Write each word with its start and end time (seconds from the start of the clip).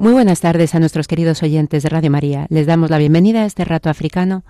Muy 0.00 0.14
buenas 0.14 0.40
tardes 0.40 0.74
a 0.74 0.80
nuestros 0.80 1.06
queridos 1.06 1.42
oyentes 1.42 1.82
de 1.82 1.88
Radio 1.90 2.10
María. 2.10 2.46
Les 2.48 2.66
damos 2.66 2.90
la 2.90 2.98
bienvenida 2.98 3.42
a 3.42 3.44
este 3.44 3.64
rato 3.64 3.90
africano 3.90 4.44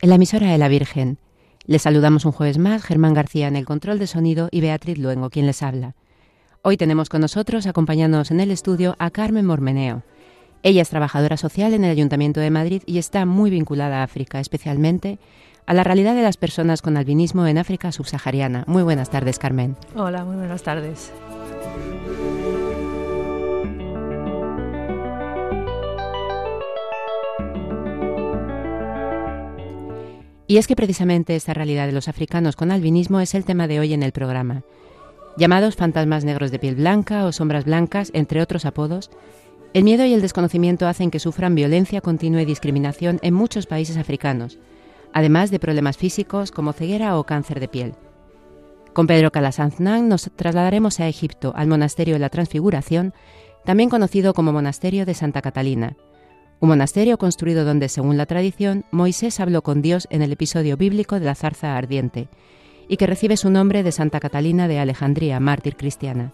en 0.00 0.08
la 0.08 0.14
emisora 0.14 0.50
de 0.50 0.58
la 0.58 0.68
Virgen 0.68 1.18
les 1.66 1.82
saludamos 1.82 2.24
un 2.24 2.32
jueves 2.32 2.58
más, 2.58 2.82
Germán 2.82 3.14
García 3.14 3.46
en 3.46 3.56
el 3.56 3.64
control 3.64 3.98
de 3.98 4.06
sonido 4.06 4.48
y 4.50 4.60
Beatriz 4.60 4.98
Luengo, 4.98 5.30
quien 5.30 5.46
les 5.46 5.62
habla. 5.62 5.94
Hoy 6.62 6.76
tenemos 6.76 7.08
con 7.08 7.20
nosotros, 7.20 7.66
acompañándonos 7.66 8.30
en 8.30 8.40
el 8.40 8.50
estudio, 8.50 8.96
a 8.98 9.10
Carmen 9.10 9.46
Mormeneo. 9.46 10.02
Ella 10.62 10.82
es 10.82 10.88
trabajadora 10.88 11.36
social 11.36 11.74
en 11.74 11.84
el 11.84 11.90
Ayuntamiento 11.90 12.40
de 12.40 12.50
Madrid 12.50 12.82
y 12.86 12.98
está 12.98 13.26
muy 13.26 13.50
vinculada 13.50 14.00
a 14.00 14.04
África, 14.04 14.40
especialmente 14.40 15.18
a 15.66 15.74
la 15.74 15.84
realidad 15.84 16.14
de 16.14 16.22
las 16.22 16.36
personas 16.36 16.82
con 16.82 16.96
albinismo 16.96 17.46
en 17.46 17.58
África 17.58 17.92
subsahariana. 17.92 18.64
Muy 18.66 18.82
buenas 18.82 19.10
tardes, 19.10 19.38
Carmen. 19.38 19.76
Hola, 19.94 20.24
muy 20.24 20.36
buenas 20.36 20.62
tardes. 20.62 21.12
Y 30.52 30.58
es 30.58 30.66
que 30.66 30.76
precisamente 30.76 31.34
esta 31.34 31.54
realidad 31.54 31.86
de 31.86 31.94
los 31.94 32.08
africanos 32.08 32.56
con 32.56 32.70
albinismo 32.70 33.20
es 33.20 33.34
el 33.34 33.46
tema 33.46 33.66
de 33.68 33.80
hoy 33.80 33.94
en 33.94 34.02
el 34.02 34.12
programa. 34.12 34.64
Llamados 35.38 35.76
fantasmas 35.76 36.26
negros 36.26 36.50
de 36.50 36.58
piel 36.58 36.74
blanca 36.74 37.24
o 37.24 37.32
sombras 37.32 37.64
blancas, 37.64 38.10
entre 38.12 38.42
otros 38.42 38.66
apodos, 38.66 39.10
el 39.72 39.82
miedo 39.82 40.04
y 40.04 40.12
el 40.12 40.20
desconocimiento 40.20 40.86
hacen 40.86 41.10
que 41.10 41.20
sufran 41.20 41.54
violencia 41.54 42.02
continua 42.02 42.42
y 42.42 42.44
discriminación 42.44 43.18
en 43.22 43.32
muchos 43.32 43.64
países 43.64 43.96
africanos, 43.96 44.58
además 45.14 45.50
de 45.50 45.58
problemas 45.58 45.96
físicos 45.96 46.50
como 46.50 46.74
ceguera 46.74 47.18
o 47.18 47.24
cáncer 47.24 47.58
de 47.58 47.68
piel. 47.68 47.94
Con 48.92 49.06
Pedro 49.06 49.32
Calasanznan 49.32 50.10
nos 50.10 50.30
trasladaremos 50.36 51.00
a 51.00 51.08
Egipto, 51.08 51.54
al 51.56 51.68
monasterio 51.68 52.16
de 52.16 52.20
la 52.20 52.28
Transfiguración, 52.28 53.14
también 53.64 53.88
conocido 53.88 54.34
como 54.34 54.52
Monasterio 54.52 55.06
de 55.06 55.14
Santa 55.14 55.40
Catalina, 55.40 55.96
un 56.62 56.68
monasterio 56.68 57.18
construido 57.18 57.64
donde, 57.64 57.88
según 57.88 58.16
la 58.16 58.24
tradición, 58.24 58.84
Moisés 58.92 59.40
habló 59.40 59.62
con 59.62 59.82
Dios 59.82 60.06
en 60.10 60.22
el 60.22 60.30
episodio 60.30 60.76
bíblico 60.76 61.18
de 61.18 61.26
la 61.26 61.34
zarza 61.34 61.76
ardiente, 61.76 62.28
y 62.86 62.98
que 62.98 63.08
recibe 63.08 63.36
su 63.36 63.50
nombre 63.50 63.82
de 63.82 63.90
Santa 63.90 64.20
Catalina 64.20 64.68
de 64.68 64.78
Alejandría, 64.78 65.40
mártir 65.40 65.74
cristiana. 65.74 66.32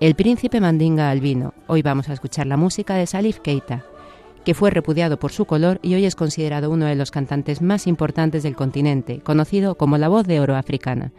El 0.00 0.16
príncipe 0.16 0.60
mandinga 0.60 1.08
albino. 1.08 1.54
Hoy 1.68 1.82
vamos 1.82 2.08
a 2.08 2.14
escuchar 2.14 2.48
la 2.48 2.56
música 2.56 2.96
de 2.96 3.06
Salif 3.06 3.38
Keita, 3.38 3.84
que 4.44 4.54
fue 4.54 4.72
repudiado 4.72 5.20
por 5.20 5.30
su 5.30 5.44
color 5.44 5.78
y 5.82 5.94
hoy 5.94 6.04
es 6.04 6.16
considerado 6.16 6.68
uno 6.68 6.86
de 6.86 6.96
los 6.96 7.12
cantantes 7.12 7.62
más 7.62 7.86
importantes 7.86 8.42
del 8.42 8.56
continente, 8.56 9.20
conocido 9.20 9.76
como 9.76 9.98
la 9.98 10.08
voz 10.08 10.26
de 10.26 10.40
oro 10.40 10.56
africana. 10.56 11.12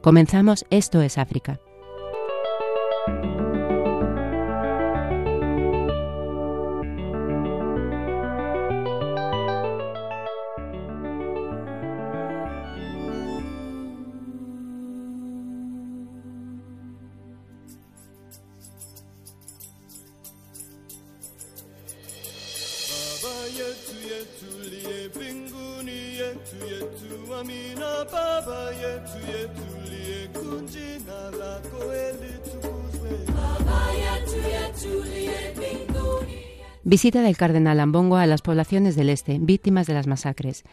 Comenzamos 0.00 0.64
Esto 0.70 1.02
es 1.02 1.18
África. 1.18 1.60
Visita 36.84 37.22
del 37.22 37.36
cardenal 37.36 37.78
Ambongo 37.80 38.16
a 38.16 38.26
las 38.26 38.42
poblaciones 38.42 38.96
del 38.96 39.08
este, 39.08 39.38
víctimas 39.40 39.86
de 39.86 39.94
las 39.94 40.06
masacres. 40.06 40.64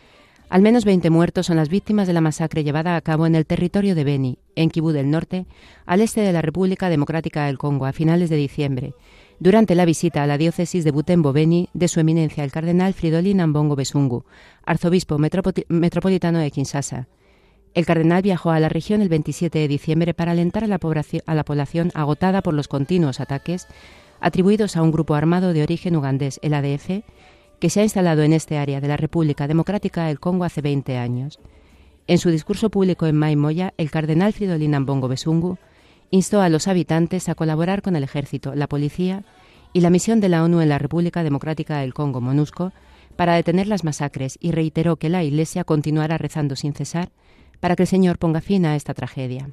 Al 0.49 0.63
menos 0.63 0.83
20 0.83 1.11
muertos 1.11 1.45
son 1.45 1.57
las 1.57 1.69
víctimas 1.69 2.07
de 2.07 2.13
la 2.13 2.21
masacre 2.21 2.63
llevada 2.63 2.95
a 2.95 3.01
cabo 3.01 3.27
en 3.27 3.35
el 3.35 3.45
territorio 3.45 3.93
de 3.93 4.03
Beni, 4.03 4.39
en 4.55 4.71
Kibú 4.71 4.91
del 4.91 5.11
Norte, 5.11 5.45
al 5.85 6.01
este 6.01 6.21
de 6.21 6.33
la 6.33 6.41
República 6.41 6.89
Democrática 6.89 7.45
del 7.45 7.59
Congo, 7.59 7.85
a 7.85 7.93
finales 7.93 8.31
de 8.31 8.37
diciembre, 8.37 8.95
durante 9.39 9.75
la 9.75 9.85
visita 9.85 10.23
a 10.23 10.27
la 10.27 10.39
diócesis 10.39 10.83
de 10.83 10.91
Butembo-Beni 10.91 11.69
de 11.73 11.87
su 11.87 11.99
eminencia 11.99 12.43
el 12.43 12.51
cardenal 12.51 12.95
Fridolin 12.95 13.41
Ambongo 13.41 13.75
Besungu, 13.75 14.25
arzobispo 14.65 15.19
metropolitano 15.19 16.39
de 16.39 16.49
Kinshasa. 16.49 17.07
El 17.73 17.85
cardenal 17.85 18.21
viajó 18.21 18.51
a 18.51 18.59
la 18.59 18.69
región 18.69 19.01
el 19.01 19.09
27 19.09 19.59
de 19.59 19.67
diciembre 19.67 20.13
para 20.13 20.31
alentar 20.31 20.63
a 20.63 20.67
la, 20.67 20.79
población 20.79 21.91
agotada 21.93 22.41
por 22.41 22.53
los 22.53 22.67
continuos 22.67 23.19
ataques 23.19 23.67
atribuidos 24.19 24.75
a 24.75 24.81
un 24.81 24.91
grupo 24.91 25.15
armado 25.15 25.53
de 25.53 25.63
origen 25.63 25.95
ugandés, 25.95 26.39
el 26.41 26.53
ADF, 26.53 27.03
que 27.59 27.69
se 27.69 27.79
ha 27.79 27.83
instalado 27.83 28.23
en 28.23 28.33
este 28.33 28.57
área 28.57 28.81
de 28.81 28.87
la 28.87 28.97
República 28.97 29.47
Democrática 29.47 30.07
del 30.07 30.19
Congo 30.19 30.45
hace 30.45 30.61
20 30.61 30.97
años. 30.97 31.39
En 32.07 32.17
su 32.17 32.29
discurso 32.29 32.69
público 32.69 33.05
en 33.05 33.15
Maimoya, 33.15 33.73
el 33.77 33.91
cardenal 33.91 34.33
Fridolin 34.33 34.75
Ambongo 34.75 35.07
Besungu 35.07 35.57
instó 36.09 36.41
a 36.41 36.49
los 36.49 36.67
habitantes 36.67 37.29
a 37.29 37.35
colaborar 37.35 37.81
con 37.81 37.95
el 37.95 38.03
ejército, 38.03 38.55
la 38.55 38.67
policía 38.67 39.23
y 39.73 39.81
la 39.81 39.91
misión 39.91 40.19
de 40.19 40.29
la 40.29 40.43
ONU 40.43 40.61
en 40.61 40.69
la 40.69 40.79
República 40.79 41.23
Democrática 41.23 41.79
del 41.79 41.93
Congo, 41.93 42.19
MONUSCO, 42.19 42.73
para 43.15 43.35
detener 43.35 43.67
las 43.67 43.83
masacres 43.83 44.37
y 44.41 44.51
reiteró 44.51 44.95
que 44.95 45.09
la 45.09 45.23
Iglesia 45.23 45.63
continuará 45.63 46.17
rezando 46.17 46.55
sin 46.55 46.73
cesar 46.73 47.11
para 47.59 47.75
que 47.75 47.83
el 47.83 47.87
Señor 47.87 48.17
ponga 48.17 48.41
fin 48.41 48.65
a 48.65 48.75
esta 48.75 48.93
tragedia. 48.93 49.49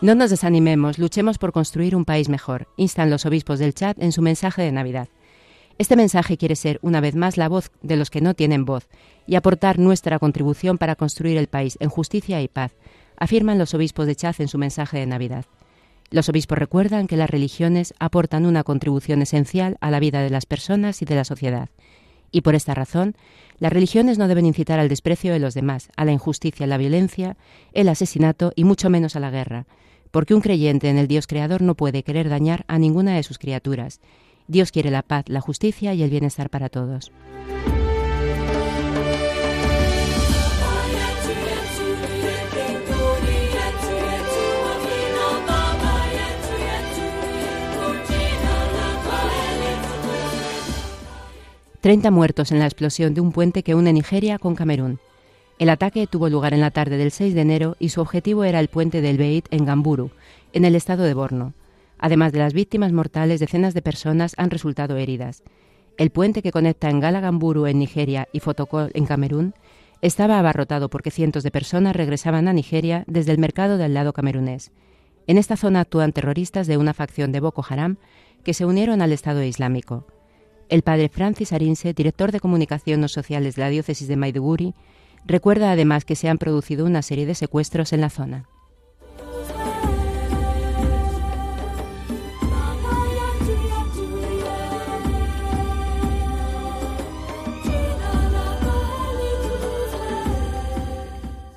No 0.00 0.14
nos 0.14 0.30
desanimemos, 0.30 0.98
luchemos 0.98 1.38
por 1.38 1.52
construir 1.52 1.96
un 1.96 2.04
país 2.04 2.28
mejor, 2.28 2.68
instan 2.76 3.10
los 3.10 3.26
obispos 3.26 3.58
del 3.58 3.74
chat 3.74 4.00
en 4.00 4.12
su 4.12 4.22
mensaje 4.22 4.62
de 4.62 4.70
Navidad. 4.70 5.08
Este 5.76 5.96
mensaje 5.96 6.36
quiere 6.36 6.54
ser, 6.54 6.78
una 6.82 7.00
vez 7.00 7.16
más, 7.16 7.36
la 7.36 7.48
voz 7.48 7.72
de 7.82 7.96
los 7.96 8.08
que 8.08 8.20
no 8.20 8.34
tienen 8.34 8.64
voz 8.64 8.88
y 9.28 9.36
aportar 9.36 9.78
nuestra 9.78 10.18
contribución 10.18 10.78
para 10.78 10.96
construir 10.96 11.36
el 11.36 11.46
país 11.46 11.76
en 11.80 11.90
justicia 11.90 12.40
y 12.40 12.48
paz, 12.48 12.72
afirman 13.16 13.58
los 13.58 13.74
obispos 13.74 14.06
de 14.06 14.16
Chad 14.16 14.34
en 14.38 14.48
su 14.48 14.58
mensaje 14.58 14.98
de 14.98 15.06
Navidad. 15.06 15.44
Los 16.10 16.30
obispos 16.30 16.56
recuerdan 16.56 17.06
que 17.06 17.18
las 17.18 17.28
religiones 17.28 17.92
aportan 18.00 18.46
una 18.46 18.64
contribución 18.64 19.20
esencial 19.20 19.76
a 19.80 19.90
la 19.90 20.00
vida 20.00 20.22
de 20.22 20.30
las 20.30 20.46
personas 20.46 21.02
y 21.02 21.04
de 21.04 21.14
la 21.14 21.24
sociedad, 21.24 21.68
y 22.30 22.40
por 22.40 22.54
esta 22.54 22.74
razón, 22.74 23.16
las 23.58 23.72
religiones 23.72 24.18
no 24.18 24.28
deben 24.28 24.46
incitar 24.46 24.78
al 24.80 24.88
desprecio 24.88 25.32
de 25.32 25.38
los 25.38 25.54
demás, 25.54 25.90
a 25.96 26.06
la 26.06 26.12
injusticia, 26.12 26.66
la 26.66 26.78
violencia, 26.78 27.36
el 27.72 27.88
asesinato 27.88 28.52
y 28.56 28.64
mucho 28.64 28.88
menos 28.88 29.14
a 29.14 29.20
la 29.20 29.30
guerra, 29.30 29.66
porque 30.10 30.34
un 30.34 30.40
creyente 30.40 30.88
en 30.88 30.96
el 30.96 31.06
Dios 31.06 31.26
creador 31.26 31.60
no 31.60 31.74
puede 31.74 32.02
querer 32.02 32.30
dañar 32.30 32.64
a 32.66 32.78
ninguna 32.78 33.14
de 33.14 33.22
sus 33.22 33.38
criaturas. 33.38 34.00
Dios 34.46 34.72
quiere 34.72 34.90
la 34.90 35.02
paz, 35.02 35.24
la 35.28 35.42
justicia 35.42 35.92
y 35.92 36.02
el 36.02 36.10
bienestar 36.10 36.48
para 36.48 36.70
todos. 36.70 37.12
Treinta 51.80 52.10
muertos 52.10 52.50
en 52.50 52.58
la 52.58 52.64
explosión 52.64 53.14
de 53.14 53.20
un 53.20 53.30
puente 53.30 53.62
que 53.62 53.76
une 53.76 53.92
Nigeria 53.92 54.38
con 54.38 54.56
Camerún. 54.56 54.98
El 55.60 55.70
ataque 55.70 56.08
tuvo 56.08 56.28
lugar 56.28 56.52
en 56.52 56.60
la 56.60 56.72
tarde 56.72 56.96
del 56.96 57.12
6 57.12 57.34
de 57.34 57.40
enero 57.40 57.76
y 57.78 57.90
su 57.90 58.00
objetivo 58.00 58.42
era 58.42 58.58
el 58.58 58.68
puente 58.68 59.00
del 59.00 59.16
Beit 59.16 59.46
en 59.52 59.64
Gamburu, 59.64 60.10
en 60.52 60.64
el 60.64 60.74
estado 60.74 61.04
de 61.04 61.14
Borno. 61.14 61.54
Además 61.98 62.32
de 62.32 62.40
las 62.40 62.52
víctimas 62.52 62.92
mortales, 62.92 63.38
decenas 63.38 63.74
de 63.74 63.82
personas 63.82 64.34
han 64.38 64.50
resultado 64.50 64.96
heridas. 64.96 65.44
El 65.98 66.10
puente 66.10 66.42
que 66.42 66.52
conecta 66.52 66.90
en 66.90 66.98
Gala 66.98 67.20
Gamburu 67.20 67.66
en 67.66 67.78
Nigeria 67.78 68.28
y 68.32 68.40
Fotokol 68.40 68.90
en 68.94 69.06
Camerún 69.06 69.54
Estaba 70.00 70.38
abarrotado 70.38 70.90
porque 70.90 71.10
cientos 71.10 71.42
de 71.42 71.50
personas 71.50 71.96
regresaban 71.96 72.46
a 72.46 72.52
Nigeria 72.52 73.02
desde 73.08 73.32
el 73.32 73.38
mercado 73.38 73.78
del 73.78 73.94
lado 73.94 74.12
camerunés. 74.12 74.70
En 75.26 75.38
esta 75.38 75.56
zona 75.56 75.80
actúan 75.80 76.12
terroristas 76.12 76.68
de 76.68 76.76
una 76.76 76.94
facción 76.94 77.32
de 77.32 77.40
Boko 77.40 77.64
Haram 77.68 77.96
que 78.44 78.54
se 78.54 78.64
unieron 78.64 79.02
al 79.02 79.12
Estado 79.12 79.42
Islámico. 79.42 80.06
El 80.68 80.82
padre 80.82 81.08
Francis 81.08 81.52
Arinse, 81.52 81.94
director 81.94 82.30
de 82.30 82.40
comunicaciones 82.40 83.10
sociales 83.10 83.56
de 83.56 83.62
la 83.62 83.70
diócesis 83.70 84.06
de 84.06 84.16
Maiduguri, 84.16 84.74
recuerda 85.24 85.72
además 85.72 86.04
que 86.04 86.14
se 86.14 86.28
han 86.28 86.36
producido 86.36 86.84
una 86.84 87.00
serie 87.00 87.24
de 87.24 87.34
secuestros 87.34 87.92
en 87.92 88.00
la 88.02 88.10
zona. 88.10 88.48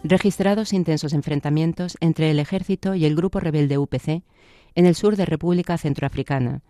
registrados 0.03 0.73
intensos 0.73 1.13
enfrentamientos 1.13 1.95
entre 2.01 2.31
el 2.31 2.39
ejército 2.39 2.95
y 2.95 3.05
el 3.05 3.15
grupo 3.15 3.39
rebelde 3.39 3.77
UPC 3.77 4.23
en 4.75 4.85
el 4.85 4.93
sur 4.93 5.15
de 5.15 5.25
República 5.25 5.77
Centroafricana. 5.77 6.63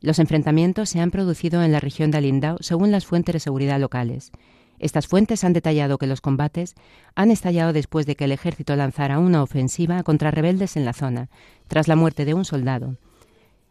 Los 0.00 0.18
enfrentamientos 0.18 0.88
se 0.88 1.00
han 1.00 1.10
producido 1.10 1.62
en 1.62 1.72
la 1.72 1.80
región 1.80 2.10
de 2.10 2.18
Alindao 2.18 2.56
según 2.60 2.90
las 2.90 3.04
fuentes 3.04 3.34
de 3.34 3.40
seguridad 3.40 3.78
locales. 3.78 4.32
Estas 4.78 5.06
fuentes 5.06 5.44
han 5.44 5.52
detallado 5.52 5.98
que 5.98 6.06
los 6.06 6.22
combates 6.22 6.74
han 7.14 7.30
estallado 7.30 7.74
después 7.74 8.06
de 8.06 8.16
que 8.16 8.24
el 8.24 8.32
ejército 8.32 8.74
lanzara 8.76 9.18
una 9.18 9.42
ofensiva 9.42 10.02
contra 10.02 10.30
rebeldes 10.30 10.76
en 10.78 10.86
la 10.86 10.94
zona, 10.94 11.28
tras 11.68 11.86
la 11.86 11.96
muerte 11.96 12.24
de 12.24 12.32
un 12.32 12.46
soldado. 12.46 12.96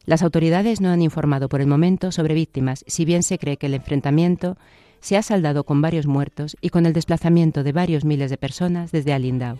Las 0.06 0.22
autoridades 0.22 0.81
no 0.81 0.90
han 0.90 1.02
informado 1.02 1.50
por 1.50 1.62
el 1.62 1.68
momento 1.68 2.12
sobre 2.12 2.36
víctimas, 2.36 2.86
si 2.88 3.06
bien 3.06 3.24
se 3.24 3.40
cree 3.40 3.58
que 3.58 3.66
el 3.66 3.74
enfrentamiento 3.74 4.56
se 5.00 5.18
ha 5.18 5.24
saldado 5.24 5.64
con 5.64 5.81
varios 5.81 6.06
muertos 6.06 6.58
y 6.62 6.70
con 6.70 6.86
el 6.86 6.94
desplazamiento 6.94 7.64
de 7.64 7.72
varios 7.72 8.06
miles 8.06 8.30
de 8.30 8.38
personas 8.38 8.92
desde 8.92 9.14
Alindao. 9.14 9.58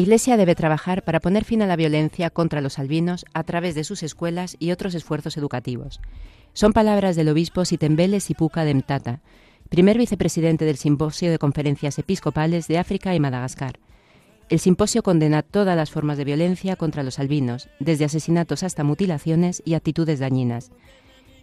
Iglesia 0.00 0.36
debe 0.36 0.54
trabajar 0.54 1.04
para 1.04 1.20
poner 1.20 1.44
fin 1.44 1.62
a 1.62 1.66
la 1.66 1.76
violencia 1.76 2.30
contra 2.30 2.60
los 2.60 2.78
albinos 2.78 3.24
a 3.34 3.44
través 3.44 3.74
de 3.74 3.84
sus 3.84 4.02
escuelas 4.02 4.56
y 4.58 4.72
otros 4.72 4.94
esfuerzos 4.94 5.36
educativos. 5.36 6.00
Son 6.52 6.72
palabras 6.72 7.16
del 7.16 7.28
obispo 7.28 7.64
Sitembele 7.64 8.20
Sipuka 8.20 8.64
de 8.64 8.74
Mtata, 8.74 9.20
primer 9.68 9.98
vicepresidente 9.98 10.64
del 10.64 10.76
Simposio 10.76 11.30
de 11.30 11.38
Conferencias 11.38 11.98
Episcopales 11.98 12.66
de 12.66 12.78
África 12.78 13.14
y 13.14 13.20
Madagascar. 13.20 13.78
El 14.48 14.58
simposio 14.58 15.04
condena 15.04 15.42
todas 15.42 15.76
las 15.76 15.90
formas 15.90 16.18
de 16.18 16.24
violencia 16.24 16.74
contra 16.74 17.04
los 17.04 17.20
albinos, 17.20 17.68
desde 17.78 18.04
asesinatos 18.04 18.64
hasta 18.64 18.82
mutilaciones 18.82 19.62
y 19.64 19.74
actitudes 19.74 20.18
dañinas. 20.18 20.72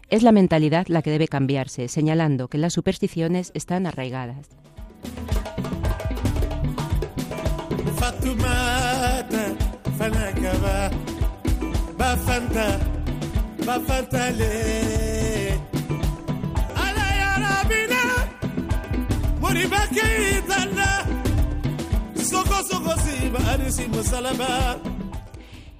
Es 0.10 0.24
la 0.24 0.34
mentalidad 0.34 0.88
la 0.88 1.02
que 1.02 1.12
debe 1.12 1.30
cambiarse, 1.30 1.88
señalando 1.88 2.50
que 2.50 2.58
las 2.58 2.74
supersticiones 2.74 3.52
están 3.54 3.86
arraigadas. 3.86 4.50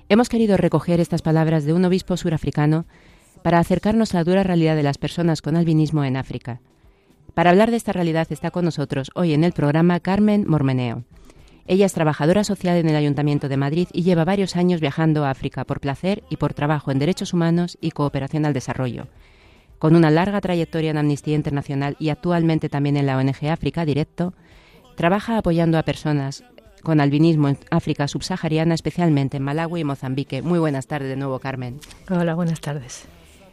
Hemos 0.10 0.30
querido 0.30 0.58
recoger 0.58 1.00
estas 1.00 1.22
palabras 1.22 1.64
de 1.64 1.74
un 1.74 1.86
obispo 1.86 2.18
surafricano 2.18 2.86
para 3.42 3.60
acercarnos 3.60 4.14
a 4.14 4.18
la 4.18 4.24
dura 4.26 4.44
realidad 4.44 4.76
de 4.76 4.84
las 4.84 4.98
personas 4.98 5.42
con 5.42 5.56
albinismo 5.56 6.04
en 6.04 6.18
África. 6.18 6.60
Para 7.34 7.52
hablar 7.52 7.72
de 7.72 7.78
esta 7.78 7.94
realidad 7.94 8.28
está 8.30 8.52
con 8.52 8.66
nosotros 8.66 9.12
hoy 9.16 9.34
en 9.34 9.46
el 9.46 9.54
programa 9.54 10.02
Carmen 10.02 10.46
Mormeneo. 10.46 11.06
Ella 11.70 11.86
es 11.86 11.94
trabajadora 11.94 12.46
social 12.46 12.78
en 12.78 12.88
el 12.88 12.96
Ayuntamiento 12.96 13.50
de 13.50 13.58
Madrid 13.58 13.90
y 13.92 14.04
lleva 14.04 14.24
varios 14.24 14.56
años 14.56 14.80
viajando 14.80 15.26
a 15.26 15.32
África 15.32 15.66
por 15.66 15.82
placer 15.82 16.24
y 16.30 16.38
por 16.38 16.54
trabajo 16.54 16.92
en 16.92 17.00
derechos 17.00 17.34
humanos 17.34 17.78
y 17.82 17.92
cooperación 17.92 18.46
al 18.46 18.54
desarrollo. 18.54 19.08
Con 19.78 19.96
una 19.96 20.10
larga 20.10 20.40
trayectoria 20.40 20.92
en 20.92 20.98
Amnistía 20.98 21.36
Internacional 21.36 21.98
y 22.00 22.08
actualmente 22.08 22.70
también 22.70 22.96
en 22.96 23.06
la 23.06 23.18
ONG 23.18 23.50
África 23.52 23.84
Directo, 23.84 24.34
trabaja 24.96 25.38
apoyando 25.38 25.78
a 25.78 25.84
personas 25.84 26.46
con 26.84 27.02
albinismo 27.02 27.50
en 27.50 27.58
África 27.70 28.08
subsahariana, 28.08 28.74
especialmente 28.74 29.36
en 29.36 29.44
Malawi 29.44 29.82
y 29.82 29.84
Mozambique. 29.84 30.42
Muy 30.42 30.60
buenas 30.60 30.88
tardes 30.88 31.10
de 31.10 31.18
nuevo, 31.18 31.38
Carmen. 31.40 31.82
Hola, 32.10 32.34
buenas 32.34 32.62
tardes. 32.62 33.06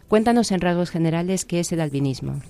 Cuéntanos 0.06 0.52
en 0.52 0.60
rasgos 0.60 0.90
generales 0.90 1.44
qué 1.44 1.58
es 1.58 1.72
el 1.72 1.80
albinismo. 1.80 2.40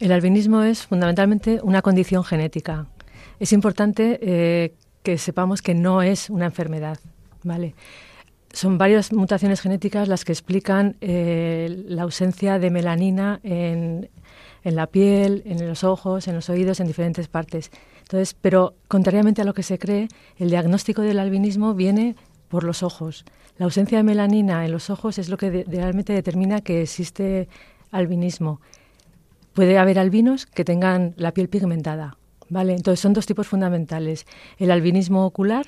El 0.00 0.10
albinismo 0.10 0.62
es 0.62 0.86
fundamentalmente 0.86 1.60
una 1.62 1.82
condición 1.82 2.24
genética 2.24 2.88
es 3.40 3.52
importante 3.54 4.18
eh, 4.22 4.74
que 5.02 5.18
sepamos 5.18 5.62
que 5.62 5.74
no 5.74 6.02
es 6.02 6.28
una 6.28 6.44
enfermedad, 6.44 6.98
¿vale? 7.42 7.74
Son 8.52 8.78
varias 8.78 9.12
mutaciones 9.12 9.60
genéticas 9.60 10.08
las 10.08 10.24
que 10.24 10.32
explican 10.32 10.96
eh, 11.00 11.84
la 11.86 12.02
ausencia 12.02 12.58
de 12.58 12.70
melanina 12.70 13.40
en, 13.42 14.10
en, 14.62 14.76
la 14.76 14.88
piel, 14.88 15.42
en 15.46 15.66
los 15.66 15.84
ojos, 15.84 16.28
en 16.28 16.34
los 16.34 16.50
oídos, 16.50 16.80
en 16.80 16.86
diferentes 16.86 17.28
partes. 17.28 17.70
Entonces, 18.02 18.34
pero 18.38 18.74
contrariamente 18.88 19.40
a 19.40 19.44
lo 19.44 19.54
que 19.54 19.62
se 19.62 19.78
cree, 19.78 20.08
el 20.36 20.50
diagnóstico 20.50 21.00
del 21.00 21.18
albinismo 21.18 21.74
viene 21.74 22.16
por 22.48 22.64
los 22.64 22.82
ojos. 22.82 23.24
La 23.56 23.64
ausencia 23.66 23.98
de 23.98 24.04
melanina 24.04 24.66
en 24.66 24.72
los 24.72 24.90
ojos 24.90 25.18
es 25.18 25.28
lo 25.28 25.36
que 25.38 25.64
realmente 25.66 26.12
determina 26.12 26.60
que 26.60 26.82
existe 26.82 27.48
albinismo. 27.90 28.60
Puede 29.54 29.78
haber 29.78 29.98
albinos 29.98 30.44
que 30.44 30.64
tengan 30.64 31.14
la 31.16 31.32
piel 31.32 31.48
pigmentada 31.48 32.16
¿vale? 32.50 32.74
Entonces 32.74 33.00
son 33.00 33.12
dos 33.12 33.26
tipos 33.26 33.46
fundamentales. 33.46 34.26
El 34.58 34.70
albinismo 34.70 35.24
ocular, 35.24 35.66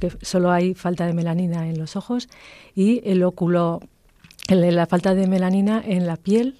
que 0.00 0.10
solo 0.22 0.50
hay 0.50 0.74
falta 0.74 1.06
de 1.06 1.12
melanina 1.12 1.68
en 1.68 1.78
los 1.78 1.94
ojos, 1.94 2.28
y 2.74 3.00
el 3.08 3.22
óculo, 3.22 3.80
la 4.48 4.86
falta 4.86 5.14
de 5.14 5.28
melanina 5.28 5.82
en 5.84 6.06
la 6.06 6.16
piel 6.16 6.56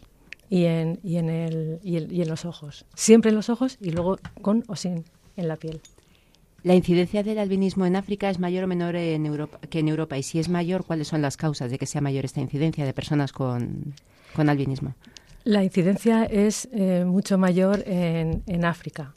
y 0.48 0.64
en, 0.64 1.00
y 1.02 1.16
en, 1.16 1.28
el, 1.28 1.80
y, 1.82 1.98
y 2.14 2.22
en 2.22 2.28
los 2.28 2.44
ojos. 2.44 2.84
Siempre 2.94 3.30
en 3.30 3.36
los 3.36 3.50
ojos 3.50 3.78
y 3.80 3.90
luego 3.90 4.18
con 4.42 4.64
o 4.68 4.76
sin 4.76 5.04
en 5.36 5.48
la 5.48 5.56
piel. 5.56 5.80
¿La 6.64 6.74
incidencia 6.74 7.22
del 7.22 7.38
albinismo 7.38 7.86
en 7.86 7.94
África 7.94 8.28
es 8.28 8.40
mayor 8.40 8.64
o 8.64 8.66
menor 8.66 8.96
en 8.96 9.26
Europa, 9.26 9.60
que 9.70 9.78
en 9.78 9.88
Europa? 9.88 10.18
Y 10.18 10.24
si 10.24 10.40
es 10.40 10.48
mayor, 10.48 10.84
¿cuáles 10.84 11.06
son 11.06 11.22
las 11.22 11.36
causas 11.36 11.70
de 11.70 11.78
que 11.78 11.86
sea 11.86 12.00
mayor 12.00 12.24
esta 12.24 12.40
incidencia 12.40 12.84
de 12.84 12.92
personas 12.92 13.32
con, 13.32 13.94
albinismo? 14.36 14.94
La 15.44 15.62
incidencia 15.62 16.24
es 16.24 16.68
eh, 16.72 17.04
mucho 17.06 17.38
mayor 17.38 17.84
en, 17.86 18.42
en 18.46 18.64
África. 18.64 19.14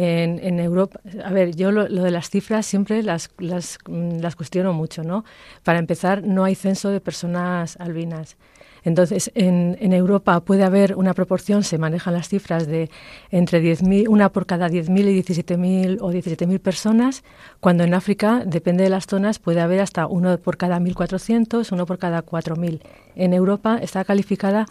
En, 0.00 0.60
Europa, 0.60 1.00
a 1.24 1.32
ver, 1.32 1.56
yo 1.56 1.72
lo, 1.72 1.88
de 1.88 2.12
las 2.12 2.30
cifras 2.30 2.64
siempre 2.64 3.02
las, 3.02 3.30
las, 3.38 3.78
las 3.88 4.36
cuestiono 4.36 4.72
mucho, 4.72 5.02
¿no? 5.02 5.24
Para 5.64 5.80
empezar, 5.80 6.22
no 6.22 6.44
hay 6.44 6.54
censo 6.54 6.90
de 6.90 7.00
personas 7.00 7.76
albinas. 7.80 8.36
Entonces, 8.84 9.32
en, 9.34 9.76
en, 9.80 9.92
Europa 9.92 10.38
puede 10.38 10.62
haber 10.62 10.94
una 10.94 11.14
proporción, 11.14 11.64
se 11.64 11.78
manejan 11.78 12.14
las 12.14 12.28
cifras 12.28 12.68
de 12.68 12.90
entre 13.32 13.60
10.000, 13.60 14.08
una 14.08 14.28
por 14.28 14.46
cada 14.46 14.68
10.000 14.68 15.10
y 15.10 15.22
17.000 15.24 15.98
o 16.00 16.12
17.000 16.12 16.60
personas, 16.60 17.24
cuando 17.58 17.82
en 17.82 17.92
África, 17.92 18.44
depende 18.46 18.84
de 18.84 18.90
las 18.90 19.06
zonas, 19.06 19.40
puede 19.40 19.60
haber 19.60 19.80
hasta 19.80 20.06
uno 20.06 20.38
por 20.38 20.56
cada 20.56 20.78
1.400, 20.78 21.72
uno 21.72 21.86
por 21.86 21.98
cada 21.98 22.24
4.000. 22.24 22.82
En 23.16 23.32
Europa 23.32 23.80
está 23.82 24.04
calificada, 24.04 24.66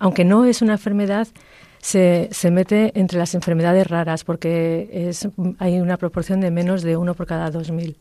aunque 0.00 0.26
no 0.26 0.44
es 0.44 0.60
una 0.60 0.74
enfermedad, 0.74 1.28
se, 1.80 2.28
se, 2.32 2.50
mete 2.50 2.92
entre 2.98 3.18
las 3.18 3.34
enfermedades 3.34 3.86
raras 3.86 4.24
porque 4.24 4.88
es, 4.92 5.28
hay 5.58 5.80
una 5.80 5.96
proporción 5.96 6.40
de 6.40 6.50
menos 6.50 6.82
de 6.82 6.96
uno 6.96 7.14
por 7.14 7.26
cada 7.26 7.50
2.000. 7.50 7.96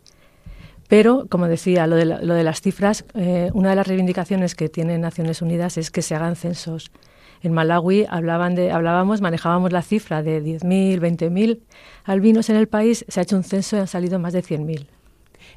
Pero, 0.87 1.27
como 1.29 1.47
decía, 1.47 1.85
lo 1.85 1.95
de, 1.95 2.05
lo 2.05 2.33
de 2.33 2.43
las 2.43 2.61
cifras, 2.61 3.05
eh, 3.13 3.51
una 3.53 3.69
de 3.69 3.75
las 3.75 3.87
reivindicaciones 3.87 4.55
que 4.55 4.69
tiene 4.69 4.97
Naciones 4.97 5.41
Unidas 5.41 5.77
es 5.77 5.91
que 5.91 6.01
se 6.01 6.15
hagan 6.15 6.35
censos. 6.35 6.91
En 7.41 7.53
Malawi 7.53 8.05
hablaban 8.09 8.55
de, 8.55 8.71
hablábamos, 8.71 9.21
manejábamos 9.21 9.71
la 9.71 9.83
cifra 9.83 10.23
de 10.23 10.43
10.000, 10.43 10.99
20.000 10.99 11.59
albinos 12.03 12.49
en 12.49 12.55
el 12.55 12.67
país, 12.67 13.05
se 13.07 13.19
ha 13.19 13.23
hecho 13.23 13.37
un 13.37 13.43
censo 13.43 13.77
y 13.77 13.79
han 13.79 13.87
salido 13.87 14.17
más 14.19 14.33
de 14.33 14.43
100.000. 14.43 14.87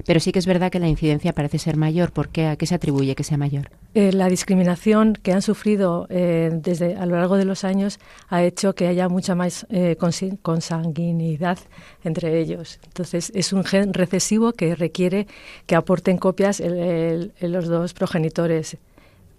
Pero 0.05 0.19
sí 0.19 0.31
que 0.31 0.39
es 0.39 0.45
verdad 0.45 0.71
que 0.71 0.79
la 0.79 0.87
incidencia 0.87 1.33
parece 1.33 1.59
ser 1.59 1.77
mayor. 1.77 2.11
¿Por 2.11 2.29
qué? 2.29 2.47
¿A 2.47 2.55
qué 2.55 2.65
se 2.65 2.75
atribuye 2.75 3.15
que 3.15 3.23
sea 3.23 3.37
mayor? 3.37 3.69
Eh, 3.93 4.11
la 4.11 4.27
discriminación 4.27 5.13
que 5.13 5.33
han 5.33 5.41
sufrido 5.41 6.07
eh, 6.09 6.49
desde 6.51 6.95
a 6.95 7.05
lo 7.05 7.15
largo 7.15 7.37
de 7.37 7.45
los 7.45 7.63
años 7.63 7.99
ha 8.29 8.43
hecho 8.43 8.73
que 8.73 8.87
haya 8.87 9.07
mucha 9.09 9.35
más 9.35 9.65
eh, 9.69 9.97
consanguinidad 10.41 11.59
entre 12.03 12.39
ellos. 12.39 12.79
Entonces, 12.85 13.31
es 13.35 13.53
un 13.53 13.63
gen 13.63 13.93
recesivo 13.93 14.53
que 14.53 14.75
requiere 14.75 15.27
que 15.65 15.75
aporten 15.75 16.17
copias 16.17 16.59
en 16.59 17.31
los 17.41 17.67
dos 17.67 17.93
progenitores, 17.93 18.77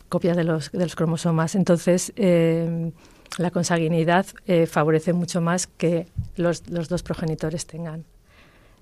copias 0.08 0.36
de 0.36 0.44
los, 0.44 0.70
de 0.70 0.80
los 0.84 0.94
cromosomas. 0.94 1.54
Entonces, 1.54 2.12
la 2.16 3.50
consanguinidad 3.50 4.26
favorece 4.66 5.12
mucho 5.12 5.40
más 5.40 5.66
que 5.66 6.06
los 6.36 6.62
dos 6.62 7.02
progenitores 7.02 7.66
tengan 7.66 8.04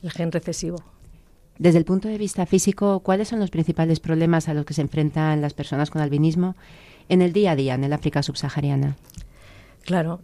el 0.02 0.10
gen 0.10 0.32
recesivo. 0.32 0.82
Desde 1.58 1.78
el 1.78 1.84
punto 1.84 2.08
de 2.08 2.18
vista 2.18 2.46
físico, 2.46 3.00
¿cuáles 3.00 3.28
son 3.28 3.38
los 3.38 3.50
principales 3.50 4.00
problemas 4.00 4.48
a 4.48 4.54
los 4.54 4.64
que 4.64 4.74
se 4.74 4.80
enfrentan 4.80 5.40
las 5.40 5.54
personas 5.54 5.90
con 5.90 6.02
albinismo 6.02 6.56
en 7.08 7.22
el 7.22 7.32
día 7.32 7.52
a 7.52 7.56
día 7.56 7.74
en 7.74 7.84
el 7.84 7.92
África 7.92 8.22
subsahariana? 8.22 8.96
Claro, 9.84 10.20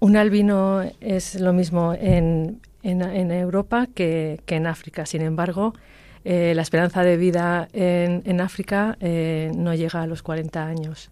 un 0.00 0.16
albino 0.16 0.82
es 1.00 1.40
lo 1.40 1.52
mismo 1.52 1.94
en, 1.94 2.60
Europa 2.82 3.86
que, 3.94 4.40
en 4.46 4.66
África. 4.66 5.06
Sin 5.06 5.22
embargo, 5.22 5.74
eh, 6.24 6.54
la 6.54 6.62
esperanza 6.62 7.02
de 7.02 7.16
vida 7.16 7.68
en, 7.72 8.40
África 8.40 8.96
eh, 9.00 9.52
no 9.56 9.74
llega 9.74 10.02
a 10.02 10.06
los 10.06 10.22
40 10.22 10.64
años 10.64 11.10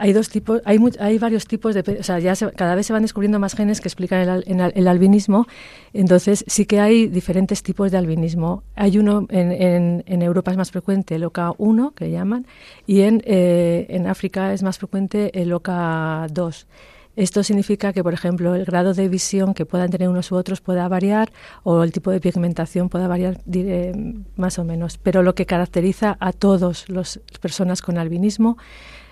hay 0.00 0.14
dos 0.14 0.30
tipos, 0.30 0.62
hay, 0.64 0.78
hay 0.98 1.18
varios 1.18 1.46
tipos 1.46 1.74
de, 1.74 1.98
o 2.00 2.02
sea, 2.02 2.18
ya 2.18 2.34
cada 2.56 2.74
vez 2.74 2.86
se 2.86 2.94
van 2.94 3.02
descubriendo 3.02 3.38
más 3.38 3.54
genes 3.54 3.82
que 3.82 3.88
explican 3.88 4.42
el, 4.46 4.72
el, 4.74 4.88
albinismo, 4.88 5.46
entonces 5.92 6.42
sí 6.46 6.64
que 6.64 6.80
hay 6.80 7.06
diferentes 7.06 7.62
tipos 7.62 7.90
de 7.90 7.98
albinismo. 7.98 8.62
Hay 8.76 8.96
uno 8.96 9.26
en, 9.28 10.02
en, 10.06 10.22
Europa 10.22 10.52
es 10.52 10.56
más 10.56 10.70
frecuente, 10.70 11.16
el 11.16 11.24
OCA1, 11.24 11.92
que 11.92 12.10
llaman, 12.10 12.46
y 12.86 13.02
en, 13.02 13.22
eh, 13.26 13.86
en 13.90 14.06
África 14.06 14.54
es 14.54 14.62
más 14.62 14.78
frecuente 14.78 15.38
el 15.38 15.52
OCA2. 15.52 16.64
Esto 17.14 17.42
significa 17.42 17.92
que, 17.92 18.02
por 18.02 18.14
ejemplo, 18.14 18.54
el 18.54 18.64
grado 18.64 18.94
de 18.94 19.06
visión 19.10 19.52
que 19.52 19.66
puedan 19.66 19.90
tener 19.90 20.08
unos 20.08 20.32
u 20.32 20.36
otros 20.36 20.62
pueda 20.62 20.88
variar 20.88 21.30
o 21.62 21.82
el 21.82 21.92
tipo 21.92 22.10
de 22.10 22.20
pigmentación 22.20 22.88
pueda 22.88 23.06
variar 23.06 23.42
más 24.36 24.58
o 24.58 24.64
menos. 24.64 24.96
Pero 24.96 25.22
lo 25.22 25.34
que 25.34 25.44
caracteriza 25.44 26.16
a 26.20 26.32
todas 26.32 26.88
las 26.88 27.20
personas 27.42 27.82
con 27.82 27.98
albinismo 27.98 28.56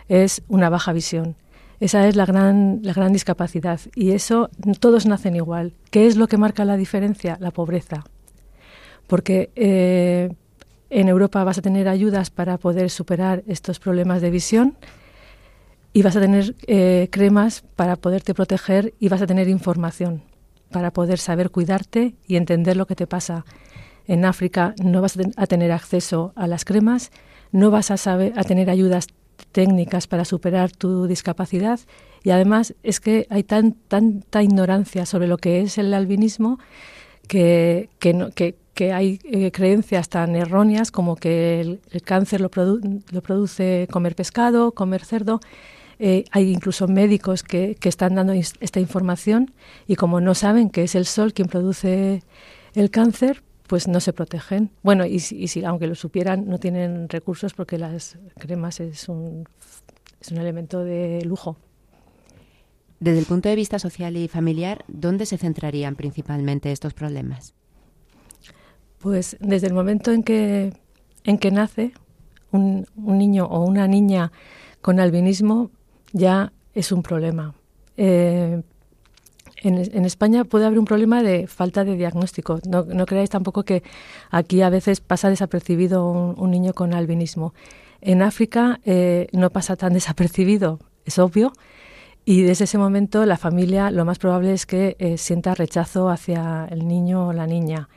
es 0.09 0.43
una 0.49 0.71
baja 0.71 0.93
visión. 0.93 1.37
Esa 1.81 2.09
es 2.09 2.17
la 2.17 2.27
gran, 2.27 2.81
la 2.83 2.93
gran 2.93 3.13
discapacidad 3.13 3.81
y 3.95 4.11
eso 4.11 4.51
todos 4.81 5.07
nacen 5.07 5.37
igual. 5.37 5.75
¿Qué 5.91 6.07
es 6.07 6.17
lo 6.17 6.27
que 6.27 6.37
marca 6.37 6.65
la 6.65 6.77
diferencia? 6.77 7.37
La 7.41 7.53
pobreza. 7.53 8.05
Porque 9.07 9.51
eh, 9.55 10.31
en 10.91 11.09
Europa 11.09 11.45
vas 11.45 11.59
a 11.59 11.63
tener 11.63 11.89
ayudas 11.89 12.31
para 12.31 12.59
poder 12.59 12.91
superar 12.91 13.45
estos 13.47 13.79
problemas 13.79 14.21
de 14.23 14.31
visión 14.31 14.77
y 15.93 16.03
vas 16.03 16.17
a 16.17 16.21
tener 16.21 16.57
eh, 16.67 17.09
cremas 17.11 17.63
para 17.77 17.97
poderte 17.97 18.35
proteger 18.35 18.95
y 18.99 19.09
vas 19.09 19.23
a 19.23 19.27
tener 19.27 19.49
información 19.49 20.23
para 20.71 20.93
poder 20.93 21.19
saber 21.19 21.51
cuidarte 21.51 22.15
y 22.27 22.37
entender 22.37 22.77
lo 22.77 22.87
que 22.87 22.97
te 22.97 23.07
pasa. 23.07 23.45
En 24.07 24.25
África 24.25 24.75
no 24.83 25.01
vas 25.01 25.17
a 25.37 25.47
tener 25.47 25.73
acceso 25.73 26.33
a 26.35 26.47
las 26.47 26.65
cremas, 26.65 27.11
no 27.53 27.71
vas 27.71 27.91
a, 27.91 27.97
saber, 27.97 28.33
a 28.37 28.45
tener 28.45 28.71
ayudas 28.71 29.07
técnicas 29.53 30.07
para 30.07 30.25
superar 30.25 30.71
tu 30.73 31.07
discapacidad 31.07 31.81
y 32.23 32.31
además 32.31 32.75
es 32.83 33.01
que 33.01 33.27
hay 33.31 33.43
tan, 33.43 33.73
tanta 33.73 34.43
ignorancia 34.43 35.07
sobre 35.07 35.29
lo 35.29 35.39
que 35.39 35.61
es 35.61 35.79
el 35.79 35.95
albinismo 35.95 36.59
que, 37.27 37.89
que, 37.99 38.55
que, 38.75 38.93
hay 38.93 39.21
eh, 39.25 39.51
creencias 39.51 40.09
tan 40.09 40.35
erróneas 40.37 40.91
como 40.91 41.17
que 41.17 41.61
el, 41.61 42.03
cáncer 42.03 42.41
lo, 42.41 42.51
produce 42.51 43.89
comer 43.91 44.15
pescado, 44.15 44.73
comer 44.73 45.05
cerdo. 45.05 45.41
Eh, 45.99 46.25
hay 46.31 46.53
incluso 46.53 46.87
médicos 46.87 47.43
que, 47.43 47.77
que 47.81 47.89
están 47.89 48.15
dando 48.15 48.33
esta 48.33 48.79
información 48.79 49.53
y 49.87 49.97
como 49.97 50.21
no 50.21 50.35
saben 50.35 50.71
que 50.71 50.85
es 50.85 50.95
el 50.95 51.07
sol 51.07 51.33
quien 51.33 51.49
produce 51.49 52.23
el 52.75 52.91
cáncer, 52.91 53.43
pues 53.69 53.87
no 53.87 54.01
se 54.01 54.13
protegen. 54.13 54.71
Bueno, 54.83 55.05
y, 55.07 55.21
si, 55.21 55.65
aunque 55.65 55.87
lo 55.87 55.95
supieran, 55.95 56.49
no 56.49 56.59
tienen 56.59 57.09
recursos 57.09 57.53
porque 57.55 57.79
las 57.79 58.19
cremas 58.39 58.81
es 58.81 59.09
un, 59.09 59.47
es 60.21 60.33
un 60.33 60.39
elemento 60.39 60.83
de 60.83 61.23
lujo. 61.25 61.57
Desde 62.99 63.21
el 63.21 63.27
punto 63.27 63.49
de 63.49 63.55
vista 63.55 63.79
social 63.79 64.17
y 64.17 64.27
familiar, 64.27 64.85
¿dónde 64.89 65.27
se 65.27 65.37
centrarían 65.37 65.95
principalmente 65.95 66.73
estos 66.73 66.95
problemas? 66.95 67.55
Pues 68.99 69.37
desde 69.39 69.69
el 69.69 69.75
momento 69.75 70.11
en 70.13 70.25
que, 70.25 70.73
en 71.25 71.39
que 71.39 71.51
nace 71.51 71.93
un, 72.51 72.87
un 72.97 73.19
niño 73.19 73.45
o 73.45 73.65
una 73.65 73.87
niña 73.87 74.33
con 74.81 74.99
albinismo, 74.99 75.71
ya 76.13 76.53
es 76.73 76.91
un 76.91 77.03
problema. 77.03 77.55
Eh, 77.99 78.63
en, 79.63 80.05
España 80.05 80.45
puede 80.45 80.67
haber 80.67 80.79
un 80.79 80.85
problema 80.85 81.23
de 81.23 81.47
falta 81.47 81.85
de 81.85 81.97
diagnóstico. 81.97 82.61
No, 82.67 83.07
creáis 83.07 83.31
tampoco 83.31 83.65
que 83.65 83.83
aquí 84.31 84.63
a 84.63 84.71
veces 84.71 85.01
pasa 85.01 85.31
desapercibido 85.31 86.11
un, 86.11 86.51
niño 86.51 86.73
con 86.75 86.95
albinismo. 86.95 87.55
En 88.01 88.23
África 88.23 88.81
eh, 88.85 89.29
no 89.33 89.51
pasa 89.51 89.77
tan 89.77 89.93
desapercibido, 89.95 90.79
es 91.05 91.19
obvio, 91.19 91.53
y 92.25 92.43
desde 92.43 92.65
ese 92.65 92.79
momento 92.79 93.25
la 93.25 93.39
familia 93.39 93.91
lo 93.91 94.05
más 94.05 94.19
probable 94.19 94.53
es 94.53 94.67
que 94.67 94.97
eh, 94.99 95.17
sienta 95.17 95.55
rechazo 95.55 96.11
hacia 96.11 96.67
el 96.71 96.87
niño 96.87 97.29
o 97.29 97.33
la 97.33 97.47
niña. 97.47 97.89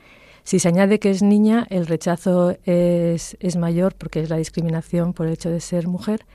Si 0.42 0.58
se 0.58 0.68
añade 0.68 0.98
que 0.98 1.10
es 1.10 1.22
niña, 1.22 1.66
el 1.70 1.86
rechazo 1.86 2.56
es, 2.64 3.36
mayor 3.56 3.94
porque 3.94 4.20
es 4.20 4.30
la 4.30 4.36
discriminación 4.36 5.12
por 5.12 5.26
el 5.26 5.34
hecho 5.34 5.50
de 5.50 5.60
ser 5.60 5.86
mujer, 5.86 6.26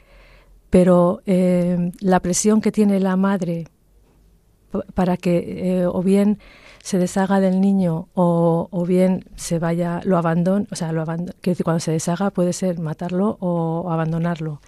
pero 0.70 1.22
eh, 1.26 1.92
la 2.00 2.22
presión 2.22 2.62
que 2.62 2.72
tiene 2.72 3.00
la 3.02 3.18
madre 3.18 3.68
para 4.94 5.18
que 5.18 5.82
eh, 5.82 5.86
o 5.86 6.02
bien 6.04 6.40
se 6.82 6.98
deshaga 6.98 7.40
del 7.40 7.60
niño 7.60 8.08
o, 8.14 8.70
o, 8.72 8.86
bien 8.86 9.26
se 9.36 9.60
vaya, 9.60 10.02
lo 10.06 10.18
abandone, 10.18 10.68
o 10.72 10.76
sea, 10.76 10.92
lo 10.92 11.04
quiero 11.06 11.34
decir, 11.42 11.64
cuando 11.64 11.80
se 11.80 11.92
deshaga 11.92 12.32
puede 12.32 12.54
ser 12.54 12.80
matarlo 12.80 13.38
o, 13.42 13.92
abandonarlo. 13.92 14.62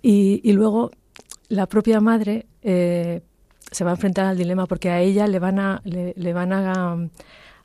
Y, 0.00 0.40
y, 0.42 0.52
luego 0.52 0.90
la 1.48 1.66
propia 1.66 2.00
madre 2.00 2.46
eh, 2.62 3.22
se 3.70 3.84
va 3.84 3.90
a 3.90 3.94
enfrentar 3.94 4.26
al 4.26 4.38
dilema 4.38 4.66
porque 4.66 4.90
a 4.90 5.00
ella 5.00 5.26
le 5.26 5.38
van 5.38 5.58
a, 5.58 5.82
le, 5.84 6.32
van 6.32 6.52
a, 6.52 7.10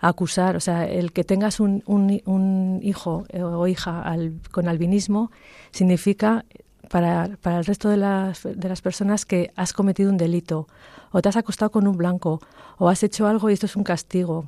acusar, 0.01 0.55
o 0.55 0.61
sea, 0.61 0.85
el 0.85 1.11
que 1.11 1.25
tengas 1.25 1.59
un, 1.59 1.83
un, 1.85 2.21
un 2.25 2.79
hijo 2.81 3.25
o 3.33 3.67
hija 3.67 4.15
con 4.51 4.69
albinismo 4.69 5.29
significa 5.71 6.45
para, 6.89 7.37
para 7.41 7.59
el 7.59 7.65
resto 7.65 7.89
de 7.89 7.97
las, 7.97 8.43
de 8.43 8.69
las 8.69 8.81
personas 8.81 9.25
que 9.25 9.51
has 9.55 9.73
cometido 9.73 10.11
un 10.11 10.17
delito, 10.17 10.67
o 11.11 11.21
te 11.21 11.29
has 11.29 11.37
acostado 11.37 11.71
con 11.71 11.87
un 11.87 11.97
blanco, 11.97 12.41
o 12.77 12.89
has 12.89 13.03
hecho 13.03 13.27
algo 13.27 13.49
y 13.49 13.53
esto 13.53 13.65
es 13.65 13.75
un 13.75 13.83
castigo, 13.83 14.45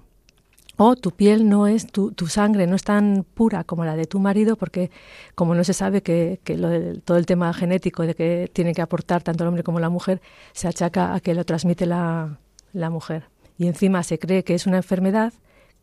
o 0.78 0.96
tu 0.96 1.12
piel 1.12 1.48
no 1.48 1.68
es, 1.68 1.88
tu, 1.88 2.12
tu, 2.12 2.28
sangre 2.28 2.66
no 2.66 2.76
es 2.76 2.84
tan 2.84 3.24
pura 3.36 3.64
como 3.64 3.86
la 3.86 3.96
de 3.96 4.06
tu 4.06 4.20
marido, 4.20 4.56
porque 4.56 4.90
como 5.36 5.54
no 5.54 5.64
se 5.64 5.74
sabe 5.74 6.02
que, 6.02 6.40
que 6.44 6.58
lo 6.58 7.00
todo 7.02 7.18
el 7.18 7.26
tema 7.26 7.54
genético 7.54 8.04
de 8.04 8.16
que 8.16 8.50
tiene 8.52 8.74
que 8.74 8.82
aportar 8.82 9.22
tanto 9.22 9.44
el 9.44 9.50
hombre 9.50 9.64
como 9.64 9.80
la 9.80 9.90
mujer, 9.90 10.22
se 10.54 10.68
achaca 10.68 11.14
a 11.14 11.20
que 11.20 11.36
lo 11.36 11.46
transmite 11.46 11.86
la, 11.86 12.40
la 12.74 12.90
mujer. 12.90 13.30
Y 13.58 13.68
encima 13.68 14.02
se 14.02 14.18
cree 14.18 14.44
que 14.44 14.56
es 14.56 14.66
una 14.66 14.78
enfermedad 14.78 15.34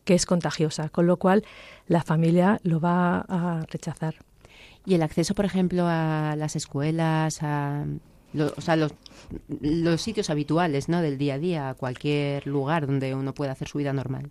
que 0.03 0.15
es 0.15 0.25
contagiosa, 0.25 0.89
con 0.89 1.07
lo 1.07 1.17
cual 1.17 1.45
la 1.87 2.03
familia 2.03 2.59
lo 2.63 2.79
va 2.79 3.19
a 3.29 3.61
rechazar. 3.69 4.15
Y 4.85 4.95
el 4.95 5.03
acceso, 5.03 5.35
por 5.35 5.45
ejemplo, 5.45 5.85
a 5.87 6.35
las 6.37 6.55
escuelas, 6.55 7.43
a, 7.43 7.85
o 8.37 8.61
sea, 8.61 8.75
los, 8.75 8.93
los 9.61 10.01
sitios 10.01 10.29
habituales 10.29 10.89
¿no? 10.89 11.01
del 11.01 11.17
día 11.17 11.35
a 11.35 11.39
día, 11.39 11.75
cualquier 11.77 12.45
lugar 12.47 12.87
donde 12.87 13.15
uno 13.15 13.33
pueda 13.33 13.51
hacer 13.51 13.67
su 13.67 13.77
vida 13.77 13.93
normal. 13.93 14.29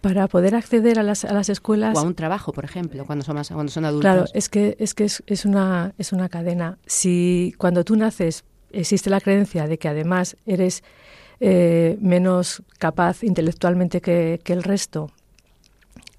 Para 0.00 0.28
poder 0.28 0.54
acceder 0.54 0.98
a 0.98 1.02
las, 1.02 1.24
a 1.24 1.32
las 1.32 1.48
escuelas... 1.48 1.96
O 1.96 2.00
a 2.00 2.02
un 2.02 2.14
trabajo, 2.14 2.52
por 2.52 2.64
ejemplo, 2.64 3.04
cuando 3.06 3.24
son, 3.24 3.42
cuando 3.52 3.72
son 3.72 3.84
adultos. 3.84 4.02
Claro, 4.02 4.24
es 4.34 4.48
que, 4.48 4.76
es, 4.78 4.94
que 4.94 5.04
es, 5.04 5.44
una, 5.44 5.94
es 5.98 6.12
una 6.12 6.28
cadena. 6.28 6.78
Si 6.86 7.54
cuando 7.58 7.84
tú 7.84 7.96
naces 7.96 8.44
existe 8.70 9.10
la 9.10 9.20
creencia 9.20 9.66
de 9.66 9.78
que 9.78 9.88
además 9.88 10.36
eres 10.44 10.84
eh, 11.40 11.98
menos 12.00 12.62
capaz 12.78 13.24
intelectualmente 13.24 14.00
que, 14.00 14.40
que 14.44 14.52
el 14.52 14.62
resto, 14.62 15.10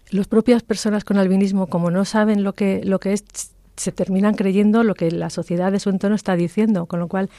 las 0.09 0.27
propias 0.27 0.63
personas 0.63 1.03
con 1.03 1.17
albinismo, 1.17 1.67
como 1.67 1.91
no 1.91 2.05
saben 2.05 2.43
lo 2.43 2.53
que, 2.53 2.81
lo 2.83 2.99
que 2.99 3.13
es, 3.13 3.23
se 3.77 3.91
terminan 3.91 4.35
creyendo 4.35 4.83
lo 4.83 4.95
que 4.95 5.11
la 5.11 5.29
sociedad 5.29 5.71
de 5.71 5.79
su 5.79 5.89
entorno 5.89 6.15
está 6.15 6.35
diciendo, 6.35 6.85
con 6.85 6.99
lo 6.99 7.07
cual 7.07 7.29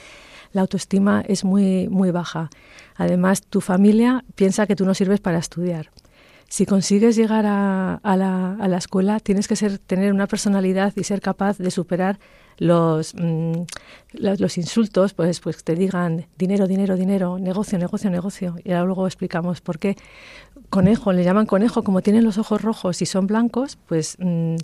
la 0.52 0.62
autoestima 0.62 1.22
es 1.26 1.44
muy, 1.44 1.88
muy 1.88 2.10
baja. 2.10 2.50
Además, 2.96 3.42
tu 3.42 3.60
familia 3.60 4.24
piensa 4.34 4.66
que 4.66 4.76
tú 4.76 4.84
no 4.84 4.94
sirves 4.94 5.20
para 5.20 5.38
estudiar. 5.38 5.90
Si 6.48 6.64
consigues 6.64 7.14
llegar 7.16 7.44
a, 7.44 8.00
la, 8.02 8.54
a 8.58 8.68
la, 8.68 8.78
escuela, 8.78 9.20
tienes 9.20 9.48
que 9.48 9.56
ser, 9.56 9.78
tener 9.78 10.12
una 10.12 10.26
personalidad 10.26 10.94
y 10.96 11.04
ser 11.04 11.20
capaz 11.20 11.58
de 11.58 11.70
superar 11.70 12.18
los, 12.58 13.14
mm, 13.14 13.62
los, 14.12 14.58
insultos, 14.58 15.14
pues, 15.14 15.40
pues 15.40 15.64
te 15.64 15.74
digan 15.74 16.26
dinero, 16.36 16.66
dinero, 16.66 16.96
dinero, 16.96 17.38
negocio, 17.38 17.78
negocio, 17.78 18.10
negocio. 18.10 18.56
Y 18.64 18.72
ahora 18.72 18.84
luego 18.84 19.06
explicamos 19.06 19.60
por 19.60 19.78
qué. 19.78 19.96
Conejo, 20.70 21.12
le 21.12 21.24
llaman 21.24 21.46
conejo, 21.46 21.82
como 21.82 22.02
tienen 22.02 22.24
los 22.24 22.36
ojos 22.36 22.60
rojos 22.60 23.00
y 23.00 23.06
son 23.06 23.26
blancos, 23.26 23.78
pues 23.86 24.16
mm, 24.18 24.56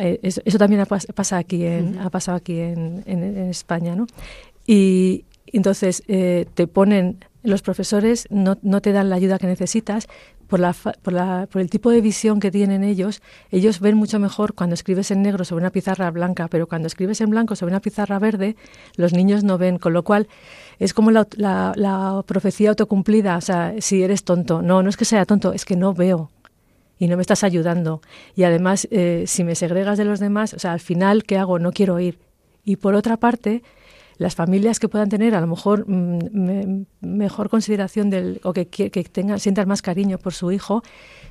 eh, 0.00 0.20
eso, 0.22 0.58
también 0.58 0.82
ha, 0.82 0.86
pasa 0.86 1.38
aquí 1.38 1.64
en, 1.64 1.98
ha 1.98 2.10
pasado 2.10 2.36
aquí 2.36 2.58
en, 2.58 3.02
en, 3.06 3.22
en 3.22 3.48
España, 3.48 3.96
¿no? 3.96 4.06
Y 4.66 5.24
entonces 5.46 6.02
eh, 6.08 6.46
te 6.54 6.66
ponen, 6.66 7.24
los 7.42 7.62
profesores 7.62 8.26
no, 8.30 8.58
no, 8.62 8.82
te 8.82 8.92
dan 8.92 9.08
la 9.08 9.16
ayuda 9.16 9.38
que 9.38 9.46
necesitas 9.46 10.06
por, 10.48 10.60
la, 10.60 10.72
por, 10.72 11.12
la, 11.12 11.48
el 11.54 11.70
tipo 11.70 11.90
de 11.90 12.00
visión 12.00 12.40
que 12.40 12.50
tienen 12.50 12.82
ellos. 12.82 13.22
Ellos 13.50 13.80
ven 13.80 13.96
mucho 13.96 14.18
mejor 14.18 14.54
cuando 14.54 14.74
escribes 14.74 15.10
en 15.10 15.22
negro 15.22 15.44
sobre 15.44 15.62
una 15.62 15.70
pizarra 15.70 16.10
blanca, 16.10 16.48
pero 16.48 16.66
cuando 16.66 16.86
escribes 16.86 17.20
en 17.20 17.30
blanco 17.30 17.54
sobre 17.54 17.72
una 17.72 17.80
pizarra 17.80 18.18
verde, 18.18 18.56
los 18.96 19.12
niños 19.12 19.44
no 19.44 19.58
ven, 19.58 19.78
con 19.78 19.92
lo 19.92 20.02
cual 20.02 20.28
es 20.78 20.94
como 20.94 21.10
la 21.10 22.24
profecía 22.26 22.70
autocumplida, 22.70 23.36
o 23.36 23.40
sea, 23.40 23.74
si 23.78 24.02
eres 24.02 24.24
tonto. 24.24 24.62
No, 24.62 24.82
no 24.82 24.88
es 24.88 24.96
que 24.96 25.04
sea 25.04 25.24
tonto, 25.24 25.52
es 25.52 25.64
que 25.64 25.76
no 25.76 25.94
veo 25.94 26.30
y 26.98 27.06
no 27.06 27.16
me 27.16 27.22
estás 27.22 27.44
ayudando. 27.44 28.00
Y 28.34 28.42
además, 28.42 28.88
eh, 28.90 29.24
si 29.26 29.44
me 29.44 29.54
segregas 29.54 29.98
de 29.98 30.04
los 30.04 30.20
demás, 30.20 30.54
o 30.54 30.58
sea, 30.58 30.72
al 30.72 30.80
final, 30.80 31.24
¿qué 31.24 31.38
hago? 31.38 31.58
No 31.58 31.72
quiero 31.72 32.00
ir. 32.00 32.18
Y 32.64 32.76
por 32.76 32.94
otra 32.94 33.16
parte, 33.16 33.62
las 34.18 34.34
familias 34.34 34.80
que 34.80 34.88
puedan 34.88 35.08
tener 35.08 35.34
a 35.34 35.40
lo 35.40 35.46
mejor 35.46 35.88
mm, 35.88 36.84
mejor 37.00 37.48
consideración 37.48 38.10
del, 38.10 38.40
o 38.42 38.52
que, 38.52 38.66
que 38.66 38.90
tengan, 39.04 39.38
sientan 39.38 39.68
más 39.68 39.80
cariño 39.80 40.18
por 40.18 40.34
su 40.34 40.52
hijo, 40.52 40.82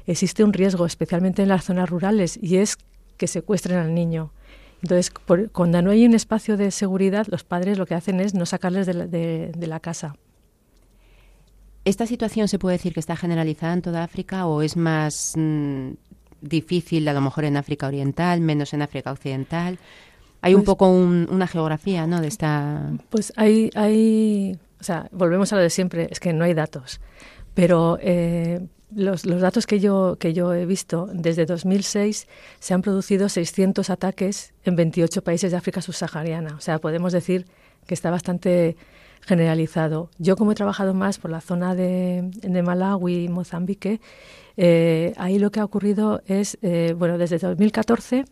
existe 0.05 0.43
un 0.43 0.53
riesgo, 0.53 0.85
especialmente 0.85 1.43
en 1.43 1.49
las 1.49 1.65
zonas 1.65 1.89
rurales, 1.89 2.39
y 2.41 2.57
es 2.57 2.77
que 3.17 3.27
secuestren 3.27 3.77
al 3.77 3.93
niño. 3.93 4.31
Entonces, 4.81 5.11
cuando 5.51 5.81
no 5.81 5.91
hay 5.91 6.05
un 6.05 6.13
espacio 6.13 6.55
de 6.55 6.71
seguridad, 6.71 7.25
los 7.29 7.43
padres 7.43 7.77
lo 7.77 7.85
que 7.85 7.95
hacen 7.95 8.19
es 8.19 8.33
no 8.33 8.45
sacarles 8.45 8.85
de 8.85 8.93
la, 8.93 9.07
de, 9.07 9.67
la 9.67 9.79
casa. 9.79 10.15
¿Esta 11.83 12.05
situación 12.05 12.47
se 12.47 12.59
puede 12.59 12.77
decir 12.77 12.93
que 12.93 12.99
está 12.99 13.15
generalizada 13.15 13.73
en 13.73 13.81
toda 13.81 14.03
África 14.03 14.45
o 14.45 14.61
es 14.61 14.77
más 14.77 15.33
mm, 15.35 15.91
difícil 16.41 17.07
a 17.07 17.13
lo 17.13 17.21
mejor 17.21 17.45
en 17.45 17.57
África 17.57 17.87
Oriental, 17.87 18.39
menos 18.39 18.73
en 18.73 18.83
África 18.83 19.11
Occidental? 19.11 19.79
Hay 20.47 20.55
un 20.55 20.61
pues 20.61 20.75
poco 20.77 20.89
una 20.89 21.45
geografía, 21.45 22.07
¿no? 22.07 22.21
De 22.21 22.27
esta. 22.27 22.91
Pues 23.09 23.33
hay, 23.35 23.69
hay, 23.75 24.57
o 24.79 24.83
sea, 24.83 25.09
volvemos 25.11 25.51
a 25.51 25.57
lo 25.57 25.61
de 25.61 25.69
siempre, 25.69 26.07
es 26.09 26.21
que 26.21 26.31
no 26.31 26.45
hay 26.45 26.53
datos, 26.53 27.01
pero 27.53 27.97
eh, 28.01 28.65
los, 28.95 29.25
los, 29.25 29.41
datos 29.41 29.67
que 29.67 29.81
yo 29.81 30.15
que 30.17 30.33
yo 30.33 30.53
he 30.53 30.65
visto 30.65 31.09
desde 31.11 31.45
2006 31.45 32.27
se 32.59 32.73
han 32.73 32.81
producido 32.81 33.27
600 33.27 33.89
ataques 33.89 34.53
en 34.63 34.77
28 34.77 35.21
países 35.21 35.51
de 35.51 35.57
África 35.57 35.81
subsahariana, 35.81 36.55
o 36.55 36.61
sea, 36.61 36.79
podemos 36.79 37.11
decir 37.11 37.45
que 37.85 37.93
está 37.93 38.09
bastante 38.09 38.77
generalizado. 39.19 40.09
Yo 40.17 40.37
como 40.37 40.53
he 40.53 40.55
trabajado 40.55 40.93
más 40.93 41.19
por 41.19 41.29
la 41.29 41.41
zona 41.41 41.75
de, 41.75 42.29
de 42.41 42.63
Malawi 42.63 43.25
y 43.25 43.27
Mozambique, 43.27 43.99
eh, 44.55 45.13
ahí 45.17 45.39
lo 45.39 45.51
que 45.51 45.59
ha 45.59 45.65
ocurrido 45.65 46.21
es, 46.25 46.57
eh, 46.61 46.95
bueno, 46.97 47.17
desde 47.17 47.37
2014 47.37 48.23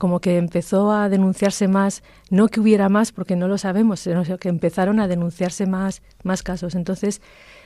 como 0.00 0.20
que 0.20 0.38
empezó 0.38 0.92
a 0.92 1.10
denunciarse 1.10 1.68
más, 1.68 2.02
no 2.30 2.48
que 2.48 2.58
hubiera 2.58 2.88
más, 2.88 3.12
porque 3.12 3.36
no 3.36 3.48
lo 3.48 3.58
sabemos, 3.58 4.00
sino 4.00 4.24
que 4.38 4.48
empezaron 4.48 4.98
a 4.98 5.06
denunciarse 5.08 5.66
más, 5.66 6.00
más 6.22 6.42
casos. 6.42 6.74
Entonces, 6.74 7.20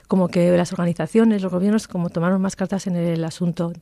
como 0.09 0.27
que 0.27 0.51
las 0.57 0.73
organizaciones, 0.73 1.43
los 1.43 1.53
gobiernos, 1.53 1.87
como 1.87 2.11
tomaron 2.11 2.43
más 2.43 2.57
cartas 2.57 2.89
en 2.89 2.97
el 2.97 3.23
asunto. 3.23 3.73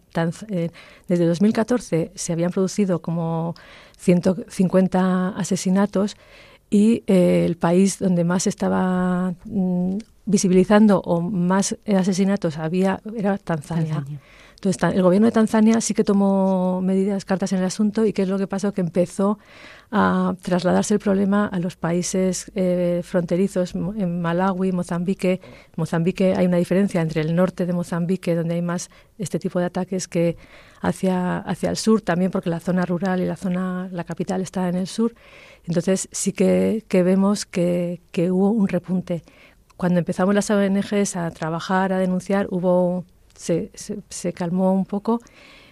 Eh, 0.50 0.68
desde 1.08 1.24
2014 1.24 2.12
se 2.14 2.32
habían 2.34 2.50
producido 2.50 3.00
como 3.00 3.54
150 3.96 5.30
asesinatos 5.30 6.18
y 6.68 7.04
eh, 7.06 7.46
el 7.46 7.56
país 7.56 8.00
donde 8.00 8.22
más 8.22 8.46
estaba 8.46 9.32
mm, 9.46 9.96
visibilizando 10.26 11.00
o 11.00 11.22
más 11.22 11.78
asesinatos 11.86 12.58
había 12.58 13.00
era 13.16 13.38
Tanzania. 13.38 14.04
Entonces, 14.64 14.80
el 14.94 15.02
gobierno 15.02 15.26
de 15.26 15.32
Tanzania 15.32 15.80
sí 15.80 15.92
que 15.92 16.04
tomó 16.04 16.80
medidas, 16.82 17.24
cartas 17.24 17.52
en 17.52 17.58
el 17.58 17.64
asunto, 17.64 18.06
y 18.06 18.12
qué 18.12 18.22
es 18.22 18.28
lo 18.28 18.38
que 18.38 18.46
pasó, 18.46 18.72
que 18.72 18.80
empezó 18.80 19.40
a 19.90 20.36
trasladarse 20.40 20.94
el 20.94 21.00
problema 21.00 21.46
a 21.46 21.58
los 21.58 21.74
países 21.74 22.52
eh, 22.54 23.00
fronterizos, 23.02 23.74
en 23.74 24.22
Malawi, 24.22 24.70
Mozambique. 24.70 25.40
Mozambique 25.74 26.34
hay 26.36 26.46
una 26.46 26.58
diferencia 26.58 27.00
entre 27.00 27.22
el 27.22 27.34
norte 27.34 27.66
de 27.66 27.72
Mozambique, 27.72 28.36
donde 28.36 28.54
hay 28.54 28.62
más 28.62 28.88
este 29.18 29.40
tipo 29.40 29.58
de 29.58 29.64
ataques, 29.64 30.06
que 30.06 30.36
hacia, 30.80 31.38
hacia 31.38 31.68
el 31.68 31.76
sur, 31.76 32.00
también 32.00 32.30
porque 32.30 32.48
la 32.48 32.60
zona 32.60 32.86
rural 32.86 33.20
y 33.20 33.26
la 33.26 33.36
zona, 33.36 33.88
la 33.90 34.04
capital 34.04 34.42
está 34.42 34.68
en 34.68 34.76
el 34.76 34.86
sur. 34.86 35.12
Entonces 35.64 36.08
sí 36.12 36.32
que, 36.32 36.84
que 36.86 37.02
vemos 37.02 37.46
que, 37.46 38.00
que 38.12 38.30
hubo 38.30 38.50
un 38.52 38.68
repunte. 38.68 39.24
Cuando 39.76 39.98
empezamos 39.98 40.36
las 40.36 40.48
ONGs 40.50 41.16
a 41.16 41.32
trabajar, 41.32 41.92
a 41.92 41.98
denunciar, 41.98 42.46
hubo 42.50 43.04
se, 43.42 43.70
se, 44.08 44.32
calmó 44.32 44.72
un 44.72 44.84
poco 44.84 45.20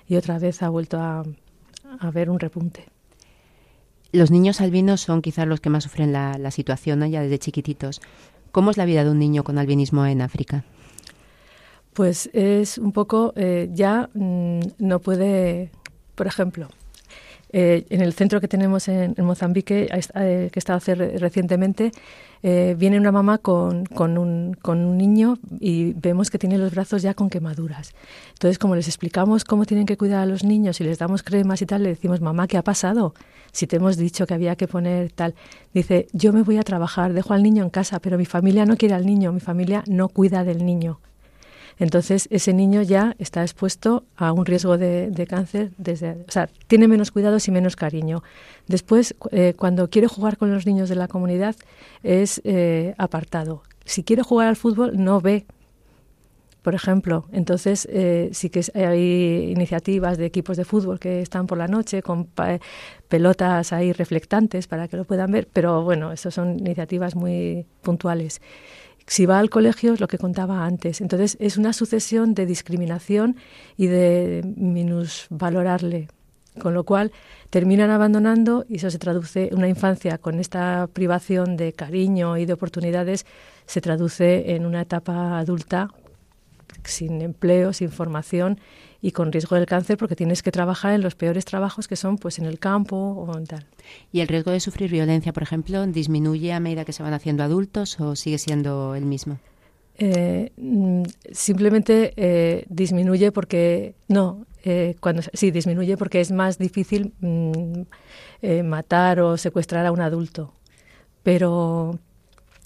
y 0.08 0.16
otra 0.16 0.38
vez 0.38 0.62
ha 0.62 0.68
vuelto 0.68 0.98
a, 0.98 1.22
a 2.00 2.10
ver 2.10 2.28
un 2.28 2.40
repunte. 2.40 2.86
Los 4.12 4.32
niños 4.32 4.60
albinos 4.60 5.00
son 5.00 5.22
quizás 5.22 5.46
los 5.46 5.60
que 5.60 5.70
más 5.70 5.84
sufren 5.84 6.12
la, 6.12 6.36
la 6.36 6.50
situación 6.50 7.08
ya 7.08 7.22
desde 7.22 7.38
chiquititos. 7.38 8.00
¿Cómo 8.50 8.72
es 8.72 8.76
la 8.76 8.84
vida 8.84 9.04
de 9.04 9.10
un 9.10 9.20
niño 9.20 9.44
con 9.44 9.56
albinismo 9.58 10.04
en 10.04 10.20
África? 10.20 10.64
Pues 11.92 12.28
es 12.32 12.78
un 12.78 12.90
poco, 12.92 13.32
eh, 13.36 13.68
ya 13.72 14.10
mm, 14.14 14.60
no 14.78 14.98
puede, 14.98 15.70
por 16.16 16.26
ejemplo, 16.26 16.68
eh, 17.52 17.86
en 17.90 18.00
el 18.00 18.12
centro 18.12 18.40
que 18.40 18.48
tenemos 18.48 18.86
en, 18.88 19.14
Mozambique, 19.18 19.88
eh, 20.14 20.50
que 20.52 20.58
está 20.58 20.74
hacer 20.74 20.98
recientemente, 21.20 21.90
eh, 22.42 22.74
viene 22.78 22.98
una 22.98 23.12
mamá 23.12 23.38
con, 23.38 23.86
un, 23.98 24.56
con, 24.62 24.84
un, 24.84 24.96
niño 24.96 25.36
y 25.58 25.92
vemos 25.92 26.30
que 26.30 26.38
tiene 26.38 26.56
los 26.58 26.72
brazos 26.72 27.02
ya 27.02 27.12
con 27.12 27.28
quemaduras. 27.28 27.92
Entonces, 28.30 28.58
como 28.58 28.76
les 28.76 28.86
explicamos 28.86 29.44
cómo 29.44 29.66
tienen 29.66 29.84
que 29.84 29.96
cuidar 29.96 30.20
a 30.20 30.26
los 30.26 30.44
niños 30.44 30.80
y 30.80 30.84
les 30.84 30.98
damos 30.98 31.22
cremas 31.22 31.60
y 31.60 31.66
tal, 31.66 31.82
le 31.82 31.90
decimos, 31.90 32.20
mamá, 32.20 32.46
¿qué 32.46 32.56
ha 32.56 32.62
pasado? 32.62 33.14
Si 33.52 33.66
te 33.66 33.76
hemos 33.76 33.96
dicho 33.96 34.26
que 34.26 34.34
había 34.34 34.56
que 34.56 34.68
poner 34.68 35.10
tal. 35.10 35.34
Dice, 35.74 36.06
yo 36.12 36.32
me 36.32 36.42
voy 36.42 36.56
a 36.56 36.62
trabajar, 36.62 37.12
dejo 37.12 37.34
al 37.34 37.42
niño 37.42 37.64
en 37.64 37.70
casa, 37.70 37.98
pero 37.98 38.16
mi 38.16 38.26
familia 38.26 38.64
no 38.64 38.76
quiere 38.76 38.94
al 38.94 39.04
niño, 39.04 39.32
mi 39.32 39.40
familia 39.40 39.82
no 39.86 40.08
cuida 40.08 40.44
del 40.44 40.64
niño. 40.64 41.00
Entonces, 41.80 42.28
ese 42.30 42.52
niño 42.52 42.82
ya 42.82 43.16
está 43.18 43.40
expuesto 43.40 44.04
a 44.14 44.32
un 44.32 44.44
riesgo 44.44 44.76
de, 44.76 45.26
cáncer, 45.26 45.72
desde, 45.78 46.12
o 46.28 46.30
sea, 46.30 46.48
tiene 46.66 46.86
menos 46.86 47.10
cuidados 47.10 47.48
y 47.48 47.50
menos 47.50 47.74
cariño. 47.74 48.22
Después, 48.68 49.14
eh, 49.32 49.54
cuando 49.56 49.88
quiere 49.88 50.06
jugar 50.06 50.36
con 50.36 50.52
los 50.52 50.66
niños 50.66 50.90
de 50.90 50.96
la 50.96 51.08
comunidad, 51.08 51.56
es 52.02 52.42
eh, 52.44 52.94
apartado. 52.98 53.62
Si 53.86 54.04
quiere 54.04 54.22
jugar 54.22 54.48
al 54.48 54.56
fútbol, 54.56 55.02
no 55.02 55.22
ve 55.22 55.46
por 56.62 56.74
ejemplo. 56.74 57.24
Entonces, 57.32 57.88
eh, 57.90 58.28
sí 58.32 58.50
que 58.50 58.62
hay 58.74 59.50
iniciativas 59.50 60.18
de 60.18 60.26
equipos 60.26 60.58
de 60.58 60.66
fútbol 60.66 60.98
que 60.98 61.22
están 61.22 61.46
por 61.46 61.56
la 61.56 61.68
noche 61.68 62.02
con 62.02 62.28
pelotas 63.08 63.72
ahí 63.72 63.92
reflectantes 63.92 64.66
para 64.66 64.86
que 64.86 64.98
lo 64.98 65.04
puedan 65.04 65.32
ver, 65.32 65.48
pero 65.50 65.82
bueno, 65.82 66.12
eso 66.12 66.30
son 66.30 66.58
iniciativas 66.58 67.16
muy 67.16 67.64
puntuales. 67.80 68.42
Si 69.06 69.26
va 69.26 69.38
al 69.38 69.50
colegio 69.50 69.92
es 69.94 70.00
lo 70.00 70.08
que 70.08 70.18
contaba 70.18 70.64
antes. 70.64 71.00
Entonces 71.00 71.36
es 71.40 71.56
una 71.56 71.72
sucesión 71.72 72.34
de 72.34 72.46
discriminación 72.46 73.36
y 73.76 73.86
de 73.86 74.42
minusvalorarle, 74.56 76.08
con 76.60 76.74
lo 76.74 76.84
cual 76.84 77.12
terminan 77.50 77.90
abandonando 77.90 78.64
y 78.68 78.76
eso 78.76 78.90
se 78.90 78.98
traduce 78.98 79.50
una 79.52 79.68
infancia 79.68 80.18
con 80.18 80.38
esta 80.38 80.88
privación 80.92 81.56
de 81.56 81.72
cariño 81.72 82.36
y 82.36 82.46
de 82.46 82.52
oportunidades 82.52 83.26
se 83.66 83.80
traduce 83.80 84.54
en 84.54 84.66
una 84.66 84.82
etapa 84.82 85.38
adulta 85.38 85.88
sin 86.84 87.20
empleo, 87.20 87.72
sin 87.72 87.90
formación 87.90 88.60
y 89.02 89.12
con 89.12 89.32
riesgo 89.32 89.56
del 89.56 89.66
cáncer 89.66 89.96
porque 89.96 90.16
tienes 90.16 90.42
que 90.42 90.52
trabajar 90.52 90.92
en 90.92 91.02
los 91.02 91.14
peores 91.14 91.44
trabajos 91.44 91.88
que 91.88 91.96
son 91.96 92.18
pues 92.18 92.38
en 92.38 92.46
el 92.46 92.58
campo 92.58 92.96
o 92.96 93.36
en 93.36 93.46
tal. 93.46 93.66
¿Y 94.12 94.20
el 94.20 94.28
riesgo 94.28 94.50
de 94.50 94.60
sufrir 94.60 94.90
violencia, 94.90 95.32
por 95.32 95.42
ejemplo, 95.42 95.86
disminuye 95.86 96.52
a 96.52 96.60
medida 96.60 96.84
que 96.84 96.92
se 96.92 97.02
van 97.02 97.14
haciendo 97.14 97.42
adultos 97.42 97.98
o 98.00 98.16
sigue 98.16 98.38
siendo 98.38 98.94
el 98.94 99.06
mismo? 99.06 99.38
Eh, 100.02 100.52
mm, 100.56 101.02
simplemente 101.30 102.14
eh, 102.16 102.64
disminuye 102.70 103.32
porque 103.32 103.94
no 104.08 104.46
eh, 104.64 104.96
cuando 104.98 105.20
sí 105.34 105.50
disminuye 105.50 105.98
porque 105.98 106.20
es 106.20 106.32
más 106.32 106.56
difícil 106.56 107.12
mm, 107.20 107.82
matar 108.64 109.20
o 109.20 109.36
secuestrar 109.36 109.84
a 109.84 109.92
un 109.92 110.00
adulto 110.00 110.54
pero 111.22 111.98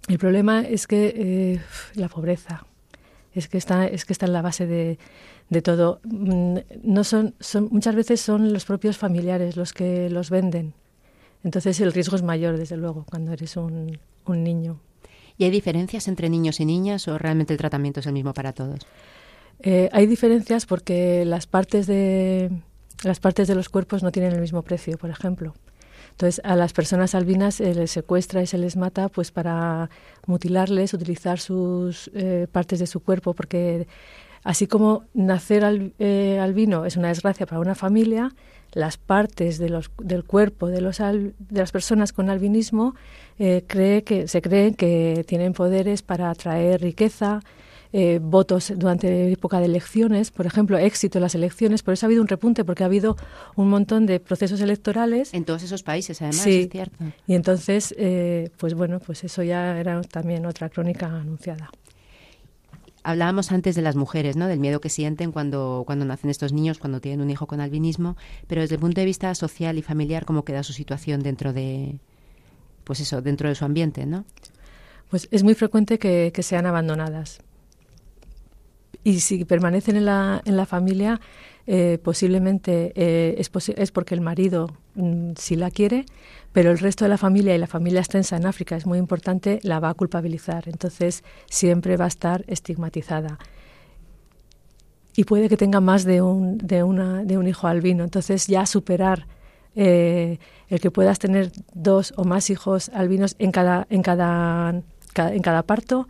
el 0.07 0.19
problema 0.19 0.61
es 0.61 0.87
que 0.87 1.61
la 1.97 2.09
pobreza 2.09 2.65
es 3.35 3.49
que 3.49 3.59
está 3.59 3.87
es 3.87 4.05
que 4.05 4.13
está 4.13 4.27
en 4.27 4.33
la 4.33 4.43
base 4.43 4.67
de, 4.67 4.99
de 5.51 5.63
todo 5.63 6.01
mm, 6.05 6.59
no 6.83 7.05
son, 7.05 7.35
son 7.41 7.69
muchas 7.71 7.95
veces 7.95 8.21
son 8.21 8.53
los 8.53 8.65
propios 8.65 8.97
familiares 8.97 9.57
los 9.57 9.73
que 9.73 10.09
los 10.11 10.31
venden 10.31 10.75
entonces 11.43 11.81
el 11.81 11.93
riesgo 11.93 12.17
es 12.17 12.23
mayor 12.23 12.57
desde 12.57 12.77
luego 12.77 13.05
cuando 13.09 13.33
eres 13.33 13.57
un, 13.57 13.99
un 14.25 14.45
niño 14.45 14.81
¿Y 15.37 15.45
hay 15.45 15.51
diferencias 15.51 16.07
entre 16.09 16.29
niños 16.29 16.61
y 16.61 16.65
niñas 16.65 17.09
o 17.09 17.19
realmente 17.19 17.53
el 17.53 17.59
tratamiento 17.59 18.01
es 18.01 18.07
el 18.07 18.13
mismo 18.13 18.33
para 18.35 18.53
todos? 18.53 18.87
Eh, 19.61 19.89
hay 19.93 20.07
diferencias 20.07 20.67
porque 20.67 21.25
las 21.25 21.47
partes 21.47 21.87
de 21.87 22.51
las 23.03 23.21
partes 23.21 23.49
de 23.49 23.55
los 23.55 23.69
cuerpos 23.69 24.03
no 24.03 24.13
tienen 24.13 24.33
el 24.33 24.41
mismo 24.41 24.63
precio, 24.63 24.97
por 24.97 25.11
ejemplo. 25.11 25.55
Entonces, 26.15 26.41
a 26.45 26.55
las 26.55 26.73
personas 26.73 27.17
albinas 27.17 27.57
se 27.57 27.75
les 27.75 27.91
secuestra 27.91 28.41
y 28.41 28.47
se 28.47 28.57
les 28.57 28.77
mata 28.77 29.09
pues 29.09 29.33
para 29.33 29.91
mutilarles, 30.27 30.95
utilizar 30.95 31.41
sus 31.41 32.09
eh, 32.15 32.47
partes 32.53 32.79
de 32.79 32.87
su 32.87 33.01
cuerpo, 33.01 33.35
porque 33.35 33.89
así 34.45 34.69
como 34.69 35.03
nacer 35.13 35.65
al, 35.65 35.93
eh, 35.99 36.39
albino 36.41 36.87
es 36.87 36.97
una 36.97 37.09
desgracia 37.09 37.47
para 37.47 37.61
una 37.61 37.75
familia, 37.75 38.33
las 38.75 38.97
partes 38.97 39.59
de 39.59 39.69
los, 39.69 39.91
del 39.99 40.23
cuerpo 40.23 40.69
de, 40.69 40.81
los 40.81 40.99
de 40.99 41.33
las 41.51 41.73
personas 41.73 42.13
con 42.13 42.31
albinismo 42.31 42.95
eh, 43.41 43.65
cree 43.67 44.05
que, 44.05 44.29
se 44.29 44.41
creen 44.41 44.75
que 44.75 45.25
tienen 45.27 45.53
poderes 45.53 46.03
para 46.03 46.31
atraer 46.31 46.81
riqueza, 46.81 47.41
eh, 47.97 48.19
votos 48.21 48.73
durante 48.77 49.31
época 49.31 49.61
de 49.61 49.67
elecciones, 49.67 50.33
por 50.33 50.47
ejemplo, 50.47 50.77
éxito 50.77 51.19
en 51.19 51.23
las 51.23 51.35
elecciones. 51.37 51.85
Por 51.85 51.95
eso 51.95 52.05
ha 52.05 52.09
habido 52.09 52.23
un 52.23 52.29
repunte, 52.29 52.65
porque 52.65 52.83
ha 52.83 52.87
habido 52.87 53.17
un 53.55 53.71
montón 53.71 54.05
de 54.05 54.19
procesos 54.19 54.61
electorales. 54.61 55.33
En 55.33 55.45
todos 55.45 55.63
esos 55.63 55.85
países, 55.85 56.21
además, 56.21 56.43
sí. 56.43 56.63
es 56.63 56.71
cierto. 56.71 56.97
Y 57.27 57.35
entonces, 57.35 57.95
eh, 57.97 58.51
pues 58.57 58.75
bueno, 58.75 58.99
pues 58.99 59.23
eso 59.23 59.45
ya 59.45 59.79
era 59.79 60.03
también 60.03 60.45
otra 60.45 60.69
crónica 60.71 61.07
anunciada. 61.07 61.71
Hablábamos 63.05 63.53
antes 63.53 63.77
de 63.77 63.83
las 63.83 63.95
mujeres, 63.95 64.35
¿no? 64.35 64.49
Del 64.49 64.59
miedo 64.59 64.81
que 64.81 64.89
sienten 64.89 65.31
cuando, 65.31 65.85
cuando 65.87 66.05
nacen 66.05 66.31
estos 66.31 66.53
niños, 66.53 66.79
cuando 66.79 67.01
tienen 67.01 67.21
un 67.21 67.31
hijo 67.31 67.47
con 67.47 67.61
albinismo, 67.61 68.17
pero 68.49 68.63
desde 68.63 68.75
el 68.75 68.81
punto 68.81 69.01
de 69.01 69.05
vista 69.05 69.33
social 69.37 69.79
y 69.79 69.83
familiar, 69.83 70.25
¿cómo 70.25 70.45
queda 70.45 70.65
su 70.65 70.73
situación 70.73 71.23
dentro 71.23 71.53
de, 71.53 72.01
pues 72.83 73.01
eso, 73.01 73.23
dentro 73.23 73.49
de 73.49 73.55
su 73.55 73.65
ambiente, 73.65 74.07
¿no? 74.07 74.25
Pues 75.11 75.29
es 75.31 75.45
muy 75.45 75.55
frecuente 75.55 75.99
que, 75.99 76.33
sean 76.43 76.67
abandonadas. 76.67 77.41
Y 79.05 79.21
si 79.21 79.45
permanecen 79.45 79.97
en 79.97 80.07
la, 80.07 80.41
en 80.47 80.57
la 80.57 80.65
familia, 80.65 81.21
eh, 81.67 81.99
posiblemente 82.03 82.93
eh, 82.97 83.37
es, 83.39 83.51
es, 83.69 83.93
porque 83.93 84.15
el 84.15 84.23
marido 84.23 84.69
mm, 84.95 85.33
sí 85.37 85.57
la 85.57 85.71
quiere, 85.71 86.07
pero 86.53 86.71
el 86.71 86.79
resto 86.79 87.05
de 87.05 87.11
la 87.11 87.19
familia 87.19 87.55
y 87.55 87.59
la 87.59 87.67
familia 87.67 88.01
extensa 88.01 88.37
en 88.37 88.47
África 88.47 88.77
es 88.77 88.87
muy 88.87 88.99
importante, 88.99 89.61
la 89.63 89.79
va 89.79 89.91
a 89.91 89.95
culpabilizar. 89.95 90.69
Entonces 90.69 91.23
siempre 91.51 91.97
va 91.99 92.07
a 92.07 92.09
estar 92.09 92.45
estigmatizada. 92.49 93.39
Y 95.17 95.25
puede 95.25 95.49
que 95.49 95.57
tenga 95.57 95.81
más 95.81 96.05
de 96.05 96.23
un, 96.23 96.59
de 96.59 96.83
una, 96.83 97.25
de 97.25 97.39
un 97.39 97.47
hijo 97.47 97.67
albino. 97.67 98.05
Entonces 98.05 98.47
ya 98.47 98.67
superar 98.67 99.27
eh, 99.77 100.39
el 100.69 100.81
que 100.81 100.91
puedas 100.91 101.19
tener 101.19 101.51
dos 101.73 102.15
o 102.17 102.25
más 102.25 102.51
hijos 102.51 102.91
albinos 102.95 103.37
en 103.39 103.53
cada, 103.53 103.87
en 103.91 104.03
cada, 104.03 104.83
en 105.17 105.43
cada 105.43 105.63
parto 105.63 106.07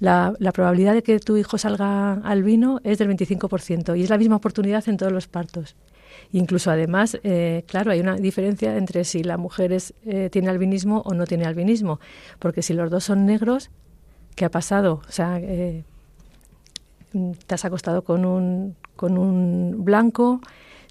la, 0.00 0.34
probabilidad 0.52 0.94
de 0.94 1.02
que 1.02 1.18
tu 1.18 1.36
hijo 1.36 1.58
salga 1.58 2.14
albino 2.14 2.80
es 2.84 2.98
del 2.98 3.08
25% 3.08 3.98
y 3.98 4.04
es 4.04 4.10
la 4.10 4.18
misma 4.18 4.36
oportunidad 4.36 4.88
en 4.88 4.96
todos 4.96 5.12
los 5.12 5.26
partos. 5.26 5.76
Incluso 6.32 6.70
además, 6.70 7.18
eh, 7.24 7.64
claro, 7.66 7.90
hay 7.90 8.00
una 8.00 8.16
diferencia 8.16 8.76
entre 8.76 9.04
si 9.04 9.22
la 9.22 9.36
mujer 9.36 9.72
es, 9.72 9.94
eh, 10.04 10.28
tiene 10.30 10.48
albinismo 10.50 11.02
o 11.04 11.14
no 11.14 11.26
tiene 11.26 11.46
albinismo, 11.46 12.00
porque 12.38 12.62
si 12.62 12.74
los 12.74 12.90
dos 12.90 13.04
son 13.04 13.26
negros, 13.26 13.70
¿qué 14.34 14.44
ha 14.44 14.50
pasado? 14.50 15.00
O 15.08 15.12
sea, 15.12 15.38
eh, 15.40 15.84
te 17.46 17.54
has 17.54 17.64
acostado 17.64 18.02
con 18.02 18.24
un, 18.24 18.76
con 18.96 19.16
un 19.16 19.84
blanco, 19.84 20.40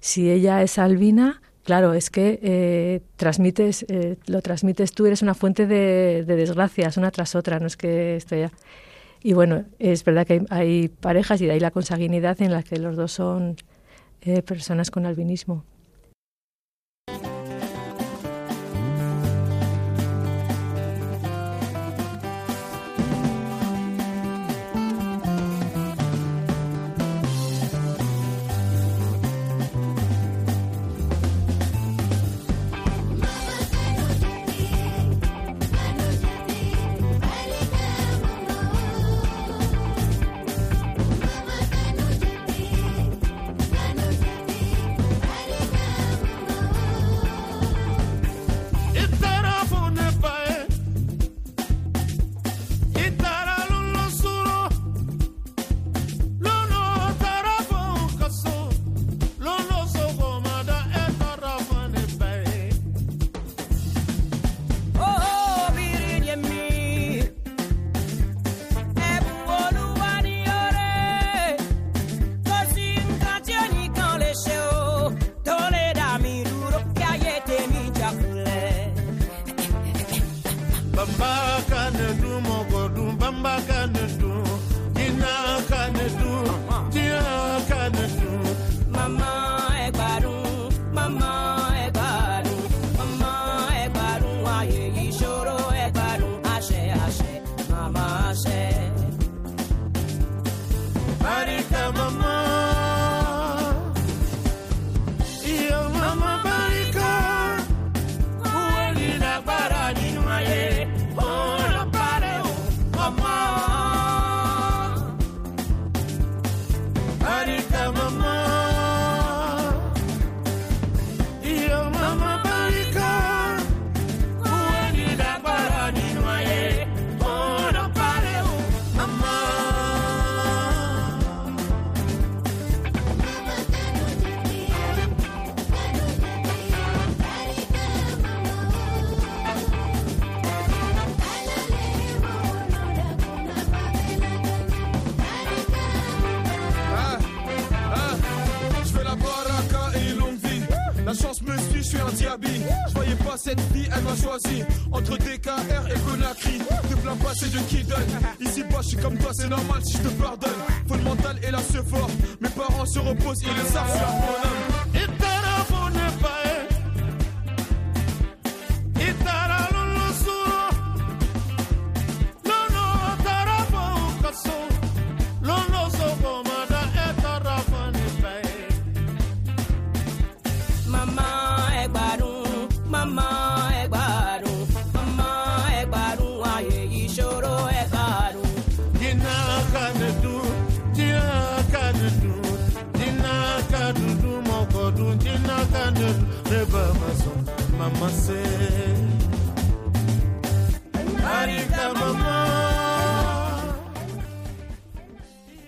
si 0.00 0.30
ella 0.30 0.62
es 0.62 0.78
albina, 0.78 1.40
claro, 1.68 1.92
es 1.92 2.08
que 2.08 3.02
transmites, 3.16 3.84
lo 4.26 4.40
transmites 4.40 4.92
tú, 4.92 5.04
eres 5.04 5.20
una 5.20 5.34
fuente 5.34 5.66
de, 5.66 6.24
de, 6.26 6.36
desgracias 6.36 6.96
una 6.96 7.10
tras 7.10 7.34
otra, 7.34 7.60
no 7.60 7.66
es 7.66 7.76
que 7.76 8.16
estoy 8.16 8.40
ya. 8.40 8.52
Y 9.22 9.34
bueno, 9.34 9.66
es 9.78 10.02
verdad 10.02 10.26
que 10.26 10.46
hay, 10.48 10.88
parejas 10.88 11.42
y 11.42 11.46
de 11.46 11.52
ahí 11.52 11.60
la 11.60 11.70
consanguinidad 11.70 12.40
en 12.40 12.52
las 12.52 12.64
que 12.64 12.78
los 12.78 12.96
dos 12.96 13.12
son 13.12 13.56
eh, 14.22 14.40
personas 14.40 14.90
con 14.90 15.04
albinismo. 15.04 15.62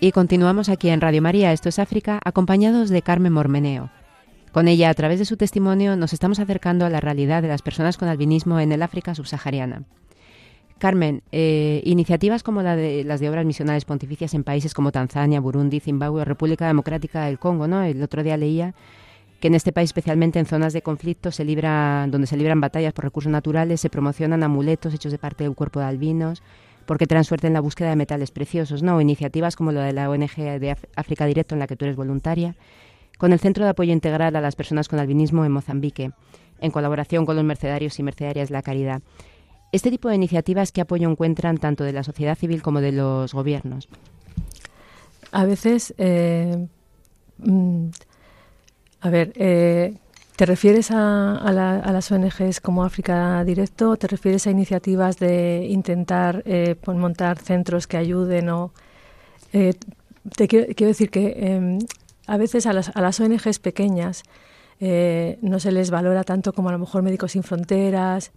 Y 0.03 0.13
continuamos 0.13 0.67
aquí 0.67 0.89
en 0.89 0.99
Radio 0.99 1.21
María, 1.21 1.53
esto 1.53 1.69
es 1.69 1.77
África, 1.77 2.19
acompañados 2.25 2.89
de 2.89 3.03
Carmen 3.03 3.33
Mormeneo. 3.33 3.91
Con 4.51 4.67
ella, 4.67 4.89
a 4.89 4.95
través 4.95 5.19
de 5.19 5.25
su 5.25 5.37
testimonio, 5.37 5.95
nos 5.95 6.11
estamos 6.11 6.39
acercando 6.39 6.87
a 6.87 6.89
la 6.89 6.99
realidad 6.99 7.43
de 7.43 7.49
las 7.49 7.61
personas 7.61 7.97
con 7.97 8.07
albinismo 8.07 8.59
en 8.59 8.71
el 8.71 8.81
África 8.81 9.13
subsahariana. 9.13 9.83
Carmen, 10.79 11.21
eh, 11.31 11.83
iniciativas 11.85 12.41
como 12.41 12.63
la 12.63 12.75
de, 12.75 13.03
las 13.03 13.19
de 13.19 13.29
obras 13.29 13.45
misionales 13.45 13.85
pontificias 13.85 14.33
en 14.33 14.43
países 14.43 14.73
como 14.73 14.91
Tanzania, 14.91 15.39
Burundi, 15.39 15.79
Zimbabue, 15.79 16.25
República 16.25 16.65
Democrática 16.65 17.25
del 17.25 17.37
Congo, 17.37 17.67
¿no? 17.67 17.83
El 17.83 18.01
otro 18.01 18.23
día 18.23 18.37
leía 18.37 18.73
que 19.39 19.49
en 19.49 19.53
este 19.53 19.71
país, 19.71 19.89
especialmente 19.89 20.39
en 20.39 20.47
zonas 20.47 20.73
de 20.73 20.81
conflicto, 20.81 21.29
se 21.31 21.45
libra, 21.45 22.07
donde 22.09 22.25
se 22.25 22.37
libran 22.37 22.59
batallas 22.59 22.93
por 22.93 23.05
recursos 23.05 23.31
naturales, 23.31 23.81
se 23.81 23.91
promocionan 23.91 24.41
amuletos 24.41 24.95
hechos 24.95 25.11
de 25.11 25.19
parte 25.19 25.43
del 25.43 25.53
cuerpo 25.53 25.79
de 25.79 25.85
albinos, 25.85 26.41
porque 26.91 27.07
traen 27.07 27.23
suerte 27.23 27.47
en 27.47 27.53
la 27.53 27.61
búsqueda 27.61 27.89
de 27.91 27.95
metales 27.95 28.31
preciosos, 28.31 28.83
¿no? 28.83 28.99
Iniciativas 28.99 29.55
como 29.55 29.71
la 29.71 29.85
de 29.85 29.93
la 29.93 30.09
ONG 30.09 30.35
de 30.35 30.75
África 30.97 31.25
Directo, 31.25 31.55
en 31.55 31.59
la 31.59 31.67
que 31.67 31.77
tú 31.77 31.85
eres 31.85 31.95
voluntaria, 31.95 32.57
con 33.17 33.31
el 33.31 33.39
Centro 33.39 33.63
de 33.63 33.69
Apoyo 33.69 33.93
Integral 33.93 34.35
a 34.35 34.41
las 34.41 34.57
Personas 34.57 34.89
con 34.89 34.99
Albinismo 34.99 35.45
en 35.45 35.53
Mozambique, 35.53 36.11
en 36.59 36.71
colaboración 36.71 37.25
con 37.25 37.37
los 37.37 37.45
mercedarios 37.45 37.97
y 37.97 38.03
mercedarias 38.03 38.49
de 38.49 38.53
la 38.55 38.61
caridad. 38.61 39.01
Este 39.71 39.89
tipo 39.89 40.09
de 40.09 40.15
iniciativas, 40.15 40.73
¿qué 40.73 40.81
apoyo 40.81 41.09
encuentran 41.09 41.59
tanto 41.59 41.85
de 41.85 41.93
la 41.93 42.03
sociedad 42.03 42.37
civil 42.37 42.61
como 42.61 42.81
de 42.81 42.91
los 42.91 43.33
gobiernos? 43.33 43.87
A 45.31 45.45
veces 45.45 45.93
eh, 45.97 46.67
mm, 47.37 47.87
a 48.99 49.09
ver, 49.09 49.31
eh, 49.37 49.93
¿te 50.35 50.45
refieres 50.45 50.91
a, 50.91 51.51
las 51.51 52.11
ONGs 52.11 52.61
como 52.61 52.83
África 52.83 53.43
Directo 53.43 53.95
te 53.97 54.07
refieres 54.07 54.47
a 54.47 54.51
iniciativas 54.51 55.17
de 55.17 55.67
intentar 55.69 56.43
eh, 56.45 56.75
montar 56.87 57.39
centros 57.39 57.87
que 57.87 57.97
ayuden 57.97 58.49
o... 58.49 58.71
Eh, 59.53 59.73
te 60.35 60.47
quiero, 60.47 60.67
decir 60.87 61.09
que 61.09 61.33
em, 61.37 61.79
a 62.27 62.37
veces 62.37 62.65
a 62.67 62.73
las, 62.73 62.95
a 62.95 63.01
las 63.01 63.19
ONGs 63.19 63.59
pequeñas 63.59 64.23
no 65.41 65.59
se 65.59 65.71
les 65.71 65.91
valora 65.91 66.23
tanto 66.23 66.53
como 66.53 66.69
a 66.69 66.71
lo 66.71 66.79
mejor 66.79 67.03
Médicos 67.03 67.33
Sin 67.33 67.43
Fronteras. 67.43 68.31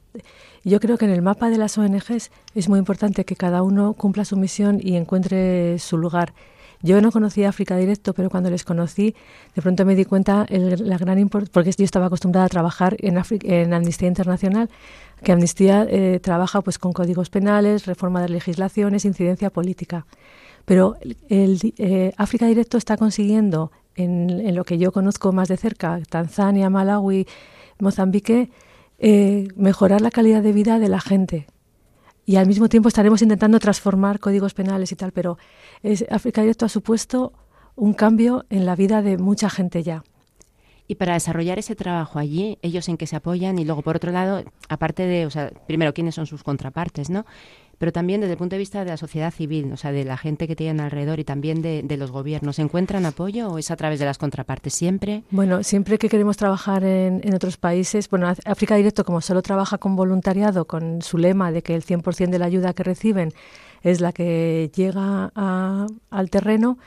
Yo 0.62 0.78
creo 0.78 0.98
que 0.98 1.07
en 1.07 1.11
el 1.11 1.22
mapa 1.22 1.48
de 1.48 1.57
las 1.57 1.78
ONGs 1.78 2.30
es 2.54 2.68
muy 2.68 2.78
importante 2.78 3.24
que 3.24 3.35
cada 3.35 3.62
uno 3.62 3.94
cumpla 3.94 4.26
su 4.26 4.37
misión 4.37 4.78
y 4.83 4.96
encuentre 4.96 5.78
su 5.78 5.96
lugar. 5.96 6.35
Yo 6.82 7.00
no 7.00 7.10
conocía 7.10 7.48
África 7.48 7.76
directo, 7.76 8.12
pero 8.14 8.30
cuando 8.30 8.50
les 8.50 8.64
conocí, 8.64 9.14
de 9.54 9.62
pronto 9.62 9.84
me 9.84 9.94
di 9.94 10.04
cuenta 10.04 10.46
la 10.48 10.98
gran 10.98 11.18
importancia, 11.18 11.52
porque 11.52 11.72
yo 11.72 11.84
estaba 11.84 12.06
acostumbrada 12.06 12.46
a 12.46 12.48
trabajar 12.48 12.96
en, 13.00 13.20
en 13.42 13.74
Amnistía 13.74 14.08
Internacional, 14.08 14.68
que 15.22 15.32
Amnistía 15.32 15.87
eh, 15.88 16.20
trabaja 16.20 16.60
pues 16.60 16.78
con 16.78 16.92
códigos 16.92 17.30
penales, 17.30 17.87
reforma 17.87 18.22
de 18.22 18.28
legislaciones, 18.28 19.04
incidencia 19.04 19.50
política. 19.50 20.06
Pero 20.64 20.96
el, 21.28 21.58
eh, 21.78 22.12
África 22.16 22.46
directo 22.46 22.76
está 22.76 22.96
consiguiendo, 22.96 23.70
en, 23.96 24.54
lo 24.54 24.64
que 24.64 24.78
yo 24.78 24.92
conozco 24.92 25.32
más 25.32 25.48
de 25.48 25.56
cerca, 25.56 26.00
Tanzania, 26.08 26.70
Malawi, 26.70 27.26
Mozambique, 27.78 28.50
eh, 28.98 29.48
mejorar 29.56 30.00
la 30.00 30.10
calidad 30.10 30.42
de 30.42 30.52
vida 30.52 30.78
de 30.78 30.88
la 30.88 31.00
gente 31.00 31.46
y 32.26 32.37
al 32.37 32.46
mismo 32.46 32.68
tiempo 32.68 32.88
estaremos 32.88 33.22
intentando 33.22 33.58
transformar 33.58 34.20
códigos 34.20 34.54
penales 34.54 34.92
y 34.92 34.96
tal, 34.96 35.12
pero 35.12 35.38
es, 35.82 36.04
África 36.10 36.40
Directo 36.40 36.66
ha 36.66 36.68
supuesto 36.68 37.32
un 37.76 37.92
cambio 37.94 38.46
en 38.50 38.66
la 38.66 38.76
vida 38.76 39.02
de 39.02 39.18
mucha 39.18 39.50
gente 39.50 39.82
ya. 39.82 40.04
Y 40.87 40.96
para 40.96 41.14
desarrollar 41.14 41.58
ese 41.58 41.74
trabajo 41.74 42.18
allí, 42.18 42.58
ellos 42.60 42.88
en 42.88 42.98
qué 42.98 43.06
se 43.06 43.16
apoyan 43.16 43.58
y 43.58 43.64
luego 43.64 43.82
por 43.82 43.96
otro 43.96 44.12
lado, 44.12 44.44
aparte 44.68 45.06
de, 45.06 45.24
o 45.24 45.30
sea, 45.30 45.50
primero 45.66 45.94
quiénes 45.94 46.14
son 46.14 46.26
sus 46.26 46.42
contrapartes, 46.42 47.08
¿no? 47.08 47.24
Pero 47.78 47.92
también 47.92 48.20
desde 48.20 48.32
el 48.32 48.38
punto 48.38 48.54
de 48.54 48.58
vista 48.58 48.84
de 48.84 48.90
la 48.90 48.96
sociedad 48.96 49.32
civil, 49.32 49.72
o 49.72 49.76
sea, 49.76 49.92
de 49.92 50.04
la 50.04 50.16
gente 50.16 50.46
que 50.46 50.56
tienen 50.56 50.80
alrededor 50.80 51.20
y 51.20 51.24
también 51.24 51.62
de, 51.62 51.96
los 51.96 52.10
gobiernos. 52.10 52.58
¿Encuentran 52.58 53.06
apoyo 53.06 53.48
o 53.48 53.58
es 53.58 53.70
a 53.70 53.76
través 53.76 54.00
de 54.00 54.04
las 54.04 54.18
contrapartes 54.18 54.74
siempre? 54.74 55.22
Bueno, 55.30 55.62
siempre 55.62 55.98
que 55.98 56.08
queremos 56.08 56.37
trabajar 56.37 56.82
en, 56.84 57.34
otros 57.34 57.56
países, 57.56 58.08
bueno, 58.10 58.32
África 58.44 58.76
Directo 58.76 59.04
como 59.04 59.20
solo 59.20 59.42
trabaja 59.42 59.78
con 59.78 59.96
voluntariado, 59.96 60.66
con 60.66 61.02
su 61.02 61.18
lema 61.18 61.52
de 61.52 61.62
que 61.62 61.74
el 61.74 61.84
100% 61.84 62.30
de 62.30 62.38
la 62.38 62.46
ayuda 62.46 62.72
que 62.74 62.82
reciben 62.82 63.32
es 63.82 64.00
la 64.00 64.12
que 64.12 64.70
llega 64.74 65.30
al 65.34 66.30
terreno, 66.30 66.78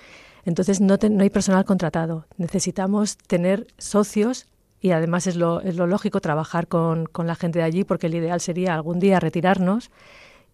entonces 0.46 0.82
no, 0.82 0.98
no 1.10 1.24
hay 1.24 1.30
personal 1.30 1.64
contratado. 1.66 2.26
Necesitamos 2.38 3.18
tener 3.18 3.68
socios 3.78 4.48
y 4.82 4.92
además 4.92 5.28
es 5.28 5.36
lo, 5.36 5.62
es 5.62 5.76
lo 5.76 5.88
lógico 5.88 6.22
trabajar 6.22 6.68
con 6.68 7.08
la 7.16 7.36
gente 7.36 7.60
de 7.60 7.66
allí 7.66 7.84
porque 7.84 8.08
el 8.08 8.16
ideal 8.16 8.42
sería 8.42 8.74
algún 8.74 9.00
día 9.00 9.20
retirarnos 9.20 9.90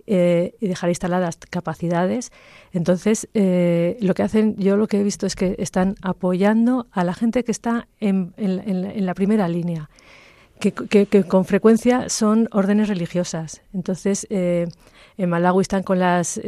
eh, 0.05 0.55
y 0.59 0.67
dejar 0.67 0.89
instaladas 0.89 1.37
capacidades. 1.49 2.33
Entonces, 2.73 3.29
eh, 3.33 3.97
lo 4.01 4.13
que 4.13 4.23
hacen, 4.23 4.57
yo 4.57 4.75
lo 4.75 4.87
que 4.87 4.99
he 4.99 5.03
visto 5.03 5.25
es 5.25 5.35
que 5.35 5.55
están 5.59 5.95
apoyando 6.01 6.87
a 6.91 7.05
la 7.05 7.13
gente 7.13 7.45
que 7.45 7.53
está 7.53 7.87
en, 8.01 8.33
la 8.37 9.13
primera 9.13 9.47
línea, 9.47 9.89
que, 10.59 10.73
con 11.25 11.45
frecuencia 11.45 12.09
son 12.09 12.49
órdenes 12.51 12.89
religiosas. 12.89 13.61
Entonces, 13.73 14.27
eh, 14.29 14.67
en 15.17 15.29
Malawi 15.29 15.61
están 15.61 15.83
con 15.83 15.99
las 15.99 16.41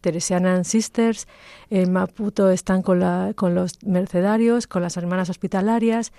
Teresianan 0.00 0.64
Sisters, 0.64 1.28
en 1.70 1.92
Maputo 1.92 2.50
están 2.50 2.82
con, 2.82 2.98
la, 2.98 3.34
con 3.36 3.54
los 3.54 3.84
mercedarios, 3.84 4.66
con 4.66 4.82
las 4.82 4.96
hermanas 4.96 5.30
hospitalarias. 5.30 6.12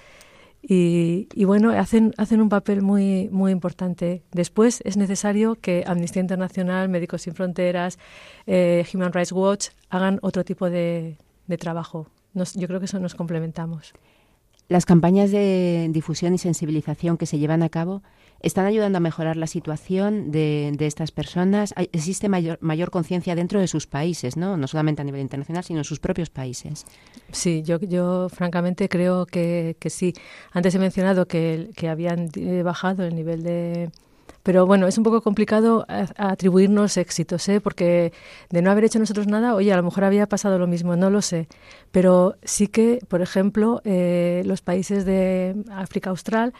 Y, 0.65 1.43
bueno, 1.43 1.71
hacen, 1.71 2.13
hacen 2.17 2.41
un 2.41 2.47
papel 2.47 2.81
muy, 2.81 3.27
muy 3.31 3.51
importante. 3.51 4.23
Después 4.31 4.81
es 4.85 4.95
necesario 4.95 5.55
que 5.55 5.83
Amnistía 5.85 6.21
Internacional, 6.21 6.87
Médicos 6.87 7.23
Sin 7.23 7.33
Fronteras, 7.33 7.99
eh, 8.47 8.85
Human 8.93 9.11
Rights 9.11 9.33
Watch 9.33 9.69
hagan 9.89 10.19
otro 10.21 10.45
tipo 10.45 10.69
de, 10.69 11.17
de 11.47 11.57
trabajo. 11.57 12.07
yo 12.33 12.67
creo 12.67 12.79
que 12.79 12.85
eso 12.85 12.99
nos 12.99 13.13
complementamos. 13.13 13.93
Las 14.69 14.85
campañas 14.85 15.31
de 15.31 15.89
difusión 15.91 16.33
y 16.33 16.37
sensibilización 16.37 17.17
que 17.17 17.25
se 17.25 17.37
llevan 17.37 17.61
a 17.61 17.69
cabo 17.69 18.01
están 18.43 18.65
ayudando 18.65 18.97
a 18.97 19.01
mejorar 19.01 19.37
la 19.37 19.47
situación 19.47 20.31
de, 20.31 20.75
estas 20.79 21.11
personas. 21.11 21.73
existe 21.77 22.29
mayor, 22.29 22.59
mayor 22.61 22.91
conciencia 22.91 23.35
dentro 23.35 23.59
de 23.59 23.67
sus 23.67 23.87
países, 23.87 24.37
¿no? 24.37 24.57
No 24.57 24.67
solamente 24.67 25.01
a 25.01 25.05
nivel 25.05 25.21
internacional, 25.21 25.63
sino 25.63 25.79
en 25.79 25.85
sus 25.85 25.99
propios 25.99 26.29
países. 26.29 26.85
Sí, 27.31 27.63
yo, 27.63 27.79
yo 27.79 28.27
francamente 28.29 28.89
creo 28.89 29.25
que, 29.25 29.77
que 29.79 29.89
sí. 29.89 30.13
Antes 30.51 30.75
he 30.75 30.79
mencionado 30.79 31.25
que, 31.25 31.69
que 31.75 31.87
habían 31.87 32.29
eh, 32.35 32.61
bajado 32.63 33.03
el 33.05 33.15
nivel 33.15 33.43
de, 33.43 33.89
pero 34.43 34.65
bueno, 34.65 34.87
es 34.87 34.97
un 34.97 35.05
poco 35.05 35.21
complicado 35.21 35.85
atribuirnos 35.87 36.97
éxitos, 36.97 37.47
¿eh? 37.47 37.61
porque 37.61 38.11
de 38.49 38.61
no 38.61 38.71
haber 38.71 38.83
hecho 38.83 38.99
nosotros 38.99 39.25
nada, 39.25 39.55
oye, 39.55 39.71
a 39.71 39.77
lo 39.77 39.83
mejor 39.83 40.03
había 40.03 40.27
pasado 40.27 40.59
lo 40.59 40.67
mismo, 40.67 40.97
no 40.97 41.09
lo 41.09 41.21
sé. 41.21 41.47
Pero 41.91 42.35
sí 42.43 42.67
que, 42.67 42.99
por 43.07 43.21
ejemplo, 43.21 43.81
eh, 43.85 44.43
los 44.45 44.61
países 44.61 45.05
de 45.05 45.55
África 45.71 46.09
Austral 46.09 46.53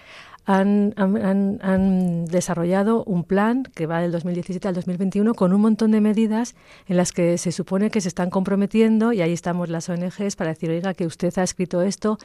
han, 0.46 0.94
han, 0.98 2.26
desarrollado 2.26 3.04
un 3.06 3.24
plan 3.24 3.64
que 3.76 3.86
va 3.86 4.02
del 4.02 4.12
2017 4.12 4.68
al 4.68 4.76
2021 4.76 5.34
con 5.34 5.54
un 5.54 5.62
montón 5.62 5.92
de 5.92 6.02
medidas 6.02 6.56
en 6.88 6.98
las 6.98 7.12
que 7.12 7.38
se 7.38 7.52
supone 7.52 7.90
que 7.90 8.02
se 8.02 8.10
están 8.10 8.30
comprometiendo 8.30 9.14
y 9.14 9.22
ahí 9.22 9.32
estamos 9.32 9.70
las 9.70 9.88
ONGs 9.90 10.36
para 10.36 10.50
decir, 10.52 10.70
oiga, 10.70 10.94
que 10.94 11.06
usted 11.06 11.38
ha 11.38 11.44
escrito 11.44 11.82
esto. 11.82 12.18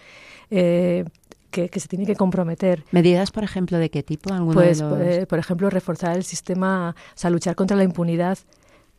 Eh, 0.51 1.05
que, 1.51 1.81
se 1.81 1.89
tiene 1.89 2.07
que 2.07 2.15
comprometer. 2.15 2.85
¿Medidas, 2.91 3.31
por 3.31 3.43
ejemplo, 3.43 3.79
de 3.79 3.91
qué 3.91 4.03
tipo? 4.03 4.31
Pues, 4.53 4.81
eh, 4.81 5.27
por 5.27 5.39
ejemplo, 5.39 5.71
reforzar 5.71 6.17
el 6.17 6.23
sistema, 6.23 6.91
o 6.91 7.19
sea, 7.19 7.31
luchar 7.31 7.57
contra 7.57 7.77
la 7.77 7.85
impunidad 7.85 8.39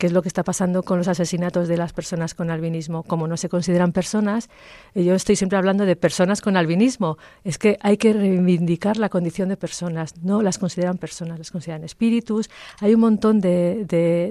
qué 0.00 0.06
es 0.06 0.12
lo 0.14 0.22
que 0.22 0.28
está 0.28 0.42
pasando 0.42 0.82
con 0.82 0.96
los 0.96 1.08
asesinatos 1.08 1.68
de 1.68 1.76
las 1.76 1.92
personas 1.92 2.34
con 2.34 2.50
albinismo. 2.50 3.02
Como 3.02 3.28
no 3.28 3.36
se 3.36 3.50
consideran 3.50 3.92
personas, 3.92 4.48
eh, 4.94 5.04
yo 5.04 5.14
estoy 5.14 5.36
siempre 5.36 5.58
hablando 5.58 5.84
de 5.84 5.94
personas 5.94 6.40
con 6.40 6.56
albinismo. 6.56 7.18
Es 7.44 7.58
que 7.58 7.76
hay 7.82 7.98
que 7.98 8.14
reivindicar 8.14 8.96
la 8.96 9.10
condición 9.10 9.50
de 9.50 9.58
personas. 9.58 10.16
No 10.22 10.40
las 10.40 10.56
consideran 10.56 10.96
personas, 10.96 11.38
las 11.38 11.50
consideran 11.50 11.84
espíritus. 11.84 12.48
Hay 12.80 12.94
un 12.94 13.00
montón 13.00 13.40
de, 13.40 13.84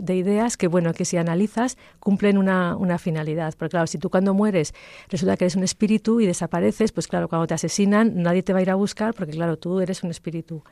de, 0.03 0.15
ideas 0.15 0.58
que, 0.58 0.67
bueno, 0.67 0.91
que 0.93 1.05
si 1.05 1.17
analizas 1.17 1.77
cumplen 1.99 2.39
una, 2.39 2.75
una 2.75 2.97
finalidad. 2.97 3.53
Porque 3.55 3.69
claro, 3.69 3.86
si 3.86 3.99
tú 3.99 4.10
cuando 4.10 4.34
mueres 4.34 4.73
resulta 5.08 5.38
que 5.38 5.45
eres 5.45 5.55
un 5.55 5.63
espíritu 5.63 6.19
y 6.19 6.25
desapareces, 6.25 6.91
pues 6.91 7.08
claro, 7.08 7.29
cuando 7.29 7.45
te 7.45 7.53
asesinan 7.53 8.23
nadie 8.23 8.41
te 8.41 8.53
va 8.53 8.60
a 8.60 8.62
ir 8.63 8.71
a 8.71 8.75
buscar 8.75 9.13
porque 9.13 9.34
claro, 9.34 9.58
tú 9.60 9.79
eres 9.82 10.03
un 10.03 10.10
espíritu. 10.10 10.63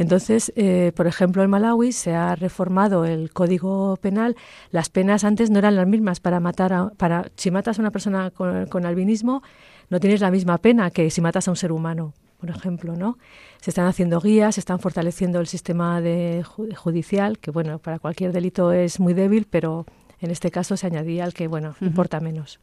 Entonces, 0.00 0.50
eh, 0.56 0.92
por 0.96 1.06
ejemplo, 1.06 1.42
en 1.42 1.50
Malawi 1.50 1.92
se 1.92 2.14
ha 2.14 2.34
reformado 2.34 3.04
el 3.04 3.34
Código 3.34 3.98
Penal. 4.00 4.34
Las 4.70 4.88
penas 4.88 5.24
antes 5.24 5.50
no 5.50 5.58
eran 5.58 5.76
las 5.76 5.86
mismas 5.86 6.20
para 6.20 6.40
matar 6.40 6.72
a, 6.72 6.88
para 6.96 7.30
si 7.36 7.50
matas 7.50 7.78
a 7.78 7.82
una 7.82 7.90
persona 7.90 8.30
con, 8.30 8.86
albinismo 8.86 9.42
no 9.90 10.00
tienes 10.00 10.22
la 10.22 10.30
misma 10.30 10.56
pena 10.56 10.90
que 10.90 11.10
si 11.10 11.20
matas 11.20 11.48
a 11.48 11.50
un 11.50 11.56
ser 11.58 11.70
humano, 11.70 12.14
por 12.38 12.48
ejemplo, 12.48 12.96
¿no? 12.96 13.18
Se 13.60 13.72
están 13.72 13.84
haciendo 13.84 14.22
guías, 14.22 14.54
se 14.54 14.62
están 14.62 14.78
fortaleciendo 14.78 15.38
el 15.38 15.46
sistema 15.46 16.00
de, 16.00 16.44
judicial, 16.44 17.38
que 17.38 17.50
bueno, 17.50 17.78
para 17.78 17.98
cualquier 17.98 18.32
delito 18.32 18.72
es 18.72 19.00
muy 19.00 19.12
débil, 19.12 19.46
pero 19.50 19.84
en 20.22 20.30
este 20.30 20.50
caso 20.50 20.78
se 20.78 20.86
añadía 20.86 21.26
el 21.26 21.34
que 21.34 21.46
bueno, 21.46 21.74
importa 21.82 22.20
menos. 22.20 22.58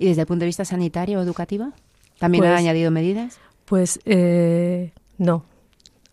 ¿Y 0.00 0.06
desde 0.06 0.22
el 0.22 0.26
punto 0.26 0.40
de 0.40 0.46
vista 0.46 0.64
sanitario 0.64 1.20
o 1.20 1.22
educativo? 1.22 1.72
¿También 2.18 2.42
ha 2.42 2.48
pues 2.48 2.58
añadido 2.58 2.90
medidas? 2.90 3.38
Pues 3.66 4.00
eh, 4.04 4.90
no, 5.16 5.44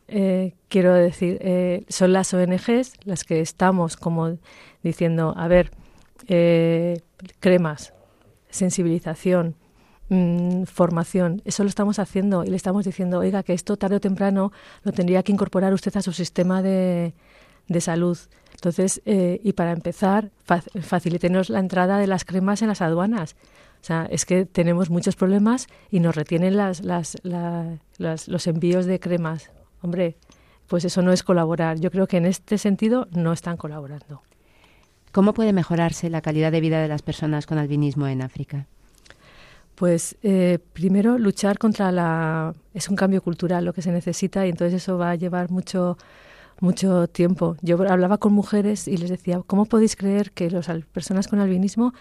eh, 0.07 0.55
quiero 0.69 0.93
decir, 0.93 1.37
eh, 1.41 1.85
son 1.89 2.13
las 2.13 2.33
ONGs 2.33 2.93
las 3.03 3.23
que 3.23 3.41
estamos 3.41 3.97
como 3.97 4.37
diciendo, 4.81 5.33
a 5.35 5.47
ver, 5.47 5.71
eh, 6.27 7.01
cremas, 7.39 7.93
sensibilización, 8.49 9.55
mm, 10.09 10.63
formación, 10.63 11.41
eso 11.43 11.63
lo 11.63 11.69
estamos 11.69 11.99
haciendo 11.99 12.45
y 12.45 12.47
le 12.47 12.55
estamos 12.55 12.85
diciendo, 12.85 13.19
oiga, 13.19 13.43
que 13.43 13.53
esto 13.53 13.75
tarde 13.75 13.97
o 13.97 13.99
temprano 13.99 14.51
lo 14.83 14.93
tendría 14.93 15.23
que 15.23 15.33
incorporar 15.33 15.73
usted 15.73 15.95
a 15.97 16.01
su 16.01 16.13
sistema 16.13 16.61
de, 16.61 17.13
de 17.67 17.81
salud. 17.81 18.17
Entonces, 18.53 19.01
y 19.05 19.53
para 19.53 19.71
empezar, 19.71 20.31
facilítenos 20.81 21.51
la 21.51 21.59
entrada 21.59 21.99
de 21.99 22.07
las 22.07 22.25
cremas 22.25 22.63
en 22.63 22.69
las 22.69 22.81
aduanas. 22.81 23.35
O 23.81 23.85
sea, 23.85 24.07
es 24.09 24.25
que 24.25 24.45
tenemos 24.45 24.89
muchos 24.89 25.15
problemas 25.15 25.67
y 25.91 25.99
nos 25.99 26.15
retienen 26.15 26.57
las, 26.57 26.81
las, 26.81 27.17
los 27.99 28.47
envíos 28.47 28.87
de 28.87 28.99
cremas 28.99 29.51
hombre, 29.81 30.15
pues 30.67 30.85
eso 30.85 31.01
no 31.01 31.11
es 31.11 31.23
colaborar. 31.23 31.79
Yo 31.79 31.91
creo 31.91 32.07
que 32.07 32.17
en 32.17 32.25
este 32.25 32.57
sentido 32.57 33.07
no 33.11 33.33
están 33.33 33.57
colaborando. 33.57 34.21
¿Cómo 35.11 35.33
puede 35.33 35.53
mejorarse 35.53 36.09
la 36.09 36.21
calidad 36.21 36.51
de 36.51 36.61
vida 36.61 36.81
de 36.81 36.87
las 36.87 37.01
personas 37.01 37.45
con 37.45 37.57
albinismo 37.57 38.07
en 38.07 38.21
África? 38.21 38.67
Pues 39.75 40.17
eh, 40.23 40.59
primero 40.73 41.17
luchar 41.17 41.57
contra 41.57 41.91
la... 41.91 42.53
Es 42.73 42.89
un 42.89 42.95
cambio 42.95 43.21
cultural 43.21 43.63
lo 43.63 43.73
que 43.73 43.81
se 43.81 43.91
necesita 43.91 44.45
y 44.45 44.49
entonces 44.49 44.81
eso 44.81 44.97
va 44.97 45.11
a 45.11 45.15
llevar 45.15 45.49
mucho, 45.49 45.97
mucho 46.59 47.07
tiempo. 47.07 47.55
Yo 47.61 47.81
hablaba 47.89 48.17
con 48.17 48.33
mujeres 48.33 48.87
y 48.87 48.97
les 48.97 49.09
decía, 49.09 49.41
¿cómo 49.45 49.65
podéis 49.65 49.95
creer 49.95 50.31
que 50.31 50.49
las 50.49 50.67
personas 50.91 51.27
con 51.27 51.39
albinismo 51.39 51.93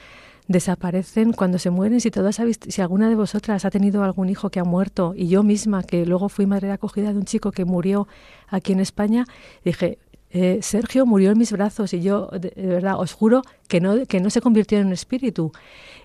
desaparecen 0.49 1.33
cuando 1.33 1.59
se 1.59 1.71
mueren. 1.71 2.01
Si 2.01 2.11
todas 2.11 2.41
habéis, 2.41 2.59
si 2.69 2.81
alguna 2.81 3.09
de 3.09 3.15
vosotras 3.15 3.65
ha 3.65 3.71
tenido 3.71 4.03
algún 4.05 4.29
hijo 4.29 4.51
que 4.51 4.61
ha 4.61 4.65
muerto 4.65 5.15
y 5.17 5.29
yo 5.29 5.43
misma 5.43 5.83
que 5.83 6.07
luego 6.07 6.29
fui 6.29 6.47
madre 6.47 6.69
de 6.69 6.75
acogida 6.75 7.13
de 7.13 7.19
un 7.19 7.25
chico 7.25 7.53
que 7.53 7.65
murió 7.65 8.09
aquí 8.49 8.73
en 8.73 8.81
España, 8.81 9.27
dije 9.65 9.99
eh, 10.31 10.59
Sergio 10.61 11.07
murió 11.07 11.31
en 11.31 11.39
mis 11.39 11.53
brazos 11.53 11.95
y 11.95 12.03
yo 12.03 12.29
de, 12.29 12.53
verdad 12.57 12.99
os 12.99 13.13
juro 13.13 13.43
que 13.69 13.81
no 13.81 14.07
que 14.07 14.21
no 14.21 14.29
se 14.29 14.41
convirtió 14.41 14.79
en 14.79 14.89
un 14.89 14.93
espíritu 14.93 15.53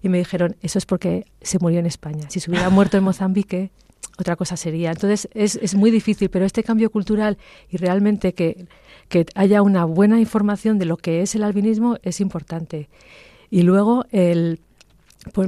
y 0.01 0.09
me 0.09 0.19
dijeron 0.19 0.55
eso 0.61 0.77
es 0.77 0.85
porque 0.85 1.25
se 1.41 1.57
murió 1.59 1.79
en 1.79 1.85
España. 1.85 2.29
Si 2.29 2.39
se 2.39 2.49
hubiera 2.49 2.69
muerto 2.77 2.97
en 2.97 3.03
Mozambique 3.03 3.71
otra 4.17 4.35
cosa 4.35 4.57
sería. 4.57 4.91
Entonces 4.91 5.27
es, 5.33 5.55
es 5.55 5.75
muy 5.75 5.89
difícil, 5.89 6.29
pero 6.29 6.45
este 6.45 6.63
cambio 6.63 6.91
cultural 6.91 7.37
y 7.69 7.77
realmente 7.77 8.33
que, 8.33 8.67
que 9.09 9.25
haya 9.35 9.61
una 9.61 9.85
buena 9.85 10.19
información 10.19 10.77
de 10.77 10.85
lo 10.85 10.97
que 10.97 11.21
es 11.21 11.35
el 11.35 11.43
albinismo 11.43 11.97
es 12.03 12.21
importante. 12.21 12.89
Y 13.51 13.63
luego 13.63 14.05
el 14.11 14.59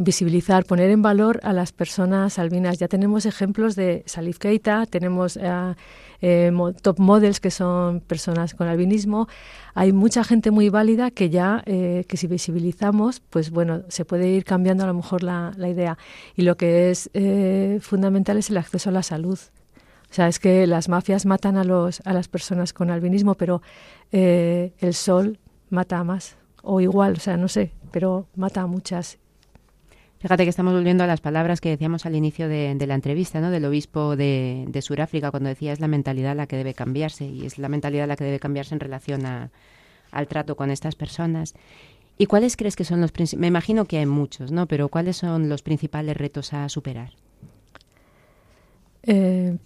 visibilizar, 0.02 0.66
poner 0.66 0.92
en 0.92 1.02
valor 1.02 1.40
a 1.44 1.54
las 1.54 1.72
personas 1.72 2.38
albinas. 2.38 2.78
Ya 2.78 2.88
tenemos 2.88 3.26
ejemplos 3.26 3.76
de 3.76 4.04
Salif 4.06 4.38
Keita, 4.38 4.86
tenemos 4.86 5.38
eh, 5.38 5.76
eh, 6.22 6.52
top 6.82 7.00
models 7.00 7.40
que 7.40 7.50
son 7.50 8.00
personas 8.02 8.54
con 8.54 8.68
albinismo. 8.68 9.28
Hay 9.74 9.92
mucha 9.92 10.24
gente 10.24 10.52
muy 10.52 10.70
válida 10.70 11.12
que 11.12 11.30
ya, 11.30 11.64
eh, 11.66 12.06
que 12.08 12.18
si 12.18 12.28
visibilizamos, 12.28 13.20
pues 13.20 13.50
bueno, 13.50 13.82
se 13.88 14.06
puede 14.06 14.30
ir 14.30 14.44
cambiando 14.44 14.84
a 14.84 14.88
lo 14.88 14.94
mejor 14.94 15.24
la, 15.24 15.54
la 15.58 15.70
idea. 15.70 15.98
Y 16.36 16.44
lo 16.44 16.56
que 16.56 16.92
es 16.92 17.10
fundamental 17.82 18.38
es 18.38 18.50
el 18.50 18.58
acceso 18.58 18.90
a 18.90 18.94
la 18.94 19.04
salud. 19.04 19.40
O 20.12 20.14
sea, 20.16 20.28
es 20.28 20.38
que 20.38 20.68
las 20.68 20.90
mafias 20.90 21.26
matan 21.26 21.58
a, 21.58 21.64
los, 21.64 22.02
a 22.06 22.14
las 22.14 22.28
personas 22.28 22.74
con 22.74 22.92
albinismo, 22.92 23.34
pero 23.34 23.64
el 24.12 24.94
sol 24.94 25.40
mata 25.72 26.04
más 26.04 26.36
o 26.62 26.80
igual, 26.80 27.14
o 27.18 27.20
sea, 27.20 27.36
no 27.36 27.48
sé, 27.48 27.72
pero 27.94 28.28
mata 28.36 28.62
a 28.62 28.68
muchas. 28.68 29.20
Fíjate 30.20 30.44
que 30.44 30.50
estamos 30.50 30.74
volviendo 30.74 31.04
a 31.04 31.08
las 31.08 31.22
palabras 31.22 31.62
que 31.62 31.70
decíamos 31.70 32.06
al 32.06 32.16
inicio 32.16 32.50
de, 32.50 32.76
la 32.88 32.96
entrevista, 32.96 33.40
¿no? 33.40 33.52
Del 33.52 33.66
obispo 33.66 34.16
de, 34.16 34.66
de 34.68 34.82
Sudáfrica, 34.82 35.32
cuando 35.32 35.50
decía 35.50 35.72
es 35.72 35.80
la 35.80 35.88
mentalidad 35.88 36.36
la 36.36 36.48
que 36.48 36.58
debe 36.58 36.74
cambiarse 36.74 37.26
y 37.26 37.46
es 37.46 37.58
la 37.58 37.70
mentalidad 37.70 38.08
la 38.08 38.16
que 38.16 38.24
debe 38.24 38.40
cambiarse 38.40 38.74
en 38.74 38.80
relación 38.80 39.26
a, 39.26 39.52
al 40.12 40.28
trato 40.28 40.56
con 40.56 40.72
estas 40.72 40.96
personas. 40.96 41.54
¿Y 42.18 42.28
cuáles 42.28 42.56
crees 42.56 42.76
que 42.76 42.86
son 42.86 43.02
los 43.02 43.12
principales? 43.12 43.42
Me 43.42 43.48
imagino 43.48 43.86
que 43.86 43.98
hay 43.98 44.06
muchos, 44.06 44.52
¿no? 44.52 44.68
Pero 44.68 44.90
¿cuáles 44.90 45.18
son 45.18 45.50
los 45.50 45.62
principales 45.62 46.16
retos 46.16 46.54
a 46.54 46.70
superar? 46.70 47.12
Eh, 49.04 49.58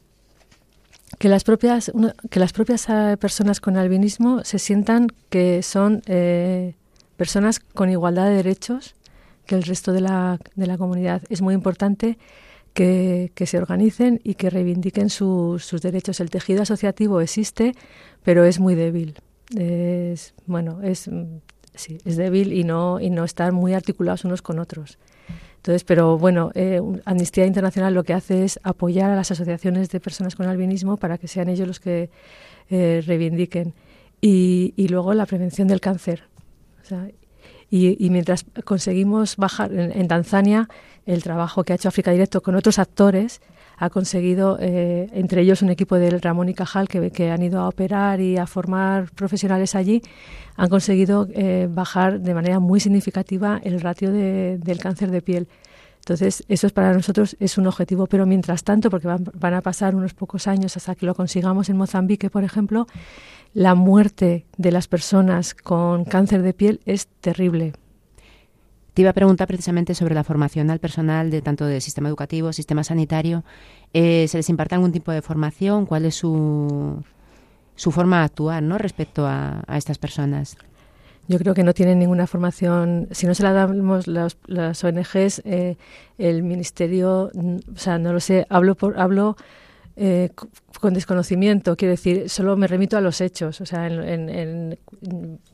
que 1.19 1.29
las 1.29 1.43
propias 1.43 1.91
que 2.29 2.39
las 2.39 2.53
propias 2.53 2.89
eh, 2.89 3.17
personas 3.19 3.59
con 3.59 3.77
albinismo 3.77 4.43
se 4.43 4.59
sientan 4.59 5.07
que 5.29 5.61
son 5.61 6.01
eh, 6.07 6.73
personas 7.17 7.59
con 7.59 7.89
igualdad 7.89 8.25
de 8.25 8.35
derechos 8.35 8.95
que 9.45 9.55
el 9.55 9.63
resto 9.63 9.91
de 9.91 10.01
la, 10.01 10.39
de 10.55 10.67
la 10.67 10.77
comunidad. 10.77 11.23
Es 11.29 11.41
muy 11.41 11.53
importante 11.53 12.17
que, 12.73 13.31
se 13.45 13.57
organicen 13.57 14.21
y 14.23 14.35
que 14.35 14.51
reivindiquen 14.51 15.09
sus 15.09 15.81
derechos. 15.81 16.19
El 16.19 16.29
tejido 16.29 16.61
asociativo 16.61 17.21
existe, 17.21 17.73
pero 18.23 18.43
es 18.45 18.59
muy 18.59 18.75
débil. 18.75 19.15
Es, 19.55 20.35
bueno, 20.45 20.81
es, 20.83 21.09
sí, 21.73 21.97
es 22.05 22.17
débil 22.17 22.53
y 22.53 22.63
no, 22.63 22.99
y 22.99 23.09
no 23.09 23.23
están 23.23 23.55
muy 23.55 23.73
articulados 23.73 24.25
unos 24.25 24.43
con 24.43 24.59
otros. 24.59 24.99
Entonces, 25.55 25.83
pero 25.83 26.17
bueno, 26.17 26.51
eh, 26.53 26.79
Amnistía 27.05 27.45
Internacional 27.45 27.93
lo 27.93 28.03
que 28.03 28.13
hace 28.13 28.45
es 28.45 28.59
apoyar 28.63 29.09
a 29.09 29.15
las 29.15 29.31
asociaciones 29.31 29.89
de 29.89 29.99
personas 29.99 30.35
con 30.35 30.45
albinismo 30.45 30.97
para 30.97 31.17
que 31.17 31.27
sean 31.27 31.49
ellos 31.49 31.67
los 31.67 31.79
que 31.79 32.09
eh, 32.69 33.03
reivindiquen. 33.05 33.73
Y, 34.21 34.73
y, 34.75 34.87
luego 34.87 35.13
la 35.13 35.25
prevención 35.25 35.67
del 35.67 35.79
cáncer. 35.79 36.23
Y, 37.69 38.09
mientras 38.09 38.45
conseguimos 38.63 39.35
bajar 39.35 39.73
en, 39.73 40.07
Tanzania, 40.07 40.69
el 41.05 41.21
trabajo 41.23 41.63
que 41.63 41.73
ha 41.73 41.75
hecho 41.75 41.89
África 41.89 42.11
Directo 42.11 42.41
con 42.41 42.55
otros 42.55 42.79
actores 42.79 43.41
ha 43.79 43.89
conseguido, 43.91 44.57
eh, 44.59 45.07
entre 45.13 45.41
ellos 45.41 45.61
un 45.61 45.69
equipo 45.69 45.97
del 45.97 46.19
Ramón 46.19 46.49
y 46.49 46.55
Cajal, 46.55 46.87
que, 46.87 47.11
que, 47.11 47.29
han 47.29 47.43
ido 47.43 47.59
a 47.59 47.67
operar 47.67 48.19
y 48.19 48.37
a 48.37 48.47
formar 48.47 49.11
profesionales 49.11 49.75
allí, 49.75 50.01
han 50.55 50.69
conseguido 50.69 51.27
eh, 51.31 51.67
bajar 51.69 52.19
de 52.19 52.33
manera 52.33 52.59
muy 52.59 52.79
significativa 52.79 53.61
el 53.63 53.79
ratio 53.79 54.11
de, 54.11 54.57
del 54.57 54.79
cáncer 54.79 55.11
de 55.11 55.21
piel. 55.21 55.47
Entonces, 55.99 56.43
eso 56.47 56.67
es 56.67 56.73
para 56.73 56.93
nosotros 56.93 57.35
es 57.39 57.57
un 57.57 57.67
objetivo, 57.67 58.07
pero 58.07 58.25
mientras 58.25 58.63
tanto, 58.63 58.89
porque 58.89 59.07
van, 59.07 59.25
van, 59.33 59.53
a 59.53 59.61
pasar 59.61 59.93
unos 59.93 60.13
pocos 60.13 60.47
años 60.47 60.75
hasta 60.77 60.95
que 60.95 61.05
lo 61.05 61.13
consigamos 61.13 61.69
en 61.69 61.77
Mozambique, 61.77 62.29
por 62.29 62.45
ejemplo, 62.45 62.87
la 63.57 63.73
muerte 63.73 64.45
de 64.57 64.71
las 64.71 64.87
personas 64.87 65.55
con 65.55 66.05
cáncer 66.05 66.43
de 66.43 66.53
piel 66.53 66.79
es 66.85 67.07
terrible. 67.07 67.73
Te 68.93 69.01
iba 69.01 69.09
a 69.09 69.13
preguntar 69.13 69.47
precisamente 69.47 69.95
sobre 69.95 70.13
la 70.13 70.23
formación 70.23 70.69
al 70.69 70.77
personal 70.77 71.31
de 71.31 71.41
tanto 71.41 71.65
del 71.65 71.81
sistema 71.81 72.07
educativo, 72.07 72.53
sistema 72.53 72.83
sanitario. 72.83 73.43
Eh, 73.95 74.27
¿Se 74.27 74.37
les 74.37 74.49
imparte 74.49 74.75
algún 74.75 74.91
tipo 74.91 75.11
de 75.11 75.23
formación? 75.23 75.87
¿Cuál 75.87 76.05
es 76.05 76.13
su, 76.13 77.03
su 77.75 77.91
forma 77.91 78.19
de 78.19 78.25
actuar 78.25 78.61
¿no? 78.61 78.77
respecto 78.77 79.25
a, 79.25 79.63
estas 79.75 79.97
personas? 79.97 80.55
Yo 81.27 81.39
creo 81.39 81.55
que 81.55 81.63
no 81.63 81.73
tienen 81.73 81.97
ninguna 81.97 82.27
formación. 82.27 83.07
Si 83.09 83.25
no 83.25 83.33
se 83.33 83.41
la 83.41 83.53
damos 83.53 84.05
las, 84.05 84.37
las 84.45 84.83
ONGs, 84.83 85.41
eh, 85.45 85.77
el 86.19 86.43
ministerio, 86.43 87.31
o 87.33 87.75
sea, 87.75 87.97
no 87.97 88.13
lo 88.13 88.19
sé, 88.19 88.45
hablo 88.51 88.75
por, 88.75 88.99
hablo 88.99 89.35
eh, 89.97 90.29
con 90.79 90.93
desconocimiento, 90.93 91.75
quiero 91.75 91.91
decir, 91.91 92.29
solo 92.29 92.55
me 92.55 92.67
remito 92.67 92.97
a 92.97 93.01
los 93.01 93.19
hechos. 93.19 93.59
O 93.61 93.65
sea, 93.65 93.87
en, 93.87 94.77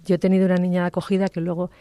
yo 0.05 0.15
he 0.15 0.17
tenido 0.17 0.45
una 0.45 0.57
niña 0.57 0.85
acogida 0.85 1.29
que 1.29 1.41
luego 1.41 1.71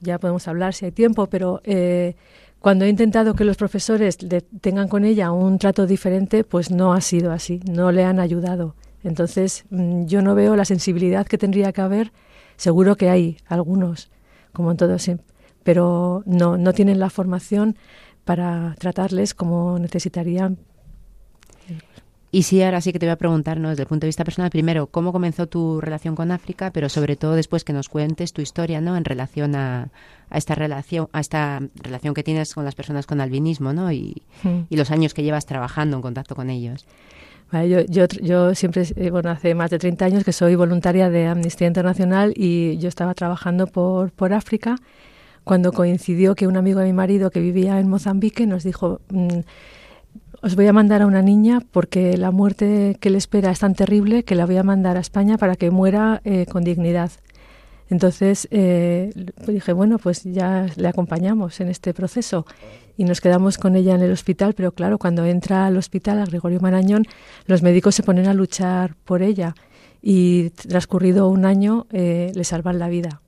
ya 0.00 0.18
podemos 0.18 0.48
hablar 0.48 0.74
si 0.74 0.86
hay 0.86 0.92
tiempo, 0.92 1.26
pero 1.28 1.60
eh, 1.64 2.16
cuando 2.58 2.84
he 2.84 2.88
intentado 2.88 3.34
que 3.34 3.44
los 3.44 3.56
profesores 3.56 4.18
tengan 4.60 4.88
con 4.88 5.04
ella 5.04 5.30
un 5.30 5.58
trato 5.58 5.86
diferente, 5.86 6.42
pues 6.42 6.70
no 6.70 6.92
ha 6.92 7.00
sido 7.00 7.32
así, 7.32 7.60
no 7.70 7.92
le 7.92 8.04
han 8.04 8.18
ayudado. 8.18 8.74
Entonces, 9.04 9.64
mm, 9.70 10.06
yo 10.06 10.22
no 10.22 10.34
veo 10.34 10.56
la 10.56 10.64
sensibilidad 10.64 11.26
que 11.26 11.38
tendría 11.38 11.72
que 11.72 11.80
haber 11.80 12.12
Seguro 12.56 12.96
que 12.96 13.10
hay 13.10 13.36
algunos, 13.46 14.10
como 14.52 14.70
en 14.70 14.76
todos, 14.78 15.10
pero 15.62 16.22
no, 16.26 16.56
no 16.56 16.72
tienen 16.72 16.98
la 16.98 17.10
formación 17.10 17.76
para 18.24 18.74
tratarles 18.78 19.34
como 19.34 19.78
necesitarían 19.78 20.58
y 22.36 22.42
sí, 22.42 22.62
ahora 22.62 22.82
sí 22.82 22.92
que 22.92 22.98
te 22.98 23.06
voy 23.06 23.14
a 23.14 23.16
preguntar, 23.16 23.58
¿no? 23.58 23.70
desde 23.70 23.84
el 23.84 23.88
punto 23.88 24.04
de 24.04 24.08
vista 24.08 24.22
personal, 24.22 24.50
primero, 24.50 24.88
¿cómo 24.88 25.10
comenzó 25.10 25.46
tu 25.46 25.80
relación 25.80 26.14
con 26.14 26.30
África? 26.30 26.70
Pero 26.70 26.90
sobre 26.90 27.16
todo 27.16 27.32
después 27.32 27.64
que 27.64 27.72
nos 27.72 27.88
cuentes 27.88 28.34
tu 28.34 28.42
historia, 28.42 28.82
¿no? 28.82 28.94
En 28.94 29.06
relación 29.06 29.56
a, 29.56 29.88
esta 30.30 30.54
relación, 30.54 31.08
a 31.14 31.20
esta 31.20 31.62
relación 31.76 32.12
que 32.12 32.22
tienes 32.22 32.52
con 32.52 32.66
las 32.66 32.74
personas 32.74 33.06
con 33.06 33.22
albinismo, 33.22 33.72
¿no? 33.72 33.90
Y, 33.90 34.20
hmm. 34.42 34.64
los 34.68 34.90
años 34.90 35.14
que 35.14 35.22
llevas 35.22 35.46
trabajando 35.46 35.96
en 35.96 36.02
contacto 36.02 36.34
con 36.34 36.50
ellos. 36.50 36.84
yo, 37.54 37.80
yo, 37.88 38.06
yo, 38.06 38.54
siempre, 38.54 38.82
eh, 38.96 39.08
bueno, 39.08 39.30
hace 39.30 39.54
más 39.54 39.70
de 39.70 39.78
30 39.78 40.04
años 40.04 40.22
que 40.22 40.34
soy 40.34 40.56
voluntaria 40.56 41.08
de 41.08 41.28
Amnistía 41.28 41.68
Internacional 41.68 42.34
y 42.36 42.76
yo 42.76 42.90
estaba 42.90 43.14
trabajando 43.14 43.66
por, 43.66 44.12
por 44.12 44.34
África 44.34 44.76
cuando 45.42 45.72
coincidió 45.72 46.34
que 46.34 46.46
un 46.46 46.58
amigo 46.58 46.80
de 46.80 46.86
mi 46.88 46.92
marido 46.92 47.30
que 47.30 47.40
vivía 47.40 47.80
en 47.80 47.88
Mozambique 47.88 48.46
nos 48.46 48.62
dijo... 48.62 49.00
Mm, 50.46 50.48
os 50.48 50.54
voy 50.54 50.66
a 50.66 50.72
mandar 50.72 51.02
a 51.02 51.06
una 51.06 51.22
niña 51.22 51.60
porque 51.72 52.16
la 52.16 52.30
muerte 52.30 52.96
que 53.00 53.10
le 53.10 53.18
espera 53.18 53.50
es 53.50 53.58
tan 53.58 53.74
terrible 53.74 54.22
que 54.22 54.34
la 54.34 54.46
voy 54.46 54.56
a 54.56 54.62
mandar 54.62 54.96
a 54.96 55.00
España 55.00 55.38
para 55.38 55.56
que 55.56 55.70
muera 55.70 56.20
eh, 56.24 56.46
con 56.46 56.64
dignidad. 56.64 57.10
Entonces 57.88 58.48
eh, 58.50 59.10
dije, 59.46 59.72
bueno, 59.72 59.98
pues 59.98 60.24
ya 60.24 60.66
le 60.76 60.88
acompañamos 60.88 61.60
en 61.60 61.68
este 61.68 61.94
proceso 61.94 62.46
y 62.96 63.04
nos 63.04 63.20
quedamos 63.20 63.58
con 63.58 63.76
ella 63.76 63.94
en 63.94 64.02
el 64.02 64.10
hospital, 64.10 64.54
pero 64.54 64.72
claro, 64.72 64.98
cuando 64.98 65.24
entra 65.24 65.66
al 65.66 65.76
hospital, 65.76 66.18
a 66.20 66.24
Gregorio 66.24 66.60
Marañón, 66.60 67.04
los 67.46 67.62
médicos 67.62 67.94
se 67.94 68.02
ponen 68.02 68.26
a 68.26 68.34
luchar 68.34 68.96
por 69.04 69.22
ella 69.22 69.54
y 70.02 70.50
transcurrido 70.50 71.28
un 71.28 71.44
año 71.44 71.86
eh, 71.92 72.32
le 72.34 72.44
salvan 72.44 72.78
la 72.78 72.88
vida. 72.88 73.20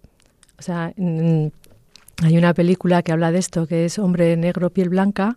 O 0.59 0.62
sea, 0.62 0.93
hay 0.97 2.37
una 2.37 2.55
película 2.55 3.03
que 3.03 3.12
habla 3.12 3.31
de 3.31 3.39
esto, 3.39 3.66
que 3.69 3.85
es 3.85 3.99
Hombre 3.99 4.37
Negro, 4.37 4.71
Piel 4.71 4.89
Blanca, 4.89 5.37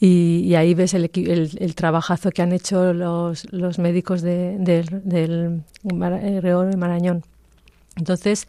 y, 0.00 0.54
ahí 0.54 0.72
ves 0.72 0.94
el, 0.94 1.10
el, 1.14 1.74
trabajazo 1.74 2.30
que 2.30 2.40
han 2.40 2.52
hecho 2.52 2.94
los, 2.94 3.46
los 3.52 3.78
médicos 3.78 4.22
de, 4.22 4.56
del, 4.58 4.86
del 5.04 5.62
de 5.82 6.76
Marañón. 6.78 7.22
Entonces, 7.96 8.48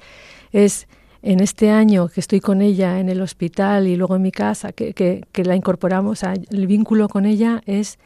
es 0.54 0.88
en 1.24 1.42
este 1.42 1.70
año 1.70 2.08
que 2.08 2.22
estoy 2.22 2.40
con 2.40 2.62
ella 2.62 3.00
en 3.00 3.10
el 3.10 3.22
hospital 3.22 3.88
y 3.88 3.98
luego 3.98 4.16
en 4.16 4.22
mi 4.22 4.32
casa, 4.32 4.72
que, 4.72 4.94
que, 4.94 5.26
que 5.34 5.44
la 5.44 5.56
incorporamos, 5.56 6.24
el 6.24 6.68
vínculo 6.68 7.10
con 7.10 7.26
ella 7.26 7.62
es 7.66 8.00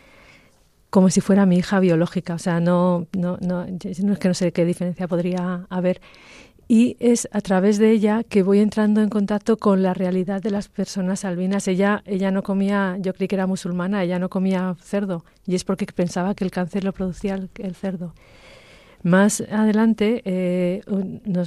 como 0.89 1.09
si 1.09 1.21
fuera 1.21 1.45
mi 1.45 1.57
hija 1.57 1.79
biológica. 1.79 2.33
O 2.33 2.39
sea, 2.39 2.59
no, 2.59 3.05
no, 3.15 3.37
no, 3.41 3.65
no 3.65 4.13
es 4.13 4.19
que 4.19 4.27
no 4.27 4.33
sé 4.33 4.51
qué 4.53 4.65
diferencia 4.65 5.07
podría 5.07 5.67
haber 5.69 6.01
y 6.67 6.97
es 6.99 7.27
a 7.31 7.41
través 7.41 7.77
de 7.77 7.91
ella 7.91 8.23
que 8.23 8.41
voy 8.43 8.59
entrando 8.59 9.01
en 9.01 9.09
contacto 9.09 9.57
con 9.57 9.83
la 9.83 9.93
realidad 9.93 10.41
de 10.41 10.49
las 10.49 10.67
personas 10.67 11.23
albinas. 11.23 11.67
Ella, 11.67 12.01
ella 12.05 12.31
no 12.31 12.41
comía, 12.43 12.97
yo 12.99 13.13
creí 13.13 13.27
que 13.27 13.35
era 13.35 13.47
musulmana, 13.47 14.03
ella 14.03 14.17
no 14.19 14.29
comía 14.29 14.75
cerdo 14.81 15.25
y 15.45 15.55
es 15.55 15.63
porque 15.63 15.85
pensaba 15.85 16.33
que 16.33 16.43
el 16.43 16.51
cáncer 16.51 16.83
lo 16.83 16.93
producía 16.93 17.35
el, 17.35 17.75
cerdo. 17.75 18.13
Más 19.03 19.41
adelante, 19.41 20.23
eh, 20.25 20.81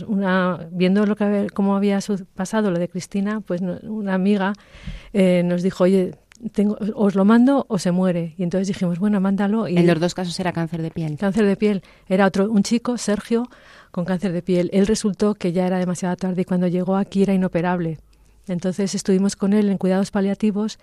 una, 0.07 0.69
viendo 0.71 1.05
lo 1.05 1.17
que, 1.17 1.49
cómo 1.53 1.75
había 1.75 1.99
pasado 2.37 2.71
lo 2.71 2.79
de 2.79 2.89
Cristina, 2.89 3.41
pues 3.41 3.61
una 3.61 4.15
amiga 4.15 4.53
eh, 5.13 5.43
nos 5.45 5.63
dijo, 5.65 5.83
oye, 5.83 6.13
tengo, 6.53 6.79
os 6.95 7.15
lo 7.15 7.25
mando 7.25 7.67
o 7.69 7.79
se 7.79 7.91
muere. 7.91 8.35
Y 8.39 8.45
entonces 8.45 8.69
dijimos, 8.69 8.99
bueno, 8.99 9.21
mándalo. 9.21 9.69
Y 9.69 9.77
en 9.77 9.87
los 9.87 9.99
dos 9.99 10.15
casos 10.15 10.39
era 10.39 10.53
cáncer 10.53 10.83
de 10.83 10.91
piel. 10.91 11.17
Cáncer 11.19 11.47
de 11.47 11.57
piel. 11.57 11.83
Era 12.09 12.27
otro, 12.27 12.51
un 12.51 12.63
chico, 12.63 12.97
Sergio, 12.97 13.49
con 13.99 14.05
cáncer 14.05 14.31
de 14.31 14.43
piel. 14.43 14.71
Él 14.73 14.87
resultó 14.87 15.35
que 15.35 15.51
ya 15.51 15.67
era 15.67 15.81
demasiado 15.81 16.15
tarde 16.15 16.43
y 16.43 16.45
cuando 16.45 16.69
llegó 16.69 16.95
aquí 16.95 17.25
era 17.25 17.35
inoperable. 17.35 17.99
Entonces 18.47 18.95
estuvimos 18.95 19.35
con 19.35 19.53
él 19.53 19.69
en 19.71 19.77
cuidados 19.77 20.13
paliativos 20.13 20.79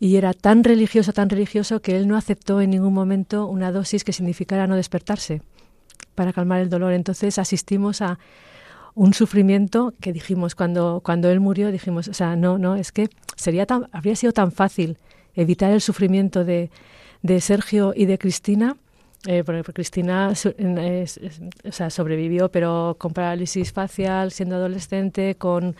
y 0.00 0.16
era 0.16 0.32
tan 0.32 0.64
religioso, 0.64 1.12
tan 1.12 1.30
religioso 1.30 1.80
que 1.80 1.96
él 1.96 2.08
no 2.08 2.16
aceptó 2.16 2.60
en 2.60 2.70
ningún 2.70 2.92
momento 2.92 3.46
una 3.46 3.70
dosis 3.70 4.02
que 4.02 4.12
significara 4.12 4.66
no 4.66 4.74
despertarse 4.74 5.40
para 6.16 6.32
calmar 6.32 6.60
el 6.60 6.68
dolor. 6.68 6.94
Entonces 6.94 7.38
asistimos 7.38 8.02
a 8.02 8.18
un 8.96 9.14
sufrimiento 9.14 9.94
que 10.00 10.12
dijimos 10.12 10.56
cuando, 10.56 11.00
cuando 11.04 11.30
él 11.30 11.38
murió, 11.38 11.70
dijimos, 11.70 12.08
o 12.08 12.12
sea, 12.12 12.34
no, 12.34 12.58
no, 12.58 12.74
es 12.74 12.90
que 12.90 13.08
sería 13.36 13.66
tan, 13.66 13.88
habría 13.92 14.16
sido 14.16 14.32
tan 14.32 14.50
fácil 14.50 14.98
evitar 15.36 15.70
el 15.70 15.80
sufrimiento 15.80 16.44
de, 16.44 16.72
de 17.22 17.40
Sergio 17.40 17.92
y 17.94 18.06
de 18.06 18.18
Cristina 18.18 18.76
eh, 19.26 19.42
porque 19.44 19.72
Cristina 19.72 20.32
o 20.32 21.72
sea, 21.72 21.90
sobrevivió, 21.90 22.50
pero 22.50 22.96
con 22.98 23.12
parálisis 23.12 23.72
facial, 23.72 24.30
siendo 24.32 24.56
adolescente, 24.56 25.34
con 25.34 25.76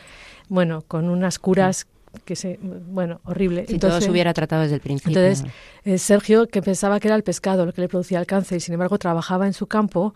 bueno, 0.49 0.83
con 0.89 1.09
unas 1.09 1.39
curas 1.39 1.87
que 2.25 2.37
se, 2.37 2.59
bueno, 2.63 3.21
horrible. 3.25 3.67
Si 3.67 3.79
todo 3.79 4.01
se 4.01 4.11
hubiera 4.11 4.33
tratado 4.35 4.63
desde 4.63 4.77
el 4.77 4.81
principio. 4.81 5.19
Entonces, 5.19 5.51
eh, 5.85 5.99
Sergio, 5.99 6.47
que 6.47 6.63
pensaba 6.63 7.01
que 7.01 7.09
era 7.09 7.17
el 7.17 7.23
pescado 7.23 7.67
lo 7.67 7.73
que 7.73 7.81
le 7.81 7.89
producía 7.89 8.19
el 8.21 8.27
cáncer, 8.27 8.59
y 8.59 8.61
sin 8.61 8.75
embargo 8.75 8.99
trabajaba 8.99 9.47
en 9.47 9.53
su 9.53 9.67
campo 9.67 10.15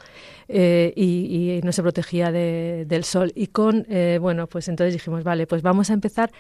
eh, 0.49 0.93
y, 0.97 1.61
no 1.65 1.73
se 1.73 1.83
protegía 1.83 2.33
del 2.33 3.05
sol. 3.05 3.33
Y 3.35 3.49
con, 3.49 3.87
eh, 3.89 4.19
bueno, 4.21 4.47
pues 4.47 4.69
entonces 4.69 4.95
dijimos, 4.95 5.25
vale, 5.25 5.47
pues 5.47 5.63
vamos 5.63 5.91
a 5.91 5.93
empezar 5.93 6.31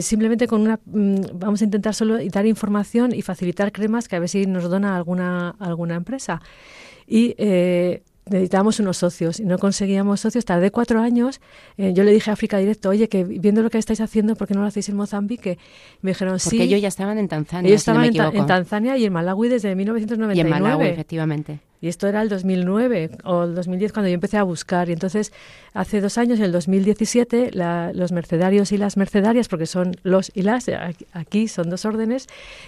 simplemente 0.00 0.46
con 0.46 0.60
una, 0.60 0.80
mm, 0.84 1.16
vamos 1.34 1.60
a 1.62 1.64
intentar 1.64 1.94
solo 1.94 2.18
dar 2.30 2.46
información 2.46 3.14
y 3.14 3.22
facilitar 3.22 3.72
cremas 3.72 4.08
que 4.08 4.16
a 4.16 4.20
ver 4.20 4.28
si 4.28 4.46
nos 4.46 4.68
dona 4.68 4.96
alguna, 4.96 5.56
alguna 5.58 5.94
empresa. 5.94 6.40
Y 7.06 7.34
necesitábamos 8.30 8.80
unos 8.80 8.96
socios 8.96 9.40
y 9.40 9.44
no 9.44 9.58
conseguíamos 9.58 10.20
socios. 10.20 10.44
Tardé 10.44 10.70
cuatro 10.70 11.00
años. 11.00 11.40
Eh, 11.76 11.92
yo 11.94 12.04
le 12.04 12.12
dije 12.12 12.30
a 12.30 12.34
África 12.34 12.58
Directo, 12.58 12.88
oye, 12.90 13.08
que 13.08 13.24
viendo 13.24 13.62
lo 13.62 13.70
que 13.70 13.78
estáis 13.78 14.00
haciendo, 14.00 14.36
¿por 14.36 14.48
qué 14.48 14.54
no 14.54 14.60
lo 14.60 14.66
hacéis 14.66 14.88
en 14.88 14.96
Mozambique? 14.96 15.58
Me 16.02 16.12
dijeron, 16.12 16.38
sí. 16.38 16.50
Porque 16.50 16.64
ellos 16.64 16.80
ya 16.80 16.88
estaban 16.88 17.18
en 17.18 17.28
Tanzania. 17.28 17.68
Ellos 17.68 17.80
estaban 17.80 18.04
en, 18.04 18.46
Tanzania 18.46 18.96
y 18.96 19.04
en 19.04 19.12
Malawi 19.12 19.48
desde 19.48 19.74
1999. 19.74 20.36
Y 20.36 20.40
en 20.40 20.50
Malawi, 20.50 20.86
efectivamente. 20.86 21.60
Y 21.80 21.88
esto 21.88 22.08
era 22.08 22.22
el 22.22 22.28
2009 22.28 23.10
o 23.24 23.44
el 23.44 23.54
2010 23.54 23.92
cuando 23.92 24.08
yo 24.08 24.14
empecé 24.14 24.36
a 24.36 24.42
buscar. 24.42 24.88
Y 24.88 24.92
entonces, 24.92 25.32
hace 25.74 26.00
dos 26.00 26.18
años, 26.18 26.38
en 26.38 26.46
el 26.46 26.52
2017, 26.52 27.52
los 27.94 28.12
mercedarios 28.12 28.72
y 28.72 28.78
las 28.78 28.96
mercedarias, 28.96 29.48
porque 29.48 29.66
son 29.66 29.94
los 30.02 30.32
y 30.34 30.42
las, 30.42 30.66
aquí 31.12 31.46
son 31.46 31.70
dos 31.70 31.84
órdenes, 31.84 32.26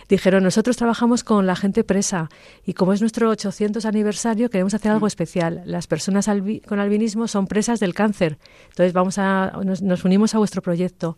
dijeron, 0.09 0.45
nosotros 0.45 0.77
trabajamos 0.77 1.25
con 1.25 1.47
la 1.47 1.57
gente 1.57 1.83
presa 1.83 2.31
y 2.65 2.75
como 2.75 2.93
es 2.93 3.01
nuestro 3.01 3.31
800 3.31 3.85
aniversario, 3.85 4.49
queremos 4.49 4.75
hacer 4.75 4.93
algo 4.93 5.07
especial. 5.07 5.63
Las 5.65 5.87
personas 5.87 6.29
con 6.67 6.79
albinismo 6.79 7.27
son 7.27 7.47
presas 7.47 7.81
del 7.81 7.95
cáncer. 7.95 8.39
Entonces, 8.69 8.93
vamos 8.93 9.19
a, 9.19 9.53
nos, 9.65 9.83
nos 9.83 10.05
unimos 10.05 10.35
a 10.35 10.39
vuestro 10.39 10.63
proyecto. 10.63 11.17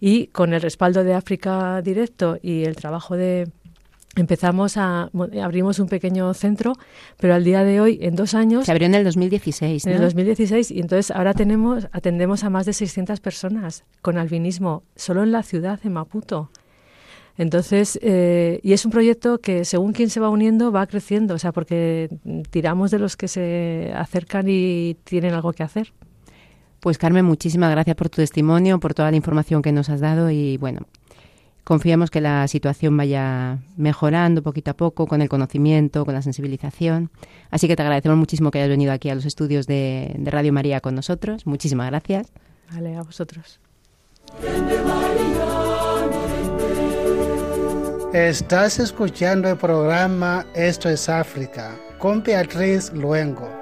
Y 0.00 0.28
con 0.28 0.52
el 0.52 0.62
respaldo 0.62 1.04
de 1.04 1.14
África 1.14 1.80
Directo 1.82 2.38
y 2.42 2.64
el 2.64 2.76
trabajo 2.76 3.16
de 3.16 3.48
empezamos 4.16 4.76
a 4.76 5.10
abrimos 5.42 5.78
un 5.78 5.88
pequeño 5.88 6.32
centro, 6.34 6.74
pero 7.18 7.34
al 7.34 7.44
día 7.44 7.64
de 7.64 7.80
hoy, 7.80 7.98
en 8.02 8.14
dos 8.14 8.34
años... 8.34 8.66
Se 8.66 8.72
abrió 8.72 8.86
en 8.86 8.94
el 8.94 9.04
2016, 9.04 9.86
En 9.86 9.92
el 9.94 10.00
2016, 10.00 10.70
y 10.70 10.80
entonces 10.80 11.10
ahora 11.10 11.34
tenemos 11.34 11.88
atendemos 11.92 12.44
a 12.44 12.50
más 12.50 12.66
de 12.66 12.72
600 12.72 13.20
personas 13.20 13.84
con 14.02 14.18
albinismo, 14.18 14.82
solo 14.96 15.22
en 15.22 15.32
la 15.32 15.42
ciudad, 15.42 15.80
de 15.80 15.90
Maputo. 15.90 16.50
Entonces, 17.38 17.98
eh, 18.02 18.60
y 18.62 18.74
es 18.74 18.84
un 18.84 18.92
proyecto 18.92 19.38
que 19.38 19.64
según 19.64 19.92
quien 19.92 20.10
se 20.10 20.20
va 20.20 20.28
uniendo 20.28 20.70
va 20.70 20.86
creciendo, 20.86 21.34
o 21.34 21.38
sea, 21.38 21.52
porque 21.52 22.10
tiramos 22.50 22.90
de 22.90 22.98
los 22.98 23.16
que 23.16 23.28
se 23.28 23.92
acercan 23.96 24.46
y 24.48 24.96
tienen 25.04 25.32
algo 25.32 25.52
que 25.52 25.62
hacer. 25.62 25.92
Pues 26.80 26.98
Carmen, 26.98 27.24
muchísimas 27.24 27.70
gracias 27.70 27.96
por 27.96 28.08
tu 28.08 28.16
testimonio, 28.16 28.80
por 28.80 28.92
toda 28.92 29.10
la 29.10 29.16
información 29.16 29.62
que 29.62 29.72
nos 29.72 29.88
has 29.88 30.00
dado 30.00 30.30
y 30.30 30.56
bueno, 30.56 30.80
Confiamos 31.64 32.10
que 32.10 32.20
la 32.20 32.48
situación 32.48 32.96
vaya 32.96 33.58
mejorando 33.76 34.42
poquito 34.42 34.72
a 34.72 34.74
poco 34.74 35.06
con 35.06 35.22
el 35.22 35.28
conocimiento, 35.28 36.04
con 36.04 36.14
la 36.14 36.22
sensibilización. 36.22 37.10
Así 37.50 37.68
que 37.68 37.76
te 37.76 37.82
agradecemos 37.82 38.18
muchísimo 38.18 38.50
que 38.50 38.58
hayas 38.58 38.70
venido 38.70 38.92
aquí 38.92 39.10
a 39.10 39.14
los 39.14 39.26
estudios 39.26 39.66
de, 39.66 40.14
Radio 40.24 40.52
María 40.52 40.80
con 40.80 40.94
nosotros. 40.94 41.46
Muchísimas 41.46 41.88
gracias. 41.88 42.32
Vale, 42.72 42.96
a 42.96 43.02
vosotros. 43.02 43.60
Estás 48.12 48.78
escuchando 48.78 49.48
el 49.48 49.56
programa 49.56 50.44
Esto 50.54 50.88
es 50.88 51.08
África 51.08 51.78
con 51.98 52.22
Beatriz 52.22 52.92
Luengo. 52.92 53.61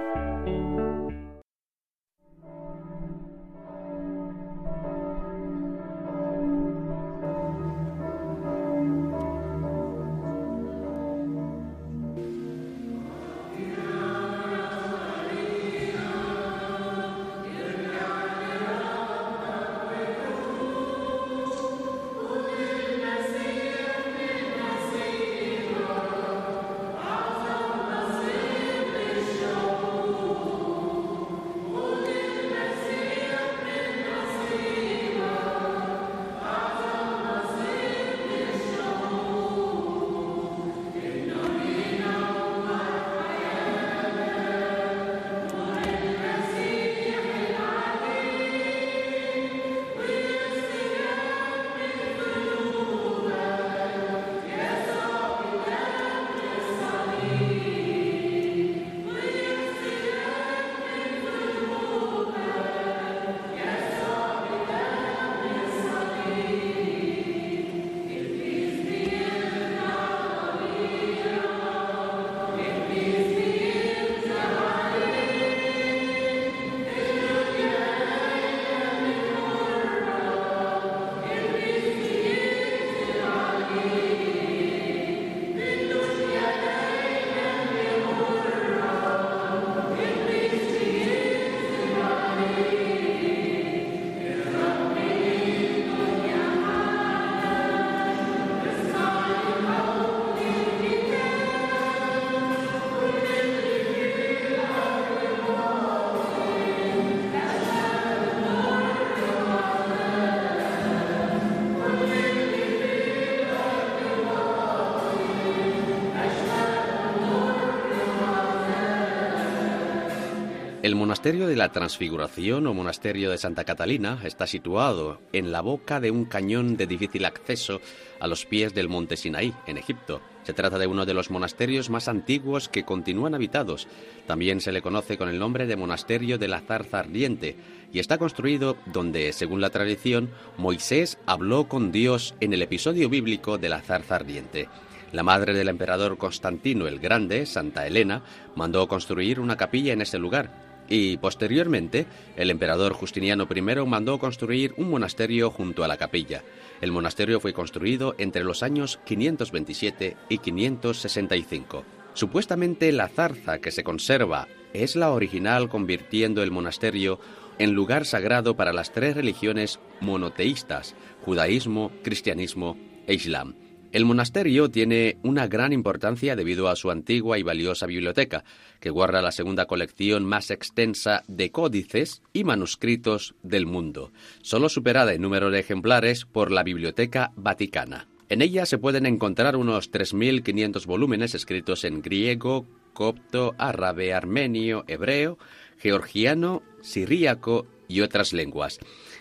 El 120.90 120.96
monasterio 120.96 121.46
de 121.46 121.54
la 121.54 121.70
Transfiguración 121.70 122.66
o 122.66 122.74
monasterio 122.74 123.30
de 123.30 123.38
Santa 123.38 123.62
Catalina 123.62 124.18
está 124.24 124.48
situado 124.48 125.20
en 125.32 125.52
la 125.52 125.60
boca 125.60 126.00
de 126.00 126.10
un 126.10 126.24
cañón 126.24 126.76
de 126.76 126.88
difícil 126.88 127.26
acceso 127.26 127.80
a 128.18 128.26
los 128.26 128.44
pies 128.44 128.74
del 128.74 128.88
monte 128.88 129.16
Sinaí, 129.16 129.54
en 129.68 129.78
Egipto. 129.78 130.20
Se 130.42 130.52
trata 130.52 130.80
de 130.80 130.88
uno 130.88 131.06
de 131.06 131.14
los 131.14 131.30
monasterios 131.30 131.90
más 131.90 132.08
antiguos 132.08 132.68
que 132.68 132.82
continúan 132.82 133.36
habitados. 133.36 133.86
También 134.26 134.60
se 134.60 134.72
le 134.72 134.82
conoce 134.82 135.16
con 135.16 135.28
el 135.28 135.38
nombre 135.38 135.68
de 135.68 135.76
monasterio 135.76 136.38
de 136.38 136.48
la 136.48 136.60
Zarza 136.60 136.98
Ardiente 136.98 137.54
y 137.92 138.00
está 138.00 138.18
construido 138.18 138.76
donde, 138.86 139.32
según 139.32 139.60
la 139.60 139.70
tradición, 139.70 140.30
Moisés 140.56 141.18
habló 141.24 141.68
con 141.68 141.92
Dios 141.92 142.34
en 142.40 142.52
el 142.52 142.62
episodio 142.62 143.08
bíblico 143.08 143.58
de 143.58 143.68
la 143.68 143.80
Zarza 143.80 144.16
Ardiente. 144.16 144.68
La 145.12 145.22
madre 145.22 145.54
del 145.54 145.68
emperador 145.68 146.18
Constantino 146.18 146.88
el 146.88 146.98
Grande, 146.98 147.46
Santa 147.46 147.86
Elena, 147.86 148.24
mandó 148.56 148.88
construir 148.88 149.38
una 149.38 149.56
capilla 149.56 149.92
en 149.92 150.02
ese 150.02 150.18
lugar 150.18 150.68
y 150.90 151.16
posteriormente 151.16 152.06
el 152.36 152.50
emperador 152.50 152.92
Justiniano 152.92 153.48
I 153.48 153.62
mandó 153.86 154.18
construir 154.18 154.74
un 154.76 154.90
monasterio 154.90 155.50
junto 155.50 155.84
a 155.84 155.88
la 155.88 155.96
capilla. 155.96 156.42
El 156.82 156.92
monasterio 156.92 157.40
fue 157.40 157.54
construido 157.54 158.14
entre 158.18 158.44
los 158.44 158.62
años 158.62 159.00
527 159.06 160.16
y 160.28 160.38
565. 160.38 161.84
Supuestamente 162.12 162.92
la 162.92 163.08
zarza 163.08 163.60
que 163.60 163.70
se 163.70 163.84
conserva 163.84 164.48
es 164.74 164.96
la 164.96 165.12
original 165.12 165.68
convirtiendo 165.68 166.42
el 166.42 166.50
monasterio 166.50 167.20
en 167.58 167.72
lugar 167.72 168.04
sagrado 168.04 168.56
para 168.56 168.72
las 168.72 168.92
tres 168.92 169.14
religiones 169.14 169.78
monoteístas, 170.00 170.96
judaísmo, 171.24 171.92
cristianismo 172.02 172.76
e 173.06 173.14
islam. 173.14 173.54
El 173.92 174.04
monasterio 174.04 174.70
tiene 174.70 175.18
una 175.24 175.48
gran 175.48 175.72
importancia 175.72 176.36
debido 176.36 176.68
a 176.68 176.76
su 176.76 176.92
antigua 176.92 177.38
y 177.38 177.42
valiosa 177.42 177.86
biblioteca, 177.86 178.44
que 178.78 178.88
guarda 178.88 179.20
la 179.20 179.32
segunda 179.32 179.66
colección 179.66 180.24
más 180.24 180.52
extensa 180.52 181.24
de 181.26 181.50
códices 181.50 182.22
y 182.32 182.44
manuscritos 182.44 183.34
del 183.42 183.66
mundo, 183.66 184.12
solo 184.42 184.68
superada 184.68 185.12
en 185.12 185.22
número 185.22 185.50
de 185.50 185.58
ejemplares 185.58 186.24
por 186.24 186.52
la 186.52 186.62
Biblioteca 186.62 187.32
Vaticana. 187.34 188.06
En 188.28 188.42
ella 188.42 188.64
se 188.64 188.78
pueden 188.78 189.06
encontrar 189.06 189.56
unos 189.56 189.90
3.500 189.90 190.86
volúmenes 190.86 191.34
escritos 191.34 191.82
en 191.82 192.00
griego, 192.00 192.66
copto, 192.92 193.56
árabe, 193.58 194.14
armenio, 194.14 194.84
hebreo, 194.86 195.36
georgiano, 195.78 196.62
siríaco 196.80 197.66
y 197.88 198.02
otras 198.02 198.32
lenguas. 198.32 198.78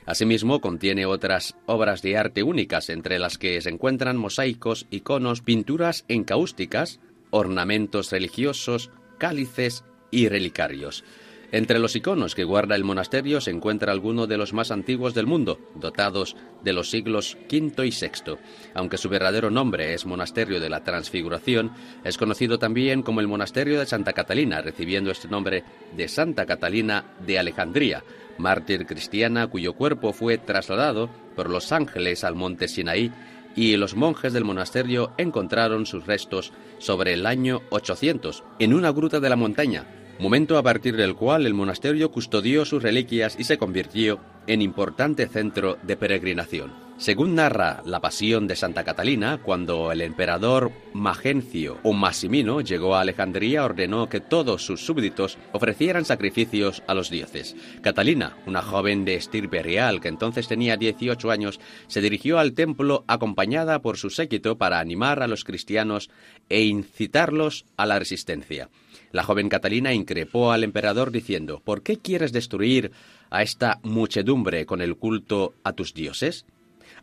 Asimismo, 0.10 0.60
contiene 0.60 1.06
otras 1.06 1.56
obras 1.68 2.02
de 2.02 2.18
arte 2.18 2.42
únicas, 2.42 2.90
entre 2.90 3.20
las 3.20 3.38
que 3.38 3.62
se 3.62 3.70
encuentran 3.70 4.18
mosaicos, 4.18 4.88
iconos, 4.90 5.44
pinturas 5.44 6.04
encáusticas, 6.08 7.00
ornamentos 7.30 8.12
religiosos, 8.12 8.90
cálices 9.20 9.84
y 10.10 10.28
relicarios. 10.28 11.04
Entre 11.52 11.78
los 11.78 11.96
iconos 11.96 12.34
que 12.34 12.44
guarda 12.44 12.76
el 12.76 12.84
monasterio 12.84 13.40
se 13.40 13.52
encuentra 13.52 13.92
alguno 13.92 14.26
de 14.26 14.38
los 14.38 14.52
más 14.52 14.72
antiguos 14.72 15.14
del 15.14 15.28
mundo, 15.28 15.60
dotados 15.76 16.36
de 16.64 16.74
los 16.74 16.90
siglos 16.90 17.38
V 17.48 17.86
y 17.86 17.92
VI. 17.92 18.40
Aunque 18.74 18.98
su 18.98 19.10
verdadero 19.10 19.52
nombre 19.52 19.94
es 19.94 20.08
Monasterio 20.08 20.60
de 20.60 20.72
la 20.72 20.84
Transfiguración, 20.84 21.72
es 22.04 22.18
conocido 22.18 22.58
también 22.58 23.04
como 23.04 23.20
el 23.20 23.28
Monasterio 23.28 23.78
de 23.78 23.86
Santa 23.86 24.14
Catalina, 24.14 24.60
recibiendo 24.64 25.12
este 25.12 25.28
nombre 25.28 25.64
de 25.96 26.08
Santa 26.08 26.48
Catalina 26.48 27.14
de 27.24 27.38
Alejandría, 27.38 28.04
mártir 28.40 28.86
cristiana 28.86 29.48
cuyo 29.48 29.74
cuerpo 29.74 30.14
fue 30.14 30.38
trasladado 30.38 31.10
por 31.36 31.50
los 31.50 31.72
ángeles 31.72 32.24
al 32.24 32.36
monte 32.36 32.68
Sinaí 32.68 33.12
y 33.56 33.76
los 33.78 33.96
monjes 33.96 34.34
del 34.34 34.46
monasterio 34.46 35.12
encontraron 35.18 35.86
sus 35.86 36.06
restos 36.06 36.54
sobre 36.78 37.14
el 37.14 37.26
año 37.26 37.62
800 37.70 38.44
en 38.60 38.74
una 38.74 38.92
gruta 38.92 39.20
de 39.20 39.30
la 39.30 39.36
montaña, 39.36 39.86
momento 40.20 40.58
a 40.58 40.64
partir 40.64 40.96
del 40.96 41.16
cual 41.16 41.46
el 41.46 41.54
monasterio 41.54 42.12
custodió 42.12 42.66
sus 42.66 42.82
reliquias 42.82 43.36
y 43.38 43.44
se 43.44 43.58
convirtió 43.58 44.20
en 44.48 44.62
importante 44.62 45.28
centro 45.28 45.78
de 45.84 45.98
peregrinación. 45.98 46.89
Según 47.00 47.36
narra 47.36 47.82
la 47.86 48.02
pasión 48.02 48.46
de 48.46 48.58
Santa 48.58 48.84
Catalina, 48.84 49.40
cuando 49.42 49.94
el 49.94 50.02
emperador 50.02 50.74
Magencio 50.94 51.78
o 51.84 51.94
Massimino 51.94 52.60
llegó 52.60 52.94
a 52.94 53.00
Alejandría, 53.00 53.64
ordenó 53.64 54.10
que 54.10 54.20
todos 54.20 54.66
sus 54.66 54.86
súbditos 54.86 55.38
ofrecieran 55.54 56.04
sacrificios 56.04 56.84
a 56.88 56.94
los 56.94 57.10
dioses. 57.10 57.56
Catalina, 57.82 58.36
una 58.46 58.62
joven 58.62 59.06
de 59.06 59.16
estirpe 59.16 59.64
real 59.64 60.02
que 60.02 60.10
entonces 60.10 60.50
tenía 60.50 60.76
18 60.76 61.32
años, 61.32 61.62
se 61.88 62.02
dirigió 62.02 62.38
al 62.38 62.52
templo 62.52 63.06
acompañada 63.08 63.80
por 63.80 63.96
su 63.96 64.10
séquito 64.10 64.58
para 64.58 64.82
animar 64.82 65.24
a 65.24 65.28
los 65.28 65.46
cristianos 65.46 66.10
e 66.50 66.64
incitarlos 66.64 67.66
a 67.78 67.86
la 67.86 67.98
resistencia. 67.98 68.68
La 69.14 69.24
joven 69.24 69.48
Catalina 69.48 69.94
increpó 69.94 70.52
al 70.52 70.66
emperador 70.66 71.12
diciendo, 71.12 71.62
¿Por 71.64 71.82
qué 71.82 71.96
quieres 71.96 72.34
destruir 72.34 72.92
a 73.30 73.42
esta 73.42 73.80
muchedumbre 73.84 74.66
con 74.66 74.82
el 74.82 74.98
culto 74.98 75.54
a 75.64 75.72
tus 75.72 75.94
dioses? 75.94 76.46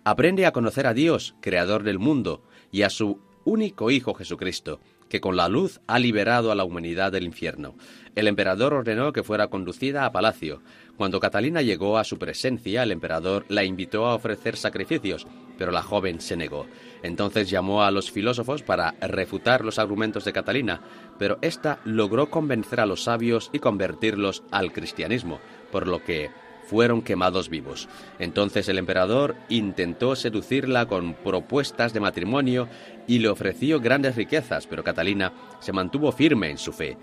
Aprende 0.07 0.47
a 0.47 0.53
conocer 0.53 0.87
a 0.87 0.95
Dios, 0.95 1.35
creador 1.41 1.83
del 1.83 1.99
mundo, 1.99 2.45
y 2.71 2.83
a 2.83 2.91
su 2.91 3.19
único 3.45 3.91
Hijo 3.91 4.15
Jesucristo, 4.15 4.79
que 5.09 5.21
con 5.21 5.35
la 5.35 5.49
luz 5.49 5.81
ha 5.89 5.99
liberado 5.99 6.53
a 6.53 6.55
la 6.55 6.63
humanidad 6.63 7.11
del 7.11 7.25
infierno. 7.25 7.75
El 8.15 8.29
emperador 8.29 8.73
ordenó 8.73 9.13
que 9.13 9.25
fuera 9.25 9.49
conducida 9.49 10.05
a 10.05 10.13
palacio. 10.13 10.63
Cuando 10.97 11.19
Catalina 11.19 11.61
llegó 11.61 11.99
a 11.99 12.05
su 12.05 12.21
presencia, 12.21 12.85
el 12.85 12.93
emperador 12.93 13.47
la 13.49 13.65
invitó 13.65 14.07
a 14.07 14.15
ofrecer 14.15 14.57
sacrificios, 14.57 15.27
pero 15.59 15.73
la 15.73 15.83
joven 15.83 16.21
se 16.21 16.37
negó. 16.37 16.67
Entonces 17.03 17.51
llamó 17.51 17.83
a 17.83 17.91
los 17.91 18.13
filósofos 18.13 18.63
para 18.63 18.93
refutar 19.01 19.65
los 19.65 19.81
argumentos 19.81 20.25
de 20.25 20.33
Catalina, 20.33 20.83
pero 21.19 21.39
ésta 21.43 21.81
logró 21.85 22.31
convencer 22.31 22.79
a 22.79 22.87
los 22.87 23.03
sabios 23.03 23.51
y 23.53 23.59
convertirlos 23.59 24.45
al 24.53 24.73
cristianismo, 24.73 25.41
por 25.73 25.89
lo 25.89 26.05
que 26.05 26.31
fueron 26.67 27.03
quemados 27.03 27.49
vivos. 27.49 27.89
Entonces 28.19 28.69
el 28.69 28.79
emperador 28.79 29.37
intentó 29.49 30.17
seducirla 30.17 30.87
con 30.87 31.14
propuestas 31.14 31.93
de 31.93 32.01
matrimonio 32.01 32.69
y 33.07 33.19
le 33.19 33.29
ofreció 33.29 33.81
grandes 33.81 34.17
riquezas, 34.17 34.67
pero 34.67 34.85
Catalina 34.85 35.33
se 35.61 35.73
mantuvo 35.73 36.12
firme 36.12 36.51
en 36.51 36.59
su 36.59 36.73
fe. 36.73 36.97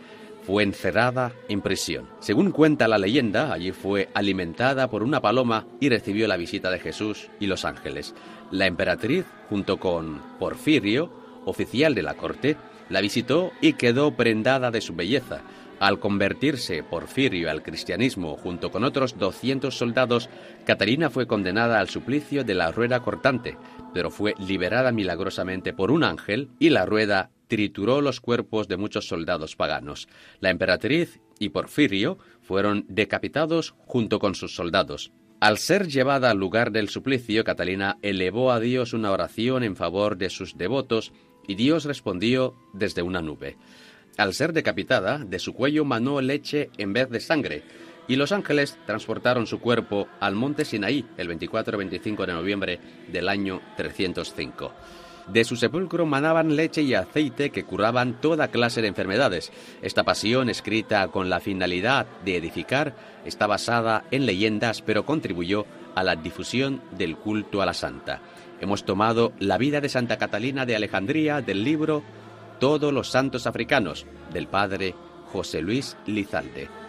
Fue 0.43 0.64
encerrada 0.64 1.32
en 1.47 1.61
prisión. 1.61 2.09
Según 2.20 2.51
cuenta 2.51 2.89
la 2.89 2.97
leyenda, 2.97 3.53
allí 3.53 3.72
fue 3.72 4.09
alimentada 4.14 4.89
por 4.89 5.01
una 5.01 5.22
paloma 5.22 5.66
y 5.80 5.88
recibió 5.88 6.28
la 6.28 6.36
visita 6.36 6.70
de 6.70 6.80
Jesús 6.80 7.30
y 7.39 7.47
los 7.47 7.64
ángeles. 7.64 8.14
La 8.51 8.66
emperatriz, 8.66 9.26
junto 9.49 9.78
con 9.78 10.22
Porfirio, 10.39 11.09
oficial 11.45 11.95
de 11.95 12.03
la 12.03 12.16
corte, 12.16 12.57
la 12.89 12.99
visitó 12.99 13.51
y 13.61 13.74
quedó 13.74 14.16
prendada 14.16 14.70
de 14.70 14.82
su 14.82 14.93
belleza. 14.93 15.41
Al 15.84 15.99
convertirse 15.99 16.81
Porfirio 16.81 17.51
al 17.51 17.61
cristianismo 17.61 18.38
junto 18.38 18.71
con 18.71 18.86
otros 18.86 19.17
200 19.17 19.77
soldados, 19.77 20.29
Catarina 20.65 21.09
fue 21.09 21.27
condenada 21.27 21.81
al 21.81 21.89
suplicio 21.89 22.45
de 22.45 22.53
la 22.53 22.71
rueda 22.71 23.01
cortante, 23.01 23.57
pero 23.93 24.09
fue 24.09 24.34
liberada 24.39 24.93
milagrosamente 24.93 25.73
por 25.73 25.91
un 25.91 26.05
ángel 26.05 26.47
y 26.57 26.69
la 26.69 26.86
rueda 26.86 27.31
trituró 27.49 27.99
los 27.99 28.21
cuerpos 28.21 28.69
de 28.69 28.77
muchos 28.77 29.09
soldados 29.09 29.57
paganos. 29.57 30.07
La 30.39 30.51
emperatriz 30.51 31.19
y 31.38 31.49
Porfirio 31.49 32.17
fueron 32.41 32.86
decapitados 32.88 33.75
junto 33.86 34.19
con 34.19 34.36
sus 34.36 34.55
soldados. 34.55 35.11
Al 35.41 35.57
ser 35.57 35.89
llevada 35.89 36.31
al 36.31 36.38
lugar 36.38 36.71
del 36.71 36.88
suplicio, 36.88 37.43
Catalina 37.43 37.97
elevó 38.01 38.53
a 38.53 38.61
Dios 38.61 38.93
una 38.93 39.11
oración 39.11 39.63
en 39.63 39.75
favor 39.75 40.15
de 40.15 40.29
sus 40.29 40.57
devotos 40.57 41.11
y 41.45 41.55
Dios 41.55 41.84
respondió 41.84 42.55
desde 42.71 43.01
una 43.01 43.21
nube. 43.21 43.57
Al 44.18 44.34
ser 44.34 44.53
decapitada, 44.53 45.18
de 45.20 45.39
su 45.39 45.53
cuello 45.53 45.86
manó 45.86 46.22
leche 46.22 46.70
en 46.78 46.93
vez 46.93 47.09
de 47.09 47.20
sangre, 47.20 47.64
y 48.07 48.16
los 48.16 48.32
ángeles 48.32 48.78
transportaron 48.86 49.47
su 49.47 49.59
cuerpo 49.59 50.07
al 50.20 50.36
monte 50.36 50.66
Sinaí 50.66 51.05
el 51.18 51.30
24-25 51.30 52.26
de 52.26 52.34
noviembre 52.34 52.80
del 53.11 53.30
año 53.30 53.61
305. 53.78 54.72
De 55.28 55.45
su 55.45 55.55
sepulcro 55.55 56.05
manaban 56.05 56.57
leche 56.57 56.82
y 56.82 56.93
aceite 56.95 57.49
que 57.49 57.64
curaban 57.64 58.20
toda 58.20 58.49
clase 58.49 58.82
de 58.82 58.89
enfermedades. 58.89 59.53
Esta 59.82 60.03
pasión, 60.03 60.49
escrita 60.49 61.07
con 61.07 61.30
la 61.30 61.39
finalidad 61.39 62.05
de 62.26 62.36
edificar, 62.36 62.93
está 63.24 63.47
basada 63.47 64.03
en 64.11 64.26
leyendas, 64.26 64.82
pero 64.82 65.05
contribuyó 65.05 65.66
a 65.95 66.03
la 66.03 66.18
difusión 66.18 66.82
del 66.97 67.16
culto 67.16 67.61
a 67.61 67.66
la 67.66 67.74
santa. 67.74 68.22
Hemos 68.59 68.84
tomado 68.84 69.32
la 69.39 69.57
vida 69.57 69.80
de 69.80 69.89
Santa 69.89 70.18
Catalina 70.18 70.66
de 70.66 70.76
Alejandría 70.76 71.41
del 71.41 71.64
libro 71.64 72.03
todos 72.64 72.93
los 72.93 73.09
santos 73.09 73.45
africanos 73.45 74.05
del 74.32 74.47
padre 74.47 74.95
José 75.34 75.61
Luis 75.61 75.97
Lizalde. 76.05 76.82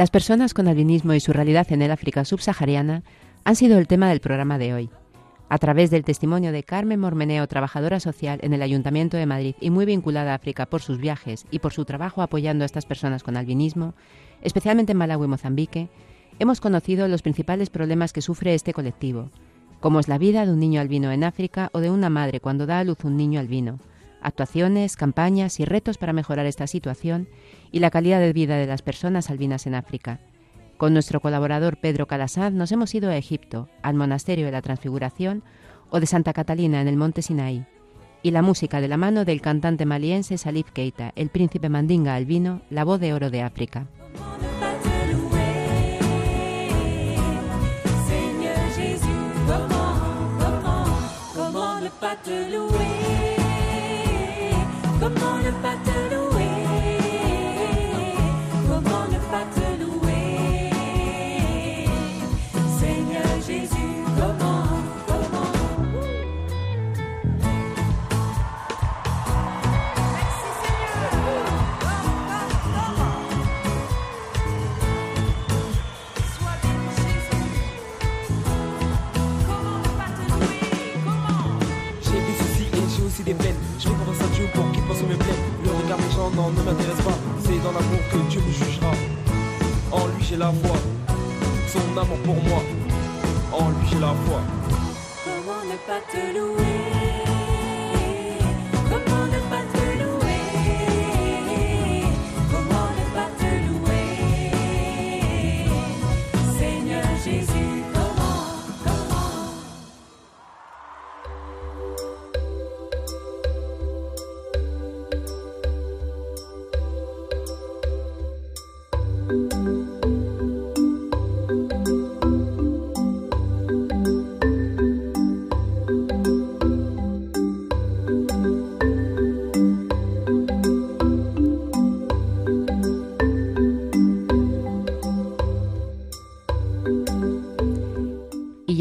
Las 0.00 0.10
personas 0.10 0.54
con 0.54 0.66
albinismo 0.66 1.12
y 1.12 1.20
su 1.20 1.34
realidad 1.34 1.70
en 1.70 1.82
el 1.82 1.90
África 1.90 2.24
subsahariana 2.24 3.02
han 3.44 3.54
sido 3.54 3.76
el 3.76 3.86
tema 3.86 4.08
del 4.08 4.20
programa 4.20 4.56
de 4.56 4.72
hoy. 4.72 4.88
A 5.50 5.58
través 5.58 5.90
del 5.90 6.04
testimonio 6.04 6.52
de 6.52 6.62
Carmen 6.62 6.98
Mormeneo, 6.98 7.46
trabajadora 7.46 8.00
social 8.00 8.38
en 8.42 8.54
el 8.54 8.62
Ayuntamiento 8.62 9.18
de 9.18 9.26
Madrid 9.26 9.56
y 9.60 9.68
muy 9.68 9.84
vinculada 9.84 10.32
a 10.32 10.36
África 10.36 10.64
por 10.64 10.80
sus 10.80 10.96
viajes 10.96 11.44
y 11.50 11.58
por 11.58 11.74
su 11.74 11.84
trabajo 11.84 12.22
apoyando 12.22 12.62
a 12.62 12.64
estas 12.64 12.86
personas 12.86 13.22
con 13.22 13.36
albinismo, 13.36 13.92
especialmente 14.40 14.92
en 14.92 14.96
Malawi 14.96 15.26
y 15.26 15.28
Mozambique, 15.28 15.90
hemos 16.38 16.62
conocido 16.62 17.06
los 17.06 17.20
principales 17.20 17.68
problemas 17.68 18.14
que 18.14 18.22
sufre 18.22 18.54
este 18.54 18.72
colectivo, 18.72 19.28
como 19.80 20.00
es 20.00 20.08
la 20.08 20.16
vida 20.16 20.46
de 20.46 20.52
un 20.54 20.60
niño 20.60 20.80
albino 20.80 21.12
en 21.12 21.24
África 21.24 21.68
o 21.74 21.80
de 21.80 21.90
una 21.90 22.08
madre 22.08 22.40
cuando 22.40 22.64
da 22.64 22.78
a 22.78 22.84
luz 22.84 23.04
un 23.04 23.18
niño 23.18 23.38
albino, 23.38 23.78
actuaciones, 24.22 24.96
campañas 24.96 25.60
y 25.60 25.64
retos 25.64 25.98
para 25.98 26.12
mejorar 26.12 26.46
esta 26.46 26.66
situación 26.66 27.28
y 27.72 27.80
la 27.80 27.90
calidad 27.90 28.20
de 28.20 28.32
vida 28.32 28.56
de 28.56 28.66
las 28.66 28.82
personas 28.82 29.30
albinas 29.30 29.66
en 29.66 29.74
África. 29.74 30.20
Con 30.76 30.94
nuestro 30.94 31.20
colaborador 31.20 31.76
Pedro 31.76 32.06
Calasad 32.06 32.52
nos 32.52 32.72
hemos 32.72 32.94
ido 32.94 33.10
a 33.10 33.16
Egipto, 33.16 33.68
al 33.82 33.94
Monasterio 33.94 34.46
de 34.46 34.52
la 34.52 34.62
Transfiguración 34.62 35.42
o 35.90 36.00
de 36.00 36.06
Santa 36.06 36.32
Catalina 36.32 36.80
en 36.80 36.88
el 36.88 36.96
Monte 36.96 37.22
Sinaí, 37.22 37.66
y 38.22 38.30
la 38.30 38.42
música 38.42 38.80
de 38.80 38.88
la 38.88 38.96
mano 38.96 39.24
del 39.24 39.40
cantante 39.40 39.86
maliense 39.86 40.38
Salif 40.38 40.70
Keita, 40.70 41.12
el 41.16 41.28
príncipe 41.28 41.68
mandinga 41.68 42.14
albino, 42.14 42.62
la 42.70 42.84
voz 42.84 43.00
de 43.00 43.12
oro 43.12 43.30
de 43.30 43.42
África. 43.42 43.88
Ne 86.50 86.62
m'intéresse 86.62 87.04
pas, 87.04 87.18
c'est 87.44 87.62
dans 87.62 87.72
l'amour 87.72 88.00
que 88.10 88.18
Dieu 88.30 88.40
me 88.40 88.52
jugera. 88.52 88.92
En 89.92 90.06
lui 90.06 90.24
j'ai 90.24 90.36
la 90.36 90.52
foi, 90.52 90.76
son 91.68 91.98
amour 91.98 92.18
pour 92.24 92.42
moi, 92.42 92.62
en 93.52 93.68
lui 93.70 93.88
j'ai 93.90 93.98
la 93.98 94.14
foi. 94.26 94.40
Comment 95.24 95.64
ne 95.64 95.76
pas 95.86 96.00
te 96.10 96.38
louer? 96.38 97.19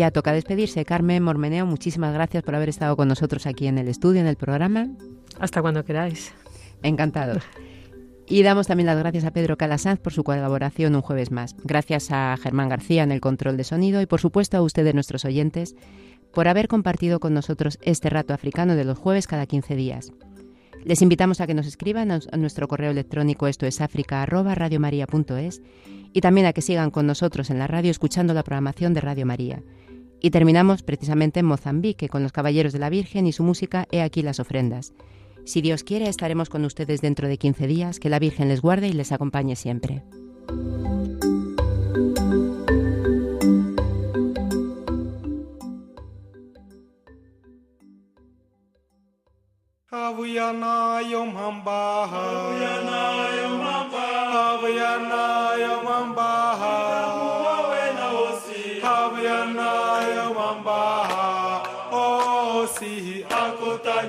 Ya 0.09 0.11
toca 0.11 0.33
despedirse. 0.33 0.85
Carmen 0.85 1.21
Mormeneo, 1.21 1.67
muchísimas 1.67 2.13
gracias 2.13 2.41
por 2.41 2.55
haber 2.55 2.69
estado 2.69 2.97
con 2.97 3.07
nosotros 3.07 3.45
aquí 3.45 3.67
en 3.67 3.77
el 3.77 3.87
estudio, 3.87 4.21
en 4.21 4.25
el 4.25 4.37
programa. 4.37 4.87
Hasta 5.39 5.61
cuando 5.61 5.85
queráis. 5.85 6.33
Encantado. 6.81 7.39
Y 8.27 8.41
damos 8.41 8.65
también 8.65 8.87
las 8.87 8.97
gracias 8.97 9.23
a 9.25 9.31
Pedro 9.31 9.55
Calasanz 9.55 9.99
por 9.99 10.11
su 10.11 10.23
colaboración 10.23 10.95
un 10.95 11.01
jueves 11.01 11.31
más. 11.31 11.55
Gracias 11.63 12.09
a 12.09 12.35
Germán 12.41 12.69
García 12.69 13.03
en 13.03 13.11
el 13.11 13.21
control 13.21 13.55
de 13.55 13.63
sonido 13.63 14.01
y 14.01 14.07
por 14.07 14.19
supuesto 14.19 14.57
a 14.57 14.63
ustedes, 14.63 14.95
nuestros 14.95 15.25
oyentes, 15.25 15.75
por 16.33 16.47
haber 16.47 16.67
compartido 16.67 17.19
con 17.19 17.35
nosotros 17.35 17.77
este 17.83 18.09
rato 18.09 18.33
africano 18.33 18.75
de 18.75 18.85
los 18.85 18.97
jueves 18.97 19.27
cada 19.27 19.45
15 19.45 19.75
días. 19.75 20.11
Les 20.85 21.03
invitamos 21.03 21.39
a 21.39 21.45
que 21.45 21.53
nos 21.53 21.67
escriban 21.67 22.09
a 22.11 22.37
nuestro 22.37 22.67
correo 22.67 22.89
electrónico 22.89 23.47
esto 23.47 23.67
es 23.67 23.79
africa@radiomaria.es 23.81 25.61
y 26.13 26.21
también 26.21 26.47
a 26.47 26.53
que 26.53 26.61
sigan 26.61 26.89
con 26.89 27.05
nosotros 27.05 27.49
en 27.49 27.59
la 27.59 27.67
radio 27.67 27.91
escuchando 27.91 28.33
la 28.33 28.43
programación 28.43 28.93
de 28.93 29.01
Radio 29.01 29.25
María. 29.25 29.61
Y 30.21 30.31
terminamos 30.31 30.83
precisamente 30.83 31.39
en 31.39 31.45
Mozambique 31.45 32.09
con 32.09 32.23
los 32.23 32.31
Caballeros 32.31 32.73
de 32.73 32.79
la 32.79 32.89
Virgen 32.89 33.27
y 33.27 33.31
su 33.31 33.43
música 33.43 33.87
He 33.91 34.01
aquí 34.01 34.21
las 34.21 34.39
ofrendas. 34.39 34.93
Si 35.45 35.61
Dios 35.61 35.83
quiere, 35.83 36.09
estaremos 36.09 36.49
con 36.49 36.65
ustedes 36.65 37.01
dentro 37.01 37.27
de 37.27 37.37
15 37.37 37.67
días. 37.67 37.99
Que 37.99 38.09
la 38.09 38.19
Virgen 38.19 38.49
les 38.49 38.61
guarde 38.61 38.87
y 38.87 38.93
les 38.93 39.11
acompañe 39.11 39.55
siempre. 39.55 40.03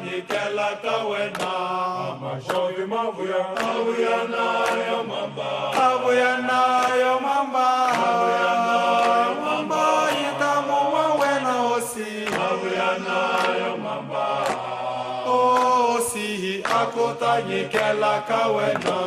nyikela 0.05 0.69
kawena 0.83 1.53
amashovi 2.11 2.85
mavuya 2.87 3.43
avuya 3.71 4.19
nayo 4.33 4.99
mamba. 5.11 5.49
Avuya 5.87 6.33
nayo 6.49 7.21
mamba. 7.21 7.67
Avuya 8.09 8.53
nayo 8.69 9.35
mamba. 9.45 9.83
Yitamu 10.19 10.79
wawena 10.95 11.55
osi. 11.75 12.11
Avuya 12.47 12.91
nayo 13.07 13.77
mamba. 13.85 14.27
Oh, 15.27 15.97
osi 15.97 16.63
akota 16.65 17.43
nyikela 17.43 18.21
kawena 18.29 18.99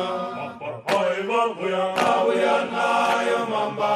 oi 0.98 1.22
mavuya 1.28 1.84
avuya 1.96 2.56
nayo 2.74 3.40
mamba. 3.50 3.92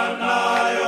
i 0.00 0.87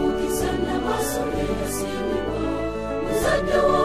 Mukisana 0.00 0.74
basore 0.84 1.40
yasimba, 1.60 2.18
muzajya 3.04 3.58
wo 3.68 3.80